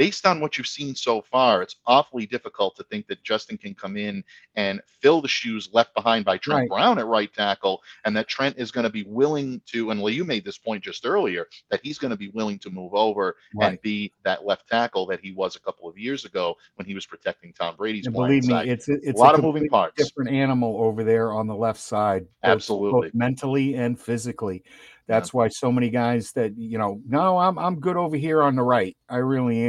Based 0.00 0.24
on 0.24 0.40
what 0.40 0.56
you've 0.56 0.66
seen 0.66 0.94
so 0.94 1.20
far, 1.20 1.60
it's 1.60 1.76
awfully 1.86 2.24
difficult 2.24 2.74
to 2.74 2.82
think 2.84 3.06
that 3.06 3.22
Justin 3.22 3.58
can 3.58 3.74
come 3.74 3.98
in 3.98 4.24
and 4.56 4.80
fill 5.02 5.20
the 5.20 5.28
shoes 5.28 5.68
left 5.74 5.94
behind 5.94 6.24
by 6.24 6.38
Trent 6.38 6.60
Right. 6.60 6.68
Brown 6.70 6.98
at 6.98 7.06
right 7.06 7.30
tackle, 7.34 7.82
and 8.06 8.16
that 8.16 8.26
Trent 8.26 8.56
is 8.56 8.70
going 8.70 8.84
to 8.84 8.90
be 8.90 9.02
willing 9.02 9.60
to. 9.66 9.90
And 9.90 10.02
Lee, 10.02 10.14
you 10.14 10.24
made 10.24 10.42
this 10.42 10.56
point 10.56 10.82
just 10.82 11.04
earlier 11.04 11.46
that 11.70 11.80
he's 11.82 11.98
going 11.98 12.12
to 12.12 12.16
be 12.16 12.28
willing 12.30 12.58
to 12.60 12.70
move 12.70 12.94
over 12.94 13.36
and 13.60 13.78
be 13.82 14.10
that 14.24 14.46
left 14.46 14.66
tackle 14.70 15.04
that 15.08 15.20
he 15.20 15.32
was 15.32 15.54
a 15.54 15.60
couple 15.60 15.86
of 15.86 15.98
years 15.98 16.24
ago 16.24 16.56
when 16.76 16.86
he 16.86 16.94
was 16.94 17.04
protecting 17.04 17.52
Tom 17.52 17.76
Brady's 17.76 18.06
And 18.06 18.14
believe 18.14 18.44
me, 18.44 18.54
side. 18.54 18.68
it's 18.68 18.88
a, 18.88 18.94
it's 19.02 19.20
a 19.20 19.22
lot 19.22 19.34
of 19.34 19.42
moving 19.42 19.68
parts. 19.68 20.02
different 20.02 20.30
animal 20.30 20.78
over 20.82 21.04
there 21.04 21.30
on 21.34 21.46
the 21.46 21.54
left 21.54 21.78
side. 21.78 22.22
both- 22.42 22.52
Absolutely. 22.52 23.08
both 23.08 23.14
mentally 23.14 23.74
and 23.74 24.00
physically. 24.00 24.64
That's 25.10 25.34
why 25.34 25.48
so 25.48 25.72
many 25.72 25.90
guys 25.90 26.32
that 26.32 26.56
you 26.56 26.78
know, 26.78 27.00
no, 27.06 27.38
I'm 27.38 27.58
I'm 27.58 27.80
good 27.80 27.96
over 27.96 28.16
here 28.16 28.42
on 28.42 28.54
the 28.54 28.62
right. 28.62 28.96
I 29.08 29.16
really 29.16 29.64
am. 29.64 29.68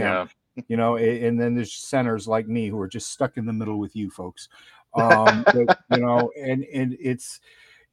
Yeah. 0.56 0.64
You 0.68 0.78
know, 0.78 0.98
and 0.98 1.40
then 1.40 1.56
there's 1.56 1.74
centers 1.74 2.28
like 2.28 2.48
me 2.48 2.68
who 2.68 2.80
are 2.80 2.88
just 2.88 3.12
stuck 3.12 3.38
in 3.38 3.46
the 3.46 3.54
middle 3.54 3.80
with 3.80 3.96
you 3.96 4.10
folks. 4.10 4.48
Um, 4.94 5.46
but, 5.46 5.80
you 5.90 6.02
know, 6.02 6.32
and 6.38 6.66
and 6.66 6.98
it's 7.00 7.40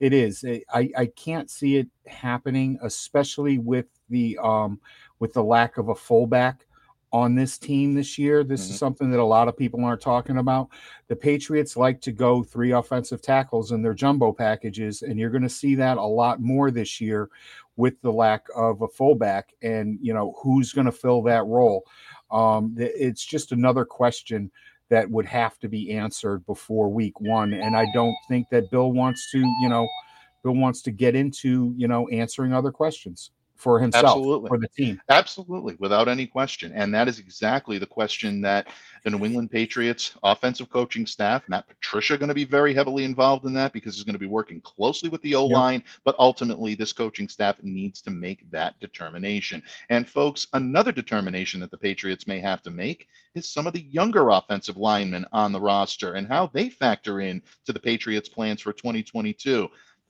it 0.01 0.13
is. 0.13 0.45
I 0.45 0.91
I 0.97 1.07
can't 1.07 1.49
see 1.49 1.77
it 1.77 1.87
happening, 2.09 2.77
especially 2.83 3.59
with 3.59 3.87
the 4.11 4.37
um 4.43 4.81
with 5.21 5.33
the 5.33 5.45
lack 5.45 5.79
of 5.79 5.91
a 5.91 5.95
fullback 5.95 6.67
on 7.13 7.35
this 7.35 7.59
team 7.59 7.95
this 7.95 8.19
year. 8.19 8.45
This 8.45 8.67
Mhm. 8.67 8.71
is 8.71 8.79
something 8.79 9.11
that 9.11 9.21
a 9.21 9.25
lot 9.25 9.49
of 9.49 9.57
people 9.57 9.85
aren't 9.85 10.01
talking 10.01 10.39
about. 10.39 10.69
The 11.09 11.17
Patriots 11.17 11.77
like 11.77 12.01
to 12.03 12.13
go 12.13 12.43
three 12.43 12.73
offensive 12.73 13.23
tackles 13.23 13.73
in 13.73 13.83
their 13.83 13.95
jumbo 13.95 14.33
packages, 14.33 15.03
and 15.03 15.19
you're 15.19 15.31
going 15.31 15.43
to 15.43 15.49
see 15.49 15.75
that 15.77 15.97
a 15.97 16.05
lot 16.05 16.41
more 16.41 16.71
this 16.71 17.01
year 17.01 17.31
with 17.77 18.01
the 18.03 18.13
lack 18.13 18.47
of 18.55 18.83
a 18.83 18.89
fullback. 18.89 19.55
And 19.63 19.99
you 20.03 20.13
know 20.13 20.35
who's 20.43 20.73
going 20.73 20.87
to 20.87 20.93
fill 20.93 21.23
that 21.23 21.47
role. 21.47 21.85
Um, 22.31 22.75
it's 22.77 23.25
just 23.25 23.53
another 23.53 23.85
question 23.85 24.51
that 24.91 25.11
would 25.11 25.27
have 25.27 25.59
to 25.59 25.69
be 25.69 25.93
answered 25.93 26.45
before 26.47 26.89
week 26.89 27.21
one. 27.21 27.53
And 27.53 27.77
I 27.77 27.87
don't 27.93 28.17
think 28.27 28.49
that 28.51 28.71
Bill 28.71 28.93
wants 28.93 29.31
to, 29.33 29.39
you 29.39 29.69
know, 29.69 29.87
Bill 30.43 30.55
wants 30.55 30.83
to 30.83 30.91
get 30.91 31.15
into, 31.15 31.75
you 31.77 31.89
know, 31.89 32.09
answering 32.09 32.53
other 32.53 32.71
questions 32.71 33.31
for 33.59 33.81
himself, 33.81 34.05
Absolutely. 34.05 34.49
for 34.49 34.59
the 34.59 34.69
team. 34.69 35.01
Absolutely, 35.09 35.77
without 35.81 36.09
any 36.09 36.27
question. 36.27 36.73
And 36.75 36.95
that 36.95 37.09
is 37.09 37.19
exactly 37.19 37.79
the 37.79 37.87
question 37.87 38.41
that 38.43 38.69
the 39.05 39.11
New 39.11 39.25
England 39.25 39.51
Patriots 39.51 40.15
offensive 40.23 40.71
coaching 40.71 41.07
staff, 41.07 41.43
Matt 41.49 41.67
Patricia, 41.67 42.17
going 42.17 42.29
to 42.29 42.35
be 42.35 42.45
very 42.45 42.73
heavily 42.73 43.05
involved 43.05 43.45
in 43.45 43.55
that 43.55 43.73
because 43.73 43.97
he's 43.97 44.05
going 44.05 44.15
to 44.15 44.19
be 44.19 44.27
working 44.27 44.61
closely 44.61 45.09
with 45.09 45.21
the 45.23 45.35
O 45.35 45.45
line. 45.45 45.83
But 46.05 46.15
ultimately, 46.19 46.77
this 46.77 46.93
coaching 46.93 47.29
staff 47.29 47.57
needs 47.63 48.01
to 48.03 48.11
make 48.11 48.49
that 48.53 48.79
determination. 48.79 49.63
And, 49.91 50.09
folks, 50.09 50.47
another 50.53 50.93
determination 50.93 51.61
that 51.61 51.73
the 51.73 51.79
Patriots 51.79 52.29
may 52.29 52.39
have 52.39 52.63
to 52.63 52.71
make 52.71 53.09
is 53.35 53.49
some 53.49 53.67
of 53.67 53.73
the 53.73 53.83
younger 53.83 54.31
offensive 54.31 54.77
linemen 54.77 55.27
on 55.33 55.51
the 55.51 55.61
roster 55.61 56.15
and 56.15 56.29
how 56.29 56.47
they 56.47 56.71
factor 56.71 57.21
in 57.21 57.43
to 57.67 57.73
the 57.73 57.81
Patriots' 57.81 58.29
plans 58.29 58.63
for 58.63 58.73
2022. 58.73 59.69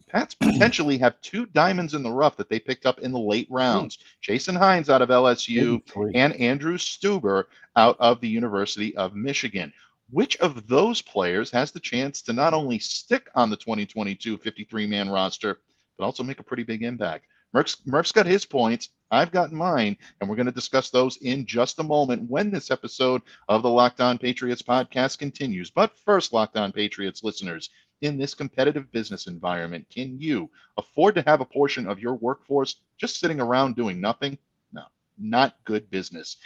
Pats 0.08 0.34
potentially 0.40 0.98
have 0.98 1.20
two 1.20 1.46
diamonds 1.46 1.94
in 1.94 2.02
the 2.02 2.10
rough 2.10 2.36
that 2.36 2.48
they 2.48 2.58
picked 2.58 2.86
up 2.86 2.98
in 3.00 3.12
the 3.12 3.18
late 3.18 3.46
rounds. 3.50 3.98
Chasen 4.22 4.56
Hines 4.56 4.90
out 4.90 5.02
of 5.02 5.08
LSU 5.08 5.82
and 6.14 6.32
Andrew 6.34 6.78
Stueber 6.78 7.44
out 7.76 7.96
of 8.00 8.20
the 8.20 8.28
University 8.28 8.96
of 8.96 9.14
Michigan. 9.14 9.72
Which 10.10 10.36
of 10.38 10.66
those 10.66 11.02
players 11.02 11.50
has 11.50 11.70
the 11.70 11.80
chance 11.80 12.22
to 12.22 12.32
not 12.32 12.54
only 12.54 12.78
stick 12.78 13.28
on 13.34 13.50
the 13.50 13.56
2022 13.56 14.38
53 14.38 14.86
man 14.86 15.10
roster, 15.10 15.60
but 15.98 16.04
also 16.04 16.22
make 16.22 16.40
a 16.40 16.44
pretty 16.44 16.62
big 16.62 16.82
impact? 16.82 17.26
Murph's, 17.52 17.76
Murph's 17.86 18.12
got 18.12 18.26
his 18.26 18.44
points. 18.44 18.90
I've 19.10 19.30
got 19.30 19.52
mine, 19.52 19.96
and 20.20 20.28
we're 20.28 20.36
going 20.36 20.46
to 20.46 20.52
discuss 20.52 20.90
those 20.90 21.16
in 21.18 21.46
just 21.46 21.78
a 21.78 21.82
moment 21.82 22.28
when 22.28 22.50
this 22.50 22.70
episode 22.70 23.22
of 23.48 23.62
the 23.62 23.70
Locked 23.70 24.02
On 24.02 24.18
Patriots 24.18 24.60
podcast 24.60 25.18
continues. 25.18 25.70
But 25.70 25.98
first, 26.04 26.34
Locked 26.34 26.58
On 26.58 26.72
Patriots 26.72 27.24
listeners, 27.24 27.70
in 28.00 28.18
this 28.18 28.34
competitive 28.34 28.90
business 28.92 29.26
environment, 29.26 29.86
can 29.90 30.18
you 30.20 30.50
afford 30.76 31.14
to 31.16 31.22
have 31.22 31.40
a 31.40 31.46
portion 31.46 31.88
of 31.88 31.98
your 31.98 32.14
workforce 32.14 32.76
just 32.96 33.18
sitting 33.18 33.40
around 33.40 33.76
doing 33.76 34.00
nothing? 34.00 34.38
No, 34.72 34.82
not 35.18 35.56
good 35.64 35.90
business. 35.90 36.36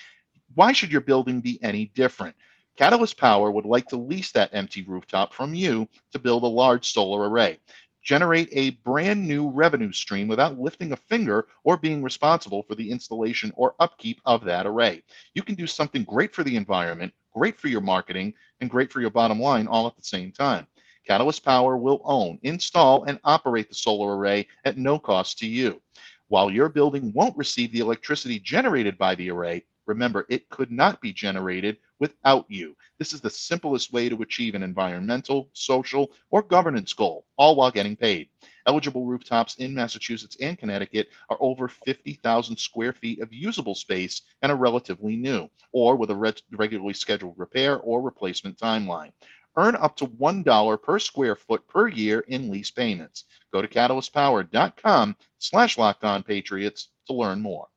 Why 0.54 0.72
should 0.72 0.92
your 0.92 1.00
building 1.00 1.40
be 1.40 1.62
any 1.62 1.86
different? 1.94 2.36
Catalyst 2.76 3.18
Power 3.18 3.50
would 3.50 3.66
like 3.66 3.86
to 3.88 3.96
lease 3.96 4.32
that 4.32 4.50
empty 4.54 4.82
rooftop 4.82 5.34
from 5.34 5.54
you 5.54 5.88
to 6.12 6.18
build 6.18 6.42
a 6.42 6.46
large 6.46 6.92
solar 6.92 7.28
array. 7.28 7.58
Generate 8.02 8.48
a 8.52 8.70
brand 8.82 9.26
new 9.26 9.48
revenue 9.48 9.92
stream 9.92 10.26
without 10.26 10.58
lifting 10.58 10.92
a 10.92 10.96
finger 10.96 11.46
or 11.64 11.76
being 11.76 12.02
responsible 12.02 12.62
for 12.62 12.74
the 12.74 12.90
installation 12.90 13.52
or 13.54 13.76
upkeep 13.78 14.20
of 14.24 14.42
that 14.44 14.66
array. 14.66 15.02
You 15.34 15.42
can 15.42 15.54
do 15.54 15.66
something 15.66 16.02
great 16.02 16.34
for 16.34 16.42
the 16.42 16.56
environment, 16.56 17.12
great 17.32 17.60
for 17.60 17.68
your 17.68 17.80
marketing, 17.80 18.34
and 18.60 18.70
great 18.70 18.90
for 18.90 19.00
your 19.00 19.10
bottom 19.10 19.38
line 19.38 19.66
all 19.66 19.86
at 19.86 19.94
the 19.96 20.02
same 20.02 20.32
time. 20.32 20.66
Catalyst 21.06 21.44
Power 21.44 21.76
will 21.76 22.00
own, 22.04 22.38
install, 22.42 23.04
and 23.04 23.18
operate 23.24 23.68
the 23.68 23.74
solar 23.74 24.16
array 24.16 24.46
at 24.64 24.78
no 24.78 24.98
cost 24.98 25.38
to 25.38 25.46
you. 25.46 25.82
While 26.28 26.50
your 26.50 26.68
building 26.68 27.12
won't 27.12 27.36
receive 27.36 27.72
the 27.72 27.80
electricity 27.80 28.38
generated 28.38 28.96
by 28.96 29.14
the 29.14 29.30
array, 29.30 29.64
remember 29.86 30.26
it 30.28 30.48
could 30.48 30.70
not 30.70 31.00
be 31.00 31.12
generated 31.12 31.76
without 31.98 32.46
you. 32.48 32.76
This 32.98 33.12
is 33.12 33.20
the 33.20 33.30
simplest 33.30 33.92
way 33.92 34.08
to 34.08 34.22
achieve 34.22 34.54
an 34.54 34.62
environmental, 34.62 35.50
social, 35.52 36.12
or 36.30 36.42
governance 36.42 36.92
goal, 36.92 37.26
all 37.36 37.56
while 37.56 37.70
getting 37.70 37.96
paid. 37.96 38.28
Eligible 38.66 39.04
rooftops 39.04 39.56
in 39.56 39.74
Massachusetts 39.74 40.36
and 40.40 40.56
Connecticut 40.56 41.08
are 41.28 41.36
over 41.40 41.68
50,000 41.68 42.56
square 42.56 42.92
feet 42.92 43.20
of 43.20 43.32
usable 43.32 43.74
space 43.74 44.22
and 44.40 44.52
are 44.52 44.56
relatively 44.56 45.16
new, 45.16 45.48
or 45.72 45.96
with 45.96 46.10
a 46.10 46.16
reg- 46.16 46.40
regularly 46.52 46.94
scheduled 46.94 47.38
repair 47.38 47.78
or 47.80 48.00
replacement 48.00 48.56
timeline. 48.56 49.12
Earn 49.56 49.76
up 49.76 49.96
to 49.96 50.06
$1 50.06 50.82
per 50.82 50.98
square 50.98 51.36
foot 51.36 51.66
per 51.68 51.88
year 51.88 52.20
in 52.20 52.50
lease 52.50 52.70
payments. 52.70 53.24
Go 53.52 53.60
to 53.60 53.68
catalystpower.com 53.68 55.16
slash 55.38 55.76
locked 55.76 56.04
on 56.04 56.22
patriots 56.22 56.88
to 57.06 57.12
learn 57.12 57.40
more. 57.40 57.68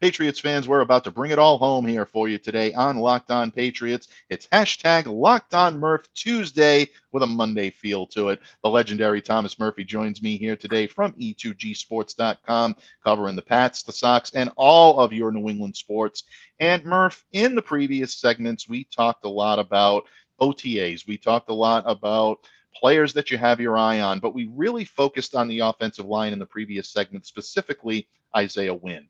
Patriots 0.00 0.38
fans, 0.38 0.68
we're 0.68 0.82
about 0.82 1.02
to 1.02 1.10
bring 1.10 1.32
it 1.32 1.40
all 1.40 1.58
home 1.58 1.84
here 1.84 2.06
for 2.06 2.28
you 2.28 2.38
today 2.38 2.72
on 2.72 2.98
Locked 2.98 3.32
On 3.32 3.50
Patriots. 3.50 4.06
It's 4.30 4.46
hashtag 4.46 5.06
Locked 5.06 5.54
On 5.54 5.76
Murph 5.76 6.06
Tuesday 6.14 6.88
with 7.10 7.24
a 7.24 7.26
Monday 7.26 7.70
feel 7.70 8.06
to 8.08 8.28
it. 8.28 8.40
The 8.62 8.70
legendary 8.70 9.20
Thomas 9.20 9.58
Murphy 9.58 9.82
joins 9.82 10.22
me 10.22 10.36
here 10.36 10.54
today 10.54 10.86
from 10.86 11.14
E2Gsports.com, 11.14 12.76
covering 13.02 13.34
the 13.34 13.42
Pats, 13.42 13.82
the 13.82 13.92
Sox, 13.92 14.30
and 14.34 14.52
all 14.54 15.00
of 15.00 15.12
your 15.12 15.32
New 15.32 15.48
England 15.48 15.76
sports. 15.76 16.22
And 16.60 16.84
Murph, 16.84 17.24
in 17.32 17.56
the 17.56 17.62
previous 17.62 18.14
segments, 18.14 18.68
we 18.68 18.84
talked 18.84 19.24
a 19.24 19.28
lot 19.28 19.58
about 19.58 20.04
OTAs. 20.40 21.08
We 21.08 21.18
talked 21.18 21.50
a 21.50 21.54
lot 21.54 21.82
about 21.86 22.38
players 22.72 23.12
that 23.14 23.32
you 23.32 23.38
have 23.38 23.60
your 23.60 23.76
eye 23.76 23.98
on, 23.98 24.20
but 24.20 24.32
we 24.32 24.48
really 24.54 24.84
focused 24.84 25.34
on 25.34 25.48
the 25.48 25.58
offensive 25.58 26.06
line 26.06 26.32
in 26.32 26.38
the 26.38 26.46
previous 26.46 26.88
segment, 26.88 27.26
specifically 27.26 28.06
Isaiah 28.36 28.74
Wynn. 28.74 29.08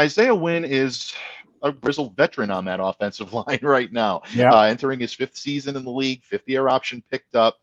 Isaiah 0.00 0.34
Wynn 0.34 0.64
is 0.64 1.14
a 1.62 1.72
grizzled 1.72 2.16
veteran 2.16 2.50
on 2.50 2.64
that 2.66 2.80
offensive 2.82 3.32
line 3.32 3.60
right 3.62 3.92
now, 3.92 4.22
Yeah. 4.34 4.52
uh, 4.52 4.62
entering 4.62 5.00
his 5.00 5.12
fifth 5.14 5.36
season 5.36 5.76
in 5.76 5.84
the 5.84 5.90
league, 5.90 6.22
fifth 6.24 6.48
year 6.48 6.68
option 6.68 7.02
picked 7.10 7.34
up. 7.36 7.58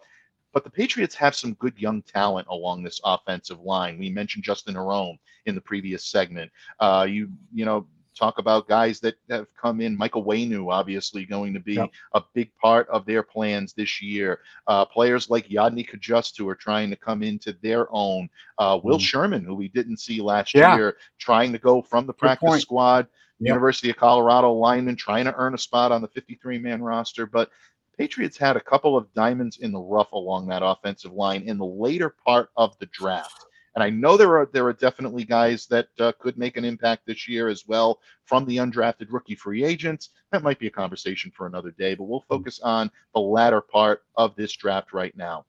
But 0.53 0.63
the 0.63 0.69
Patriots 0.69 1.15
have 1.15 1.35
some 1.35 1.53
good 1.55 1.77
young 1.79 2.03
talent 2.03 2.47
along 2.49 2.83
this 2.83 3.01
offensive 3.03 3.59
line. 3.61 3.97
We 3.97 4.09
mentioned 4.11 4.43
Justin 4.43 4.75
Herron 4.75 5.17
in 5.47 5.55
the 5.55 5.61
previous 5.61 6.05
segment. 6.05 6.51
Uh, 6.79 7.07
you 7.09 7.29
you 7.51 7.65
know 7.65 7.87
talk 8.13 8.37
about 8.37 8.67
guys 8.67 8.99
that 9.01 9.15
have 9.29 9.47
come 9.59 9.81
in. 9.81 9.97
Michael 9.97 10.23
Onwenu, 10.23 10.71
obviously, 10.71 11.25
going 11.25 11.53
to 11.53 11.59
be 11.59 11.73
Yep. 11.75 11.91
a 12.13 12.21
big 12.33 12.51
part 12.61 12.87
of 12.89 13.05
their 13.05 13.23
plans 13.23 13.73
this 13.73 14.01
year. 14.01 14.39
Uh, 14.67 14.85
players 14.85 15.29
like 15.29 15.47
Yodny 15.49 15.87
Cajuste, 15.87 16.37
who 16.37 16.47
are 16.47 16.55
trying 16.55 16.89
to 16.89 16.95
come 16.95 17.23
into 17.23 17.53
their 17.61 17.87
own. 17.91 18.29
Uh, 18.57 18.79
Will 18.83 18.97
Mhm. 18.97 19.01
Sherman, 19.01 19.43
who 19.43 19.55
we 19.55 19.67
didn't 19.69 19.97
see 19.97 20.21
last 20.21 20.53
Yeah. 20.53 20.75
year, 20.75 20.97
trying 21.19 21.51
to 21.51 21.59
go 21.59 21.81
from 21.81 22.05
the 22.07 22.13
practice 22.13 22.47
point. 22.49 22.61
squad. 22.61 23.07
Yep. 23.39 23.47
University 23.49 23.89
of 23.89 23.97
Colorado 23.97 24.53
lineman 24.53 24.95
trying 24.95 25.25
to 25.25 25.35
earn 25.35 25.53
a 25.53 25.57
spot 25.57 25.91
on 25.91 26.01
the 26.01 26.07
53 26.07 26.57
man 26.59 26.81
roster. 26.81 27.25
But 27.25 27.49
Patriots 27.97 28.37
had 28.37 28.55
a 28.57 28.61
couple 28.61 28.95
of 28.97 29.11
diamonds 29.13 29.57
in 29.57 29.71
the 29.71 29.79
rough 29.79 30.11
along 30.13 30.47
that 30.47 30.63
offensive 30.63 31.13
line 31.13 31.43
in 31.43 31.57
the 31.57 31.65
later 31.65 32.09
part 32.25 32.49
of 32.57 32.77
the 32.79 32.87
draft. 32.87 33.45
And 33.75 33.83
I 33.83 33.89
know 33.89 34.17
there 34.17 34.37
are 34.37 34.49
there 34.51 34.65
are 34.67 34.73
definitely 34.73 35.23
guys 35.23 35.65
that 35.67 35.87
uh, 35.99 36.11
could 36.19 36.37
make 36.37 36.57
an 36.57 36.65
impact 36.65 37.05
this 37.05 37.27
year 37.27 37.47
as 37.47 37.67
well 37.67 37.99
from 38.25 38.45
the 38.45 38.57
undrafted 38.57 39.07
rookie 39.09 39.35
free 39.35 39.63
agents. 39.63 40.09
That 40.31 40.43
might 40.43 40.59
be 40.59 40.67
a 40.67 40.71
conversation 40.71 41.31
for 41.31 41.47
another 41.47 41.71
day, 41.71 41.95
but 41.95 42.03
we'll 42.03 42.19
hmm. 42.27 42.33
focus 42.35 42.59
on 42.61 42.91
the 43.13 43.21
latter 43.21 43.61
part 43.61 44.03
of 44.15 44.35
this 44.35 44.53
draft 44.53 44.93
right 44.93 45.15
now. 45.17 45.45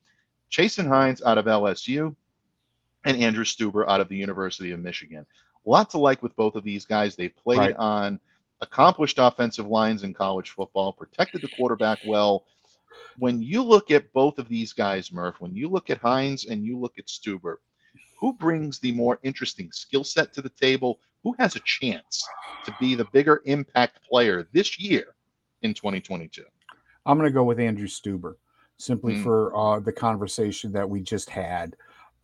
Chasen 0.50 0.86
Hines 0.86 1.22
out 1.22 1.38
of 1.38 1.46
LSU 1.46 2.14
and 3.04 3.16
Andrew 3.16 3.44
Stueber 3.44 3.86
out 3.88 4.00
of 4.00 4.08
the 4.08 4.16
University 4.16 4.70
of 4.70 4.80
Michigan. 4.80 5.26
A 5.66 5.70
lot 5.70 5.90
to 5.90 5.98
like 5.98 6.22
with 6.22 6.36
both 6.36 6.54
of 6.54 6.64
these 6.64 6.84
guys. 6.84 7.16
They've 7.16 7.36
played 7.36 7.58
right. 7.58 7.76
on 7.76 8.20
accomplished 8.60 9.18
offensive 9.18 9.66
lines 9.66 10.02
in 10.02 10.14
college 10.14 10.50
football, 10.50 10.92
protected 10.92 11.42
the 11.42 11.48
quarterback 11.56 11.98
well. 12.06 12.44
When 13.18 13.42
you 13.42 13.62
look 13.62 13.90
at 13.90 14.12
both 14.12 14.38
of 14.38 14.48
these 14.48 14.72
guys, 14.72 15.12
Murph, 15.12 15.40
when 15.40 15.54
you 15.54 15.68
look 15.68 15.90
at 15.90 15.98
Hines 15.98 16.46
and 16.46 16.64
you 16.64 16.78
look 16.78 16.98
at 16.98 17.06
Stueber, 17.06 17.56
who 18.18 18.32
brings 18.32 18.78
the 18.78 18.92
more 18.92 19.18
interesting 19.22 19.70
skill 19.72 20.04
set 20.04 20.32
to 20.34 20.42
the 20.42 20.50
table? 20.50 21.00
Who 21.22 21.34
has 21.38 21.56
a 21.56 21.60
chance 21.60 22.26
to 22.64 22.74
be 22.78 22.94
the 22.94 23.06
bigger 23.12 23.42
impact 23.46 24.00
player 24.08 24.46
this 24.52 24.78
year 24.78 25.14
in 25.62 25.74
2022? 25.74 26.44
I'm 27.06 27.18
going 27.18 27.28
to 27.28 27.34
go 27.34 27.44
with 27.44 27.60
Andrew 27.60 27.86
Stueber 27.86 28.34
simply 28.78 29.14
mm. 29.14 29.22
for 29.22 29.56
uh, 29.56 29.80
the 29.80 29.92
conversation 29.92 30.72
that 30.72 30.88
we 30.88 31.00
just 31.00 31.30
had. 31.30 31.76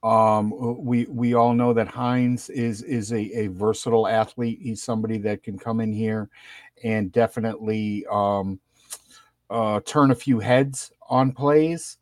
Um, 0.03 0.53
we 0.82 1.05
we 1.11 1.34
all 1.34 1.53
know 1.53 1.74
that 1.74 1.86
Hines 1.86 2.49
is 2.49 2.82
is 2.82 3.12
a, 3.12 3.20
a 3.38 3.49
versatile 3.49 4.09
athlete. 4.09 4.59
He's 4.62 4.82
somebody 4.82 5.18
that 5.18 5.43
can 5.43 5.59
come 5.59 5.80
in 5.80 5.93
here 5.93 6.30
and 6.82 7.12
definitely 7.12 8.07
um, 8.11 8.59
uh, 9.51 9.80
turn 9.84 10.11
a 10.11 10.14
few 10.14 10.38
heads 10.38 10.91
on 11.11 11.32
plays. 11.32 11.99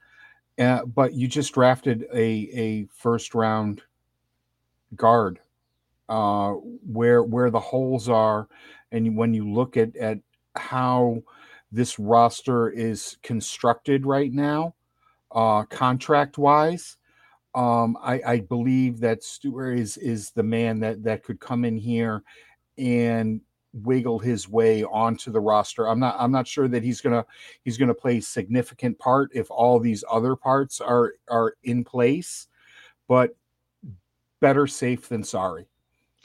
Uh, 0.58 0.84
but 0.84 1.14
you 1.14 1.28
just 1.28 1.54
drafted 1.54 2.06
a 2.12 2.50
a 2.54 2.86
first 2.92 3.34
round 3.34 3.82
guard 4.96 5.38
uh, 6.08 6.52
where 6.52 7.22
where 7.22 7.50
the 7.50 7.60
holes 7.60 8.08
are, 8.08 8.48
and 8.92 9.16
when 9.16 9.34
you 9.34 9.48
look 9.50 9.76
at 9.76 9.96
at 9.96 10.18
how 10.56 11.22
this 11.70 11.98
roster 11.98 12.70
is 12.70 13.18
constructed 13.22 14.06
right 14.06 14.32
now, 14.32 14.74
uh, 15.32 15.62
contract 15.64 16.38
wise, 16.38 16.96
um, 17.54 17.96
I, 18.02 18.20
I 18.26 18.40
believe 18.40 19.00
that 19.00 19.22
Stueber 19.22 19.78
is 19.78 19.96
is 19.98 20.30
the 20.30 20.42
man 20.42 20.80
that 20.80 21.04
that 21.04 21.22
could 21.24 21.40
come 21.40 21.64
in 21.64 21.76
here 21.76 22.22
and 22.78 23.40
wiggle 23.72 24.18
his 24.18 24.48
way 24.48 24.84
onto 24.84 25.30
the 25.30 25.40
roster. 25.40 25.88
I'm 25.88 26.00
not 26.00 26.16
I'm 26.18 26.32
not 26.32 26.46
sure 26.46 26.68
that 26.68 26.82
he's 26.82 27.00
gonna 27.00 27.24
he's 27.64 27.78
gonna 27.78 27.94
play 27.94 28.20
significant 28.20 28.98
part 28.98 29.30
if 29.34 29.50
all 29.50 29.78
these 29.78 30.04
other 30.10 30.36
parts 30.36 30.80
are 30.80 31.14
are 31.28 31.54
in 31.64 31.84
place, 31.84 32.48
but 33.06 33.36
better 34.40 34.66
safe 34.66 35.08
than 35.08 35.22
sorry. 35.22 35.66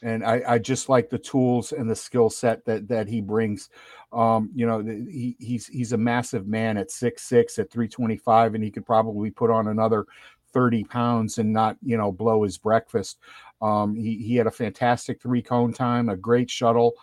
And 0.02 0.26
I, 0.26 0.42
I 0.46 0.58
just 0.58 0.90
like 0.90 1.10
the 1.10 1.18
tools 1.18 1.72
and 1.72 1.90
the 1.90 1.96
skill 1.96 2.30
set 2.30 2.66
that 2.66 2.88
that 2.90 3.08
he 3.08 3.22
brings. 3.22 3.70
Um, 4.12 4.52
you 4.54 4.68
know, 4.68 4.80
he, 4.82 5.36
he's 5.40 5.68
he's 5.68 5.94
a 5.94 5.98
massive 5.98 6.46
man 6.46 6.78
at 6.78 6.92
six 6.92 7.24
six 7.24 7.58
at 7.58 7.72
325, 7.72 8.56
and 8.56 8.64
he 8.64 8.70
could 8.70 8.86
probably 8.86 9.32
put 9.32 9.50
on 9.50 9.70
another 9.70 10.06
30 10.54 10.84
pounds 10.86 11.40
and 11.40 11.52
not, 11.52 11.78
you 11.82 11.98
know, 11.98 12.12
blow 12.12 12.44
his 12.44 12.58
breakfast. 12.58 13.18
Um, 13.62 13.96
he, 13.96 14.18
he 14.18 14.36
had 14.36 14.48
a 14.48 14.52
fantastic 14.52 15.22
three 15.22 15.42
cone 15.42 15.74
time, 15.74 16.10
a 16.10 16.16
great 16.16 16.50
shuttle. 16.50 16.94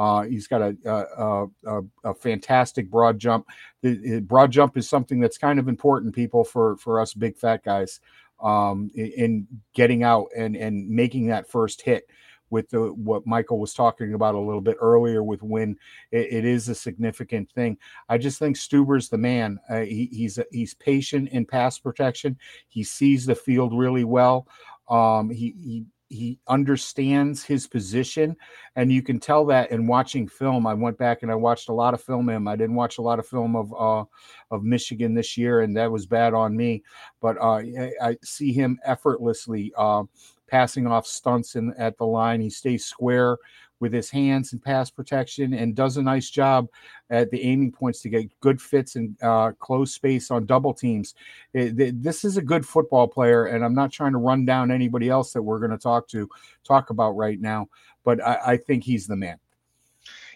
Uh, 0.00 0.22
he's 0.22 0.46
got 0.46 0.62
a, 0.62 0.74
a, 0.86 1.46
a, 1.66 1.80
a, 2.04 2.14
fantastic 2.14 2.90
broad 2.90 3.18
jump. 3.18 3.46
The, 3.82 4.20
broad 4.20 4.50
jump 4.50 4.78
is 4.78 4.88
something 4.88 5.20
that's 5.20 5.36
kind 5.36 5.58
of 5.58 5.68
important, 5.68 6.14
people, 6.14 6.42
for 6.42 6.78
for 6.78 7.02
us 7.02 7.12
big 7.12 7.36
fat 7.36 7.62
guys, 7.62 8.00
um, 8.42 8.90
in, 8.94 9.06
in 9.08 9.46
getting 9.74 10.02
out 10.02 10.28
and 10.34 10.56
and 10.56 10.88
making 10.88 11.26
that 11.26 11.50
first 11.50 11.82
hit 11.82 12.08
with 12.48 12.70
the 12.70 12.94
what 12.94 13.26
Michael 13.26 13.58
was 13.58 13.74
talking 13.74 14.14
about 14.14 14.34
a 14.34 14.40
little 14.40 14.62
bit 14.62 14.78
earlier 14.80 15.22
with 15.22 15.42
when 15.42 15.76
it, 16.12 16.32
it 16.32 16.44
is 16.46 16.70
a 16.70 16.74
significant 16.74 17.50
thing. 17.52 17.76
I 18.08 18.16
just 18.16 18.38
think 18.38 18.56
Stueber's 18.56 19.10
the 19.10 19.18
man. 19.18 19.60
Uh, 19.68 19.80
he, 19.80 20.08
he's 20.10 20.38
he's 20.50 20.72
patient 20.72 21.28
in 21.28 21.44
pass 21.44 21.78
protection. 21.78 22.38
He 22.68 22.84
sees 22.84 23.26
the 23.26 23.34
field 23.34 23.78
really 23.78 24.04
well. 24.04 24.48
Um, 24.88 25.28
he, 25.28 25.54
he 25.58 25.84
he 26.10 26.40
understands 26.48 27.44
his 27.44 27.68
position 27.68 28.36
and 28.74 28.92
you 28.92 29.00
can 29.00 29.20
tell 29.20 29.46
that 29.46 29.70
in 29.70 29.86
watching 29.86 30.26
film. 30.26 30.66
I 30.66 30.74
went 30.74 30.98
back 30.98 31.22
and 31.22 31.30
i 31.30 31.34
watched 31.36 31.68
a 31.68 31.72
lot 31.72 31.94
of 31.94 32.02
film 32.02 32.28
him. 32.28 32.48
I 32.48 32.56
didn't 32.56 32.74
watch 32.74 32.98
a 32.98 33.02
lot 33.02 33.20
of 33.20 33.26
film 33.26 33.56
of 33.56 33.72
uh 33.72 34.04
of 34.50 34.64
michigan 34.64 35.14
this 35.14 35.38
year 35.38 35.60
and 35.60 35.74
that 35.76 35.90
was 35.90 36.06
bad 36.06 36.34
on 36.34 36.56
me. 36.56 36.82
But 37.20 37.38
uh 37.40 37.62
i, 38.02 38.16
see 38.22 38.52
him 38.52 38.78
effortlessly 38.84 39.72
uh 39.78 40.02
passing 40.48 40.86
off 40.88 41.06
stunts 41.06 41.54
in, 41.54 41.72
at 41.78 41.96
the 41.96 42.06
line. 42.06 42.40
He 42.40 42.50
stays 42.50 42.84
square 42.84 43.38
with 43.80 43.92
his 43.92 44.10
hands 44.10 44.52
and 44.52 44.62
pass 44.62 44.90
protection 44.90 45.54
and 45.54 45.74
does 45.74 45.96
a 45.96 46.02
nice 46.02 46.30
job 46.30 46.68
at 47.08 47.30
the 47.30 47.42
aiming 47.42 47.72
points 47.72 48.02
to 48.02 48.08
get 48.08 48.40
good 48.40 48.60
fits 48.60 48.96
and 48.96 49.16
uh, 49.22 49.52
close 49.58 49.92
space 49.92 50.30
on 50.30 50.46
double 50.46 50.72
teams. 50.72 51.14
It, 51.54 51.80
it, 51.80 52.02
this 52.02 52.24
is 52.24 52.36
a 52.36 52.42
good 52.42 52.64
football 52.64 53.08
player, 53.08 53.46
and 53.46 53.64
I'm 53.64 53.74
not 53.74 53.90
trying 53.90 54.12
to 54.12 54.18
run 54.18 54.44
down 54.44 54.70
anybody 54.70 55.08
else 55.08 55.32
that 55.32 55.42
we're 55.42 55.58
going 55.58 55.70
to 55.72 55.78
talk 55.78 56.06
to 56.08 56.28
talk 56.62 56.90
about 56.90 57.12
right 57.12 57.40
now, 57.40 57.68
but 58.04 58.24
I, 58.24 58.38
I 58.46 58.56
think 58.58 58.84
he's 58.84 59.06
the 59.06 59.16
man. 59.16 59.38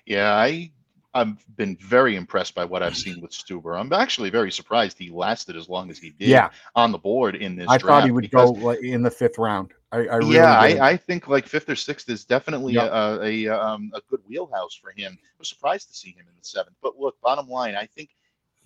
Yeah, 0.07 0.35
I 0.35 0.73
I've 1.15 1.57
been 1.57 1.77
very 1.77 2.17
impressed 2.17 2.57
by 2.57 2.65
what 2.65 2.83
I've 2.83 2.97
seen 2.97 3.21
with 3.21 3.31
Stueber. 3.31 3.79
I'm 3.79 3.93
actually 3.93 4.31
very 4.31 4.51
surprised 4.51 4.99
he 4.99 5.11
lasted 5.11 5.57
as 5.57 5.69
long 5.69 5.89
as 5.89 5.99
he 5.99 6.11
did 6.11 6.29
yeah. 6.29 6.51
on 6.75 6.91
the 6.91 6.99
board 6.99 7.37
in 7.37 7.55
this. 7.55 7.69
I 7.69 7.79
thought 7.79 8.05
he 8.05 8.11
would 8.11 8.31
go 8.33 8.71
in 8.71 9.03
the 9.03 9.11
fifth 9.11 9.39
round. 9.39 9.73
I, 9.93 9.99
I 9.99 10.17
really 10.17 10.35
yeah, 10.35 10.59
I, 10.59 10.91
I, 10.91 10.97
think 10.97 11.29
like 11.29 11.47
fifth 11.47 11.71
or 11.71 11.77
sixth 11.77 12.09
is 12.11 12.25
definitely 12.25 12.75
yep. 12.75 12.91
a, 12.91 13.21
a, 13.23 13.49
um, 13.49 13.93
a 13.95 14.01
good 14.11 14.21
wheelhouse 14.27 14.75
for 14.75 14.91
him. 14.91 15.17
I 15.23 15.37
was 15.39 15.49
surprised 15.49 15.89
to 15.89 15.95
see 15.95 16.11
him 16.11 16.27
in 16.29 16.35
the 16.37 16.45
seventh. 16.45 16.77
But 16.83 16.99
look, 16.99 17.21
bottom 17.21 17.49
line, 17.49 17.77
I 17.77 17.87
think 17.87 18.11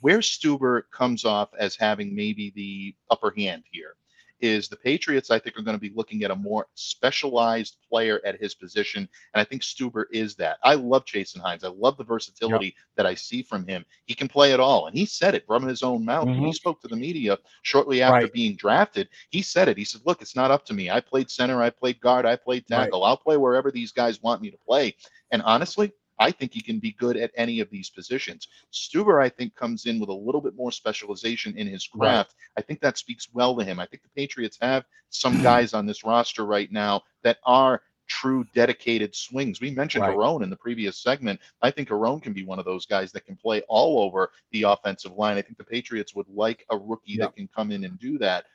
where 0.00 0.20
Stueber 0.20 0.84
comes 0.90 1.26
off 1.26 1.50
as 1.58 1.76
having 1.76 2.14
maybe 2.14 2.50
the 2.56 2.94
upper 3.10 3.34
hand 3.36 3.64
here 3.70 3.94
is 4.40 4.68
the 4.68 4.76
Patriots, 4.76 5.30
I 5.30 5.38
think, 5.38 5.58
are 5.58 5.62
going 5.62 5.76
to 5.76 5.80
be 5.80 5.92
looking 5.94 6.24
at 6.24 6.30
a 6.30 6.36
more 6.36 6.66
specialized 6.74 7.76
player 7.88 8.20
at 8.24 8.40
his 8.40 8.54
position. 8.54 9.08
And 9.34 9.40
I 9.40 9.44
think 9.44 9.62
Stueber 9.62 10.04
is 10.12 10.34
that. 10.36 10.58
I 10.62 10.74
love 10.74 11.04
Chasen 11.04 11.40
Hines. 11.40 11.64
I 11.64 11.68
love 11.68 11.96
the 11.96 12.04
versatility 12.04 12.66
yep. 12.66 12.74
that 12.96 13.06
I 13.06 13.14
see 13.14 13.42
from 13.42 13.66
him. 13.66 13.84
He 14.04 14.14
can 14.14 14.28
play 14.28 14.52
it 14.52 14.60
all. 14.60 14.86
And 14.86 14.96
he 14.96 15.06
said 15.06 15.34
it 15.34 15.46
from 15.46 15.66
his 15.66 15.82
own 15.82 16.04
mouth. 16.04 16.24
Mm-hmm. 16.24 16.30
When 16.30 16.40
he 16.40 16.46
mm-hmm. 16.46 16.54
spoke 16.54 16.80
to 16.82 16.88
the 16.88 16.96
media 16.96 17.38
shortly 17.62 18.02
after 18.02 18.24
right. 18.24 18.32
being 18.32 18.56
drafted, 18.56 19.08
he 19.30 19.42
said 19.42 19.68
it. 19.68 19.76
He 19.76 19.84
said, 19.84 20.02
Look, 20.04 20.22
it's 20.22 20.36
not 20.36 20.50
up 20.50 20.64
to 20.66 20.74
me. 20.74 20.90
I 20.90 21.00
played 21.00 21.30
center, 21.30 21.62
I 21.62 21.70
played 21.70 22.00
guard, 22.00 22.26
I 22.26 22.36
played 22.36 22.66
tackle. 22.66 23.02
Right. 23.02 23.08
I'll 23.08 23.16
play 23.16 23.36
wherever 23.36 23.70
these 23.70 23.92
guys 23.92 24.22
want 24.22 24.42
me 24.42 24.50
to 24.50 24.58
play. 24.58 24.94
And 25.30 25.42
honestly, 25.42 25.92
I 26.18 26.30
think 26.30 26.52
he 26.52 26.60
can 26.60 26.78
be 26.78 26.92
good 26.92 27.16
at 27.16 27.30
any 27.36 27.60
of 27.60 27.70
these 27.70 27.90
positions. 27.90 28.48
Stueber, 28.72 29.22
I 29.22 29.28
think, 29.28 29.54
comes 29.54 29.86
in 29.86 30.00
with 30.00 30.08
a 30.08 30.12
little 30.12 30.40
bit 30.40 30.56
more 30.56 30.72
specialization 30.72 31.56
in 31.56 31.66
his 31.66 31.86
craft. 31.86 32.34
Right. 32.36 32.62
I 32.62 32.66
think 32.66 32.80
that 32.80 32.98
speaks 32.98 33.28
well 33.32 33.56
to 33.56 33.64
him. 33.64 33.78
I 33.78 33.86
think 33.86 34.02
the 34.02 34.08
Patriots 34.16 34.58
have 34.60 34.84
some 35.10 35.34
mm-hmm. 35.34 35.42
guys 35.42 35.74
on 35.74 35.86
this 35.86 36.04
roster 36.04 36.44
right 36.44 36.70
now 36.72 37.02
that 37.22 37.38
are 37.44 37.82
true 38.08 38.44
dedicated 38.54 39.14
swings. 39.14 39.60
We 39.60 39.70
mentioned 39.70 40.02
right. 40.02 40.12
Herron 40.12 40.42
in 40.42 40.50
the 40.50 40.56
previous 40.56 40.98
segment. 40.98 41.40
I 41.62 41.70
think 41.70 41.88
Herron 41.88 42.20
can 42.20 42.32
be 42.32 42.44
one 42.44 42.58
of 42.58 42.64
those 42.64 42.86
guys 42.86 43.12
that 43.12 43.26
can 43.26 43.36
play 43.36 43.62
all 43.68 44.02
over 44.02 44.32
the 44.50 44.64
offensive 44.64 45.12
line. 45.12 45.36
I 45.36 45.42
think 45.42 45.58
the 45.58 45.64
Patriots 45.64 46.14
would 46.14 46.28
like 46.28 46.64
a 46.70 46.76
rookie 46.76 47.12
yep. 47.12 47.28
that 47.28 47.36
can 47.36 47.48
come 47.54 47.70
in 47.70 47.84
and 47.84 47.98
do 47.98 48.18
that. 48.18 48.46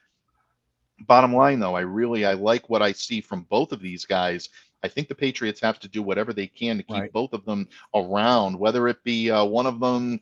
Bottom 1.07 1.35
line, 1.35 1.59
though, 1.59 1.75
I 1.75 1.81
really 1.81 2.25
I 2.25 2.33
like 2.33 2.69
what 2.69 2.81
I 2.81 2.91
see 2.91 3.21
from 3.21 3.43
both 3.43 3.71
of 3.71 3.81
these 3.81 4.05
guys. 4.05 4.49
I 4.83 4.87
think 4.87 5.07
the 5.07 5.15
Patriots 5.15 5.61
have 5.61 5.79
to 5.79 5.87
do 5.87 6.03
whatever 6.03 6.33
they 6.33 6.47
can 6.47 6.77
to 6.77 6.83
keep 6.83 6.97
right. 6.97 7.13
both 7.13 7.33
of 7.33 7.45
them 7.45 7.67
around, 7.95 8.57
whether 8.59 8.87
it 8.87 9.03
be 9.03 9.31
uh, 9.31 9.43
one 9.45 9.65
of 9.65 9.79
them 9.79 10.19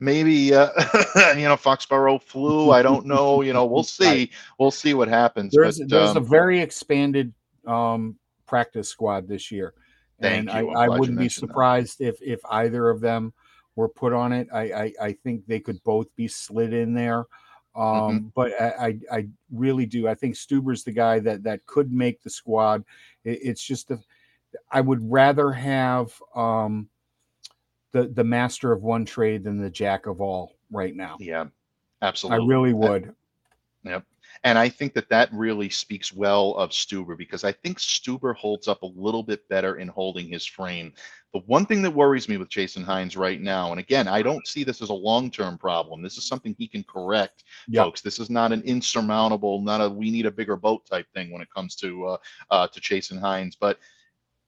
maybe 0.00 0.54
uh, 0.54 0.68
you 1.36 1.44
know 1.44 1.56
Foxborough 1.56 2.22
flu. 2.22 2.70
I 2.70 2.82
don't 2.82 3.06
know. 3.14 3.42
You 3.42 3.52
know, 3.52 3.64
we'll 3.64 3.82
see. 3.82 4.06
Right. 4.06 4.30
We'll 4.58 4.70
see 4.70 4.94
what 4.94 5.08
happens. 5.08 5.54
There's, 5.54 5.78
but, 5.78 5.88
there's 5.88 6.10
um, 6.10 6.16
a 6.18 6.20
very 6.20 6.60
expanded 6.60 7.32
um, 7.66 8.16
practice 8.46 8.88
squad 8.88 9.28
this 9.28 9.50
year, 9.50 9.74
and 10.20 10.50
I, 10.50 10.60
I 10.60 10.88
wouldn't 10.88 11.18
be 11.18 11.28
surprised 11.28 11.98
that. 11.98 12.08
if 12.08 12.22
if 12.22 12.40
either 12.50 12.90
of 12.90 13.00
them 13.00 13.32
were 13.76 13.88
put 13.88 14.12
on 14.12 14.32
it. 14.32 14.48
I, 14.52 14.62
I, 14.62 14.92
I 15.02 15.12
think 15.12 15.46
they 15.46 15.60
could 15.60 15.82
both 15.82 16.06
be 16.16 16.28
slid 16.28 16.72
in 16.72 16.94
there. 16.94 17.26
Mm-hmm. 17.76 18.04
Um, 18.04 18.18
mm-hmm. 18.18 18.26
But 18.34 18.60
I, 18.60 18.86
I, 19.10 19.18
I 19.18 19.28
really 19.52 19.86
do. 19.86 20.08
I 20.08 20.14
think 20.14 20.36
Stueber's 20.36 20.84
the 20.84 20.92
guy 20.92 21.18
that 21.20 21.42
that 21.44 21.66
could 21.66 21.92
make 21.92 22.22
the 22.22 22.30
squad. 22.30 22.84
It, 23.24 23.40
it's 23.42 23.62
just 23.62 23.90
a, 23.90 23.98
I 24.70 24.80
would 24.80 25.10
rather 25.10 25.50
have 25.50 26.12
um, 26.34 26.88
the 27.92 28.08
the 28.08 28.24
master 28.24 28.72
of 28.72 28.82
one 28.82 29.04
trade 29.04 29.44
than 29.44 29.60
the 29.60 29.70
jack 29.70 30.06
of 30.06 30.20
all 30.20 30.56
right 30.70 30.94
now. 30.94 31.16
Yeah, 31.20 31.46
absolutely. 32.02 32.44
I 32.44 32.48
really 32.48 32.72
would. 32.72 33.14
Yep. 33.84 34.04
And 34.42 34.58
I 34.58 34.68
think 34.68 34.94
that 34.94 35.08
that 35.08 35.32
really 35.32 35.70
speaks 35.70 36.12
well 36.12 36.54
of 36.54 36.70
Stueber 36.70 37.16
because 37.16 37.44
I 37.44 37.52
think 37.52 37.78
Stueber 37.78 38.34
holds 38.34 38.68
up 38.68 38.82
a 38.82 38.86
little 38.94 39.22
bit 39.22 39.48
better 39.48 39.76
in 39.76 39.88
holding 39.88 40.28
his 40.28 40.44
frame. 40.44 40.92
The 41.32 41.40
one 41.40 41.66
thing 41.66 41.82
that 41.82 41.90
worries 41.90 42.28
me 42.28 42.36
with 42.36 42.48
Chasen 42.48 42.84
Hines 42.84 43.16
right 43.16 43.40
now, 43.40 43.70
and 43.70 43.80
again, 43.80 44.06
I 44.06 44.22
don't 44.22 44.46
see 44.46 44.62
this 44.62 44.82
as 44.82 44.90
a 44.90 44.94
long 44.94 45.30
term 45.30 45.58
problem. 45.58 46.02
This 46.02 46.16
is 46.16 46.26
something 46.26 46.54
he 46.56 46.68
can 46.68 46.84
correct, 46.84 47.44
yep. 47.68 47.84
folks. 47.84 48.00
This 48.00 48.18
is 48.18 48.30
not 48.30 48.52
an 48.52 48.62
insurmountable, 48.62 49.60
not 49.60 49.80
a 49.80 49.88
we 49.88 50.10
need 50.10 50.26
a 50.26 50.30
bigger 50.30 50.56
boat 50.56 50.86
type 50.86 51.06
thing 51.12 51.32
when 51.32 51.42
it 51.42 51.48
comes 51.54 51.74
to 51.76 52.06
uh, 52.06 52.16
uh, 52.50 52.68
to 52.68 52.80
Chasen 52.80 53.20
Hines. 53.20 53.56
But 53.56 53.78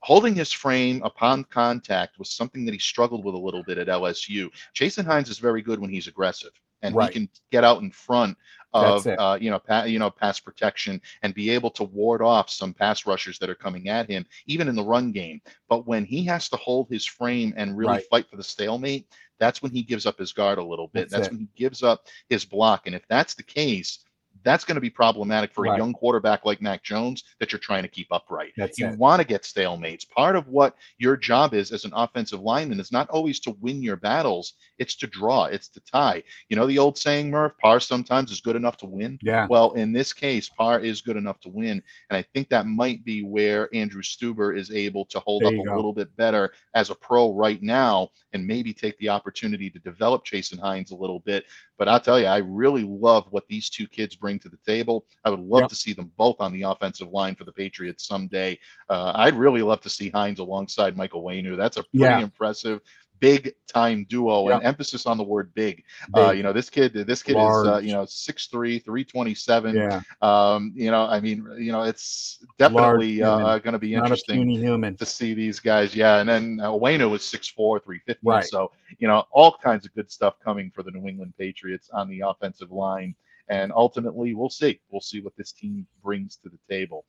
holding 0.00 0.34
his 0.34 0.52
frame 0.52 1.02
upon 1.02 1.42
contact 1.44 2.18
was 2.18 2.30
something 2.30 2.64
that 2.64 2.72
he 2.72 2.78
struggled 2.78 3.24
with 3.24 3.34
a 3.34 3.38
little 3.38 3.64
bit 3.64 3.78
at 3.78 3.88
LSU. 3.88 4.48
Chasen 4.72 5.04
Hines 5.04 5.28
is 5.28 5.38
very 5.38 5.62
good 5.62 5.80
when 5.80 5.90
he's 5.90 6.06
aggressive 6.06 6.52
and 6.82 6.94
right. 6.94 7.08
he 7.08 7.12
can 7.12 7.28
get 7.50 7.64
out 7.64 7.82
in 7.82 7.90
front 7.90 8.36
of 8.74 9.06
uh, 9.06 9.38
you 9.40 9.50
know 9.50 9.58
pa- 9.58 9.84
you 9.84 9.98
know 9.98 10.10
pass 10.10 10.38
protection 10.38 11.00
and 11.22 11.34
be 11.34 11.50
able 11.50 11.70
to 11.70 11.84
ward 11.84 12.20
off 12.20 12.50
some 12.50 12.74
pass 12.74 13.06
rushers 13.06 13.38
that 13.38 13.48
are 13.48 13.54
coming 13.54 13.88
at 13.88 14.08
him 14.08 14.26
even 14.46 14.68
in 14.68 14.74
the 14.74 14.84
run 14.84 15.12
game. 15.12 15.40
But 15.68 15.86
when 15.86 16.04
he 16.04 16.24
has 16.24 16.48
to 16.50 16.56
hold 16.56 16.88
his 16.90 17.06
frame 17.06 17.54
and 17.56 17.76
really 17.76 17.92
right. 17.92 18.04
fight 18.10 18.28
for 18.28 18.36
the 18.36 18.42
stalemate 18.42 19.06
that's 19.38 19.62
when 19.62 19.72
he 19.72 19.82
gives 19.82 20.06
up 20.06 20.18
his 20.18 20.32
guard 20.32 20.58
a 20.58 20.64
little 20.64 20.88
bit. 20.88 21.10
That's, 21.10 21.12
that's 21.12 21.28
when 21.30 21.40
he 21.40 21.48
gives 21.54 21.82
up 21.82 22.06
his 22.28 22.44
block. 22.44 22.86
And 22.86 22.94
if 22.94 23.06
that's 23.08 23.34
the 23.34 23.42
case 23.42 23.98
that's 24.46 24.64
going 24.64 24.76
to 24.76 24.80
be 24.80 24.88
problematic 24.88 25.52
for 25.52 25.64
right. 25.64 25.74
a 25.74 25.76
young 25.76 25.92
quarterback 25.92 26.44
like 26.44 26.62
Mac 26.62 26.84
Jones 26.84 27.24
that 27.40 27.50
you're 27.50 27.58
trying 27.58 27.82
to 27.82 27.88
keep 27.88 28.06
upright. 28.12 28.52
That's 28.56 28.78
you 28.78 28.88
want 28.96 29.20
to 29.20 29.26
get 29.26 29.42
stalemates. 29.42 30.08
Part 30.08 30.36
of 30.36 30.46
what 30.46 30.76
your 30.98 31.16
job 31.16 31.52
is 31.52 31.72
as 31.72 31.84
an 31.84 31.90
offensive 31.94 32.40
lineman 32.40 32.78
is 32.78 32.92
not 32.92 33.10
always 33.10 33.40
to 33.40 33.56
win 33.60 33.82
your 33.82 33.96
battles, 33.96 34.54
it's 34.78 34.94
to 34.98 35.08
draw, 35.08 35.46
it's 35.46 35.68
to 35.70 35.80
tie. 35.80 36.22
You 36.48 36.56
know 36.56 36.68
the 36.68 36.78
old 36.78 36.96
saying, 36.96 37.28
Murph, 37.28 37.58
par 37.60 37.80
sometimes 37.80 38.30
is 38.30 38.40
good 38.40 38.54
enough 38.54 38.76
to 38.78 38.86
win. 38.86 39.18
Yeah. 39.20 39.48
Well, 39.50 39.72
in 39.72 39.92
this 39.92 40.12
case, 40.12 40.48
par 40.48 40.78
is 40.78 41.02
good 41.02 41.16
enough 41.16 41.40
to 41.40 41.48
win. 41.48 41.82
And 42.10 42.16
I 42.16 42.22
think 42.32 42.48
that 42.50 42.66
might 42.66 43.04
be 43.04 43.24
where 43.24 43.68
Andrew 43.74 44.02
Stueber 44.02 44.56
is 44.56 44.70
able 44.70 45.06
to 45.06 45.18
hold 45.18 45.42
there 45.42 45.48
up 45.48 45.54
a 45.54 45.64
go. 45.64 45.74
little 45.74 45.92
bit 45.92 46.14
better 46.16 46.52
as 46.74 46.90
a 46.90 46.94
pro 46.94 47.32
right 47.32 47.60
now 47.62 48.10
and 48.32 48.46
maybe 48.46 48.72
take 48.72 48.96
the 48.98 49.08
opportunity 49.08 49.70
to 49.70 49.80
develop 49.80 50.24
Chasen 50.24 50.60
Hines 50.60 50.92
a 50.92 50.96
little 50.96 51.20
bit. 51.20 51.46
But 51.78 51.88
I'll 51.88 52.00
tell 52.00 52.20
you, 52.20 52.26
I 52.26 52.38
really 52.38 52.84
love 52.84 53.26
what 53.30 53.48
these 53.48 53.68
two 53.68 53.86
kids 53.86 54.14
bring 54.14 54.35
to 54.40 54.48
the 54.48 54.58
table. 54.66 55.06
I 55.24 55.30
would 55.30 55.40
love 55.40 55.62
yep. 55.62 55.70
to 55.70 55.76
see 55.76 55.92
them 55.92 56.10
both 56.16 56.36
on 56.40 56.52
the 56.52 56.62
offensive 56.62 57.10
line 57.10 57.34
for 57.34 57.44
the 57.44 57.52
Patriots 57.52 58.06
someday. 58.06 58.58
Uh, 58.88 59.12
I'd 59.14 59.34
really 59.34 59.62
love 59.62 59.80
to 59.82 59.90
see 59.90 60.10
Hines 60.10 60.38
alongside 60.38 60.96
Michael 60.96 61.22
Onwenu. 61.22 61.56
That's 61.56 61.76
a 61.76 61.82
pretty 61.82 61.98
yeah. 61.98 62.20
impressive 62.20 62.80
big 63.20 63.54
time 63.66 64.06
duo 64.08 64.48
yep. 64.48 64.56
and 64.56 64.66
emphasis 64.66 65.06
on 65.06 65.18
the 65.18 65.24
word 65.24 65.52
big. 65.54 65.84
Uh, 66.14 66.20
big. 66.20 66.28
Uh, 66.28 66.30
you 66.32 66.42
know, 66.42 66.52
this 66.52 66.70
kid, 66.70 66.92
this 66.92 67.22
kid 67.22 67.36
Large. 67.36 67.66
is, 67.66 67.72
uh, 67.72 67.78
you 67.78 67.92
know, 67.92 68.02
6'3, 68.02 68.84
327. 68.84 69.76
Yeah. 69.76 70.00
Um, 70.22 70.72
you 70.74 70.90
know, 70.90 71.04
I 71.04 71.20
mean, 71.20 71.46
you 71.58 71.72
know, 71.72 71.82
it's 71.82 72.44
definitely 72.58 73.22
uh, 73.22 73.58
going 73.58 73.72
to 73.72 73.78
be 73.78 73.94
interesting 73.94 74.94
to 74.96 75.06
see 75.06 75.34
these 75.34 75.60
guys. 75.60 75.94
Yeah. 75.94 76.18
And 76.18 76.28
then 76.28 76.60
uh, 76.60 76.70
Onwenu 76.70 77.14
is 77.14 77.22
6'4, 77.22 77.82
350. 77.82 78.20
Right. 78.22 78.44
So, 78.44 78.72
you 78.98 79.08
know, 79.08 79.24
all 79.30 79.56
kinds 79.62 79.86
of 79.86 79.94
good 79.94 80.10
stuff 80.10 80.34
coming 80.42 80.70
for 80.74 80.82
the 80.82 80.90
New 80.90 81.06
England 81.08 81.34
Patriots 81.38 81.90
on 81.92 82.08
the 82.08 82.20
offensive 82.20 82.72
line. 82.72 83.14
And 83.48 83.72
ultimately, 83.74 84.34
we'll 84.34 84.50
see. 84.50 84.80
We'll 84.90 85.00
see 85.00 85.20
what 85.20 85.36
this 85.36 85.52
team 85.52 85.86
brings 86.02 86.36
to 86.38 86.48
the 86.48 86.58
table. 86.68 87.04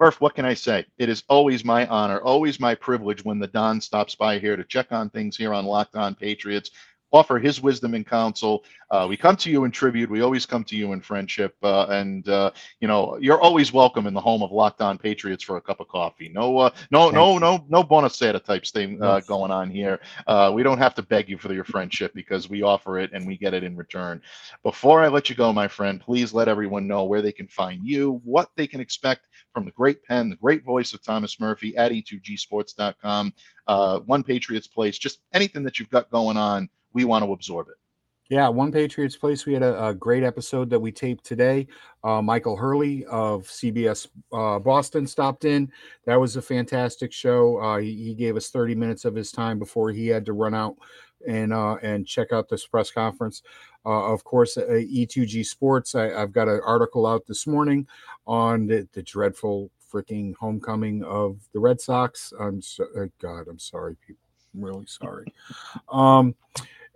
Murph, 0.00 0.20
what 0.20 0.34
can 0.34 0.44
I 0.44 0.54
say? 0.54 0.86
It 0.98 1.08
is 1.08 1.22
always 1.28 1.64
my 1.64 1.86
honor, 1.86 2.20
always 2.20 2.58
my 2.58 2.74
privilege 2.74 3.24
when 3.24 3.38
the 3.38 3.46
Don 3.46 3.80
stops 3.80 4.16
by 4.16 4.40
here 4.40 4.56
to 4.56 4.64
check 4.64 4.90
on 4.90 5.08
things 5.08 5.36
here 5.36 5.54
on 5.54 5.66
Locked 5.66 5.94
On 5.94 6.16
Patriots 6.16 6.70
offer 7.14 7.38
his 7.38 7.60
wisdom 7.60 7.94
and 7.94 8.04
counsel. 8.06 8.64
Uh, 8.90 9.06
we 9.08 9.16
come 9.16 9.36
to 9.36 9.50
you 9.50 9.64
in 9.64 9.70
tribute. 9.70 10.10
We 10.10 10.20
always 10.20 10.46
come 10.46 10.64
to 10.64 10.76
you 10.76 10.92
in 10.92 11.00
friendship. 11.00 11.56
Uh, 11.62 11.86
and 11.86 12.28
uh, 12.28 12.50
you 12.80 12.88
know, 12.88 13.16
you're 13.20 13.40
always 13.40 13.72
welcome 13.72 14.06
in 14.06 14.14
the 14.14 14.20
home 14.20 14.42
of 14.42 14.50
Locked 14.50 14.80
On 14.80 14.98
Patriots 14.98 15.44
for 15.44 15.56
a 15.56 15.60
cup 15.60 15.80
of 15.80 15.88
coffee. 15.88 16.28
No, 16.28 16.58
uh, 16.58 16.70
no, 16.90 17.10
no, 17.10 17.38
no, 17.38 17.64
no 17.68 17.84
Bonasera 17.84 18.42
type 18.42 18.66
thing 18.66 19.00
uh, 19.02 19.20
going 19.20 19.50
on 19.50 19.70
here. 19.70 20.00
Uh, 20.26 20.50
we 20.54 20.62
don't 20.62 20.78
have 20.78 20.94
to 20.94 21.02
beg 21.02 21.28
you 21.28 21.38
for 21.38 21.52
your 21.52 21.64
friendship 21.64 22.12
because 22.14 22.48
we 22.48 22.62
offer 22.62 22.98
it 22.98 23.10
and 23.12 23.26
we 23.26 23.36
get 23.36 23.54
it 23.54 23.62
in 23.62 23.76
return. 23.76 24.20
Before 24.62 25.02
I 25.02 25.08
let 25.08 25.30
you 25.30 25.36
go, 25.36 25.52
my 25.52 25.68
friend, 25.68 26.00
please 26.00 26.32
let 26.32 26.48
everyone 26.48 26.86
know 26.86 27.04
where 27.04 27.22
they 27.22 27.32
can 27.32 27.46
find 27.46 27.86
you, 27.86 28.20
what 28.24 28.50
they 28.56 28.66
can 28.66 28.80
expect 28.80 29.28
from 29.52 29.64
the 29.64 29.70
great 29.70 30.02
pen, 30.04 30.30
the 30.30 30.36
great 30.36 30.64
voice 30.64 30.92
of 30.92 31.02
Thomas 31.02 31.38
Murphy 31.38 31.76
at 31.76 31.92
e2gsports.com, 31.92 33.32
uh, 33.68 34.00
One 34.00 34.24
Patriots 34.24 34.66
Place, 34.66 34.98
just 34.98 35.20
anything 35.32 35.62
that 35.62 35.78
you've 35.78 35.90
got 35.90 36.10
going 36.10 36.36
on 36.36 36.68
we 36.94 37.04
want 37.04 37.24
to 37.24 37.32
absorb 37.32 37.68
it. 37.68 37.74
Yeah, 38.30 38.48
One 38.48 38.72
Patriots 38.72 39.16
Place. 39.16 39.44
We 39.44 39.52
had 39.52 39.62
a, 39.62 39.88
a 39.88 39.94
great 39.94 40.22
episode 40.22 40.70
that 40.70 40.80
we 40.80 40.90
taped 40.90 41.24
today. 41.24 41.66
Uh, 42.02 42.22
Michael 42.22 42.56
Hurley 42.56 43.04
of 43.04 43.42
CBS 43.42 44.08
uh, 44.32 44.58
Boston 44.58 45.06
stopped 45.06 45.44
in. 45.44 45.70
That 46.06 46.18
was 46.18 46.36
a 46.36 46.42
fantastic 46.42 47.12
show. 47.12 47.58
Uh, 47.58 47.78
he, 47.78 47.94
he, 47.94 48.14
gave 48.14 48.36
us 48.36 48.48
30 48.48 48.76
minutes 48.76 49.04
of 49.04 49.14
his 49.14 49.30
time 49.30 49.58
before 49.58 49.90
he 49.90 50.06
had 50.06 50.24
to 50.24 50.32
run 50.32 50.54
out 50.54 50.76
and 51.28 51.52
uh, 51.52 51.76
and 51.82 52.06
check 52.06 52.32
out 52.32 52.48
this 52.48 52.66
press 52.66 52.90
conference. 52.90 53.42
Uh, 53.84 54.12
of 54.12 54.24
course, 54.24 54.56
uh, 54.56 54.62
E2G 54.62 55.44
Sports. 55.44 55.94
I, 55.94 56.08
have 56.08 56.32
got 56.32 56.48
an 56.48 56.60
article 56.64 57.06
out 57.06 57.26
this 57.26 57.46
morning 57.46 57.86
on 58.26 58.66
the, 58.66 58.88
the 58.94 59.02
dreadful 59.02 59.70
freaking 59.92 60.34
homecoming 60.40 61.04
of 61.04 61.36
the 61.52 61.60
Red 61.60 61.78
Sox. 61.78 62.32
I'm 62.40 62.62
so, 62.62 62.86
God, 63.20 63.48
I'm 63.48 63.58
sorry, 63.58 63.96
people. 64.06 64.22
I'm 64.54 64.64
really 64.64 64.86
sorry. 64.86 65.26
Um, 65.90 66.34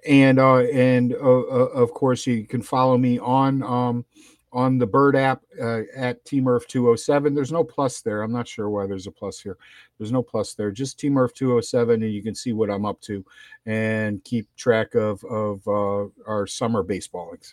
and 0.07 0.39
uh, 0.39 0.59
and 0.59 1.15
uh, 1.15 1.17
uh, 1.17 1.71
of 1.75 1.93
course 1.93 2.27
you 2.27 2.45
can 2.47 2.63
follow 2.63 2.97
me 2.97 3.19
on 3.19 3.63
um, 3.63 4.05
on 4.53 4.79
the 4.79 4.87
Bird 4.87 5.17
app 5.17 5.43
uh, 5.61 5.83
at 5.95 6.25
tmurph207. 6.25 7.35
There's 7.35 7.53
no 7.53 7.65
plus 7.65 8.01
there. 8.01 8.23
I'm 8.23 8.33
not 8.33 8.49
sure 8.49 8.71
why 8.71 8.87
there's 8.87 9.07
a 9.07 9.11
plus 9.11 9.41
here. 9.41 9.59
There's 9.99 10.13
no 10.13 10.23
plus 10.23 10.55
there. 10.55 10.71
Just 10.71 10.99
tmurph207, 10.99 11.95
and 11.95 12.13
you 12.13 12.23
can 12.23 12.35
see 12.35 12.53
what 12.53 12.71
I'm 12.71 12.87
up 12.87 13.01
to 13.03 13.25
and 13.67 14.23
keep 14.25 14.49
track 14.57 14.95
of 14.95 15.23
of 15.25 15.67
uh, 15.67 16.09
our 16.27 16.47
summer 16.47 16.83
baseballings. 16.83 17.53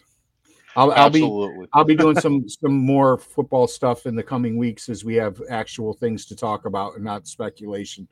I'll, 0.77 0.91
I'll 0.91 1.09
be 1.09 1.23
I'll 1.73 1.85
be 1.85 1.95
doing 1.95 2.19
some 2.19 2.47
some 2.49 2.73
more 2.73 3.17
football 3.17 3.67
stuff 3.67 4.05
in 4.05 4.15
the 4.15 4.23
coming 4.23 4.57
weeks 4.57 4.89
as 4.89 5.05
we 5.05 5.15
have 5.15 5.41
actual 5.49 5.93
things 5.93 6.25
to 6.27 6.35
talk 6.35 6.65
about 6.65 6.95
and 6.95 7.03
not 7.03 7.27
speculation. 7.27 8.07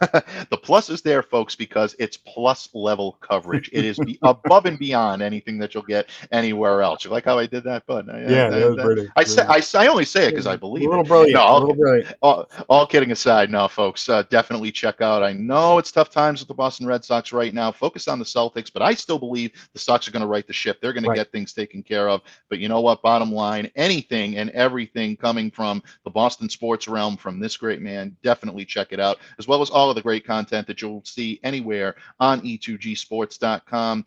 the 0.50 0.58
plus 0.62 0.90
is 0.90 1.02
there, 1.02 1.22
folks, 1.22 1.54
because 1.54 1.96
it's 1.98 2.16
plus 2.16 2.68
level 2.74 3.18
coverage. 3.20 3.70
It 3.72 3.84
is 3.84 3.98
be 3.98 4.18
above 4.22 4.66
and 4.66 4.78
beyond 4.78 5.22
anything 5.22 5.58
that 5.58 5.74
you'll 5.74 5.82
get 5.84 6.10
anywhere 6.32 6.82
else. 6.82 7.04
You 7.04 7.10
like 7.10 7.24
how 7.24 7.38
I 7.38 7.46
did 7.46 7.64
that, 7.64 7.86
bud? 7.86 8.06
Yeah, 8.08 8.50
that 8.50 8.70
was 8.70 8.84
pretty. 8.84 9.08
I 9.16 9.24
say 9.24 9.42
I, 9.42 9.62
I 9.74 9.86
only 9.88 10.04
say 10.04 10.26
it 10.26 10.30
because 10.30 10.46
I 10.46 10.56
believe 10.56 10.86
a 10.86 10.90
little 10.90 11.04
brilliant. 11.04 11.34
No, 11.34 11.40
all, 11.40 11.60
little 11.60 11.74
brilliant. 11.74 12.14
All, 12.22 12.50
all, 12.68 12.86
kidding 12.86 13.12
aside, 13.12 13.50
no, 13.50 13.68
folks, 13.68 14.08
uh, 14.08 14.22
definitely 14.24 14.72
check 14.72 15.00
out. 15.00 15.22
I 15.22 15.32
know 15.32 15.78
it's 15.78 15.92
tough 15.92 16.10
times 16.10 16.40
with 16.40 16.48
the 16.48 16.54
Boston 16.54 16.86
Red 16.86 17.04
Sox 17.04 17.32
right 17.32 17.54
now. 17.54 17.72
Focus 17.72 18.08
on 18.08 18.18
the 18.18 18.24
Celtics, 18.24 18.72
but 18.72 18.82
I 18.82 18.94
still 18.94 19.18
believe 19.18 19.52
the 19.72 19.78
Sox 19.78 20.06
are 20.08 20.10
going 20.10 20.22
to 20.22 20.26
right 20.26 20.46
the 20.46 20.52
ship. 20.52 20.78
They're 20.80 20.92
going 20.92 21.04
right. 21.04 21.16
to 21.16 21.20
get 21.20 21.32
things 21.32 21.52
taken 21.52 21.82
care 21.82 22.08
of. 22.08 22.22
But 22.48 22.58
you 22.58 22.68
know 22.68 22.80
what? 22.80 23.02
Bottom 23.02 23.32
line, 23.32 23.70
anything 23.76 24.36
and 24.36 24.50
everything 24.50 25.16
coming 25.16 25.50
from 25.50 25.82
the 26.04 26.10
Boston 26.10 26.48
sports 26.48 26.88
realm 26.88 27.16
from 27.16 27.40
this 27.40 27.56
great 27.56 27.80
man, 27.80 28.16
definitely 28.22 28.64
check 28.64 28.88
it 28.92 29.00
out, 29.00 29.18
as 29.38 29.48
well 29.48 29.62
as 29.62 29.70
all 29.70 29.85
of 29.90 29.96
the 29.96 30.02
great 30.02 30.26
content 30.26 30.66
that 30.66 30.82
you'll 30.82 31.04
see 31.04 31.40
anywhere 31.42 31.96
on 32.20 32.40
e2gsports.com. 32.42 34.04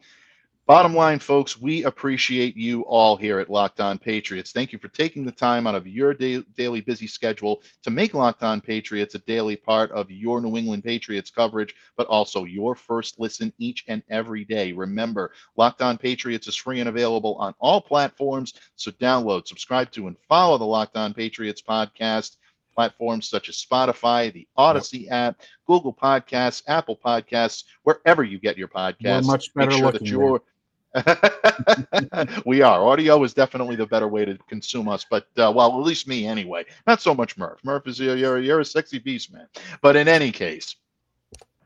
Bottom 0.69 0.93
line, 0.93 1.17
folks, 1.17 1.59
we 1.59 1.83
appreciate 1.85 2.55
you 2.55 2.81
all 2.81 3.17
here 3.17 3.39
at 3.39 3.49
Locked 3.49 3.79
On 3.79 3.97
Patriots. 3.97 4.51
Thank 4.51 4.71
you 4.71 4.77
for 4.77 4.89
taking 4.89 5.25
the 5.25 5.31
time 5.31 5.65
out 5.65 5.73
of 5.73 5.87
your 5.87 6.13
day, 6.13 6.43
daily 6.55 6.79
busy 6.79 7.07
schedule 7.07 7.63
to 7.81 7.89
make 7.89 8.13
Locked 8.13 8.43
On 8.43 8.61
Patriots 8.61 9.15
a 9.15 9.19
daily 9.19 9.55
part 9.55 9.89
of 9.89 10.11
your 10.11 10.39
New 10.41 10.55
England 10.57 10.83
Patriots 10.83 11.31
coverage, 11.31 11.73
but 11.97 12.05
also 12.05 12.43
your 12.43 12.75
first 12.75 13.19
listen 13.19 13.51
each 13.57 13.83
and 13.87 14.03
every 14.11 14.45
day. 14.45 14.71
Remember, 14.71 15.31
Locked 15.57 15.81
On 15.81 15.97
Patriots 15.97 16.47
is 16.47 16.55
free 16.55 16.79
and 16.79 16.89
available 16.89 17.33
on 17.37 17.55
all 17.57 17.81
platforms, 17.81 18.53
so 18.75 18.91
download, 18.91 19.47
subscribe 19.47 19.89
to, 19.93 20.05
and 20.05 20.17
follow 20.27 20.59
the 20.59 20.65
Locked 20.65 20.97
On 20.97 21.15
Patriots 21.15 21.63
podcast 21.63 22.35
platforms 22.73 23.29
such 23.29 23.49
as 23.49 23.63
Spotify, 23.63 24.31
the 24.31 24.47
Audacy 24.57 25.09
app, 25.11 25.41
Google 25.67 25.93
Podcasts, 25.93 26.63
Apple 26.67 26.97
Podcasts, 27.03 27.63
wherever 27.83 28.23
you 28.23 28.39
get 28.39 28.57
your 28.57 28.67
podcasts. 28.67 29.23
We're 29.23 29.31
much 29.31 29.53
better 29.53 29.69
Make 29.69 29.79
sure 29.79 29.91
that 29.91 30.05
you're 30.05 30.41
we 32.45 32.61
are. 32.61 32.83
Audio 32.83 33.23
is 33.23 33.33
definitely 33.33 33.75
the 33.75 33.85
better 33.85 34.07
way 34.07 34.25
to 34.25 34.37
consume 34.47 34.87
us, 34.89 35.05
but 35.07 35.27
uh, 35.37 35.51
well, 35.55 35.79
at 35.79 35.85
least 35.85 36.07
me 36.07 36.25
anyway. 36.25 36.65
Not 36.87 37.01
so 37.01 37.13
much 37.13 37.37
Murph. 37.37 37.59
Murph 37.63 37.87
is 37.87 37.99
you're 37.99 38.39
you're 38.39 38.59
a 38.59 38.65
sexy 38.65 38.97
beast, 38.97 39.31
man. 39.31 39.47
But 39.81 39.95
in 39.95 40.07
any 40.07 40.31
case, 40.31 40.75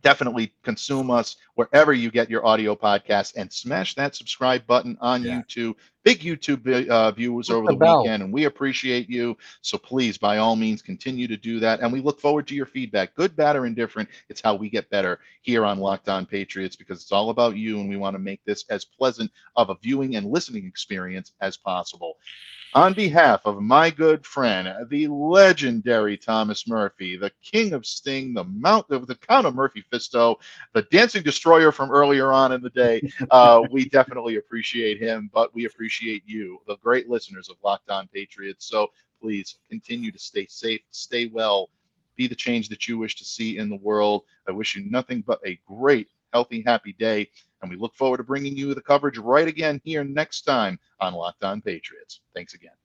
definitely 0.02 0.54
consume 0.64 1.10
us 1.10 1.38
wherever 1.56 1.94
you 1.94 2.12
get 2.12 2.30
your 2.30 2.46
audio 2.46 2.76
podcast 2.76 3.34
and 3.38 3.52
smash 3.52 3.96
that 3.96 4.16
subscribe 4.16 4.68
button 4.68 4.98
on 5.00 5.24
yeah. 5.24 5.42
YouTube 5.42 5.76
big 6.04 6.20
YouTube 6.20 6.90
uh, 6.90 7.12
viewers 7.12 7.50
over 7.50 7.72
the, 7.72 7.78
the 7.78 7.98
weekend, 7.98 8.24
and 8.24 8.34
we 8.34 8.46
appreciate 8.46 9.10
you. 9.10 9.38
So 9.62 9.78
please, 9.78 10.18
by 10.18 10.38
all 10.38 10.56
means, 10.56 10.82
continue 10.82 11.28
to 11.28 11.38
do 11.38 11.60
that. 11.60 11.80
And 11.80 11.92
we 11.92 12.02
look 12.02 12.20
forward 12.20 12.48
to 12.48 12.56
your 12.56 12.66
feedback, 12.66 13.16
good, 13.16 13.36
bad, 13.36 13.56
or 13.56 13.66
indifferent. 13.66 14.10
It's 14.30 14.42
how 14.42 14.56
we 14.56 14.70
get 14.70 14.90
better 14.90 15.20
here 15.42 15.66
on 15.66 15.80
Locked 15.80 16.10
On 16.10 16.26
Patriots 16.26 16.76
because 16.76 17.02
it's 17.02 17.12
all 17.12 17.30
about 17.30 17.58
you, 17.58 17.80
and 17.80 17.90
we 17.90 17.98
want 17.98 18.16
to 18.16 18.20
make 18.20 18.44
this 18.46 18.66
as 18.70 18.86
pleasant 18.86 19.32
of 19.56 19.70
a 19.70 19.76
viewing 19.82 20.16
and 20.16 20.30
listening 20.30 20.66
experience 20.66 21.34
as 21.42 21.58
possible. 21.58 22.18
On 22.76 22.92
behalf 22.92 23.42
of 23.46 23.62
my 23.62 23.92
good 23.92 24.26
friend, 24.26 24.74
the 24.90 25.08
legendary 25.08 26.18
Thomas 26.18 26.68
Murphy, 26.68 27.16
the 27.16 27.32
king 27.44 27.74
of 27.74 27.86
Sting, 27.86 28.34
the 28.34 28.46
Mount 28.46 28.90
of 28.90 29.06
the 29.06 29.14
Count 29.14 29.46
of 29.46 29.54
Murphy 29.54 29.86
Fisto, 29.94 30.38
the 30.74 30.82
dancing 30.84 31.22
destroyer 31.22 31.72
from 31.72 31.92
earlier 31.92 32.34
on 32.34 32.52
in 32.52 32.62
the 32.62 32.72
day, 32.72 33.08
uh, 33.30 33.62
we 33.70 33.88
definitely 33.90 34.38
appreciate 34.38 35.00
him, 35.00 35.30
but 35.32 35.54
we 35.54 35.68
appreciate 35.94 36.24
you, 36.26 36.60
the 36.68 36.78
great 36.78 37.08
listeners 37.08 37.50
of 37.50 37.58
Locked 37.64 37.90
On 37.92 38.08
Patriots. 38.08 38.68
So 38.68 38.88
please 39.22 39.58
continue 39.70 40.12
to 40.12 40.18
stay 40.20 40.48
safe, 40.48 40.82
stay 40.90 41.28
well, 41.28 41.70
be 42.16 42.28
the 42.28 42.36
change 42.36 42.68
that 42.70 42.88
you 42.88 42.98
wish 42.98 43.16
to 43.18 43.26
see 43.26 43.58
in 43.58 43.70
the 43.70 43.76
world. 43.76 44.24
I 44.48 44.52
wish 44.52 44.76
you 44.76 44.90
nothing 44.90 45.24
but 45.26 45.40
a 45.46 45.60
great, 45.68 46.08
healthy, 46.32 46.64
happy 46.66 46.94
day. 46.94 47.30
And 47.62 47.70
we 47.70 47.78
look 47.78 47.96
forward 47.96 48.18
to 48.18 48.24
bringing 48.24 48.58
you 48.58 48.74
the 48.74 48.82
coverage 48.82 49.20
right 49.20 49.48
again 49.48 49.80
here 49.84 50.04
next 50.04 50.42
time 50.42 50.80
on 51.00 51.14
Locked 51.14 51.44
On 51.44 51.62
Patriots. 51.62 52.22
Thanks 52.34 52.56
again. 52.56 52.83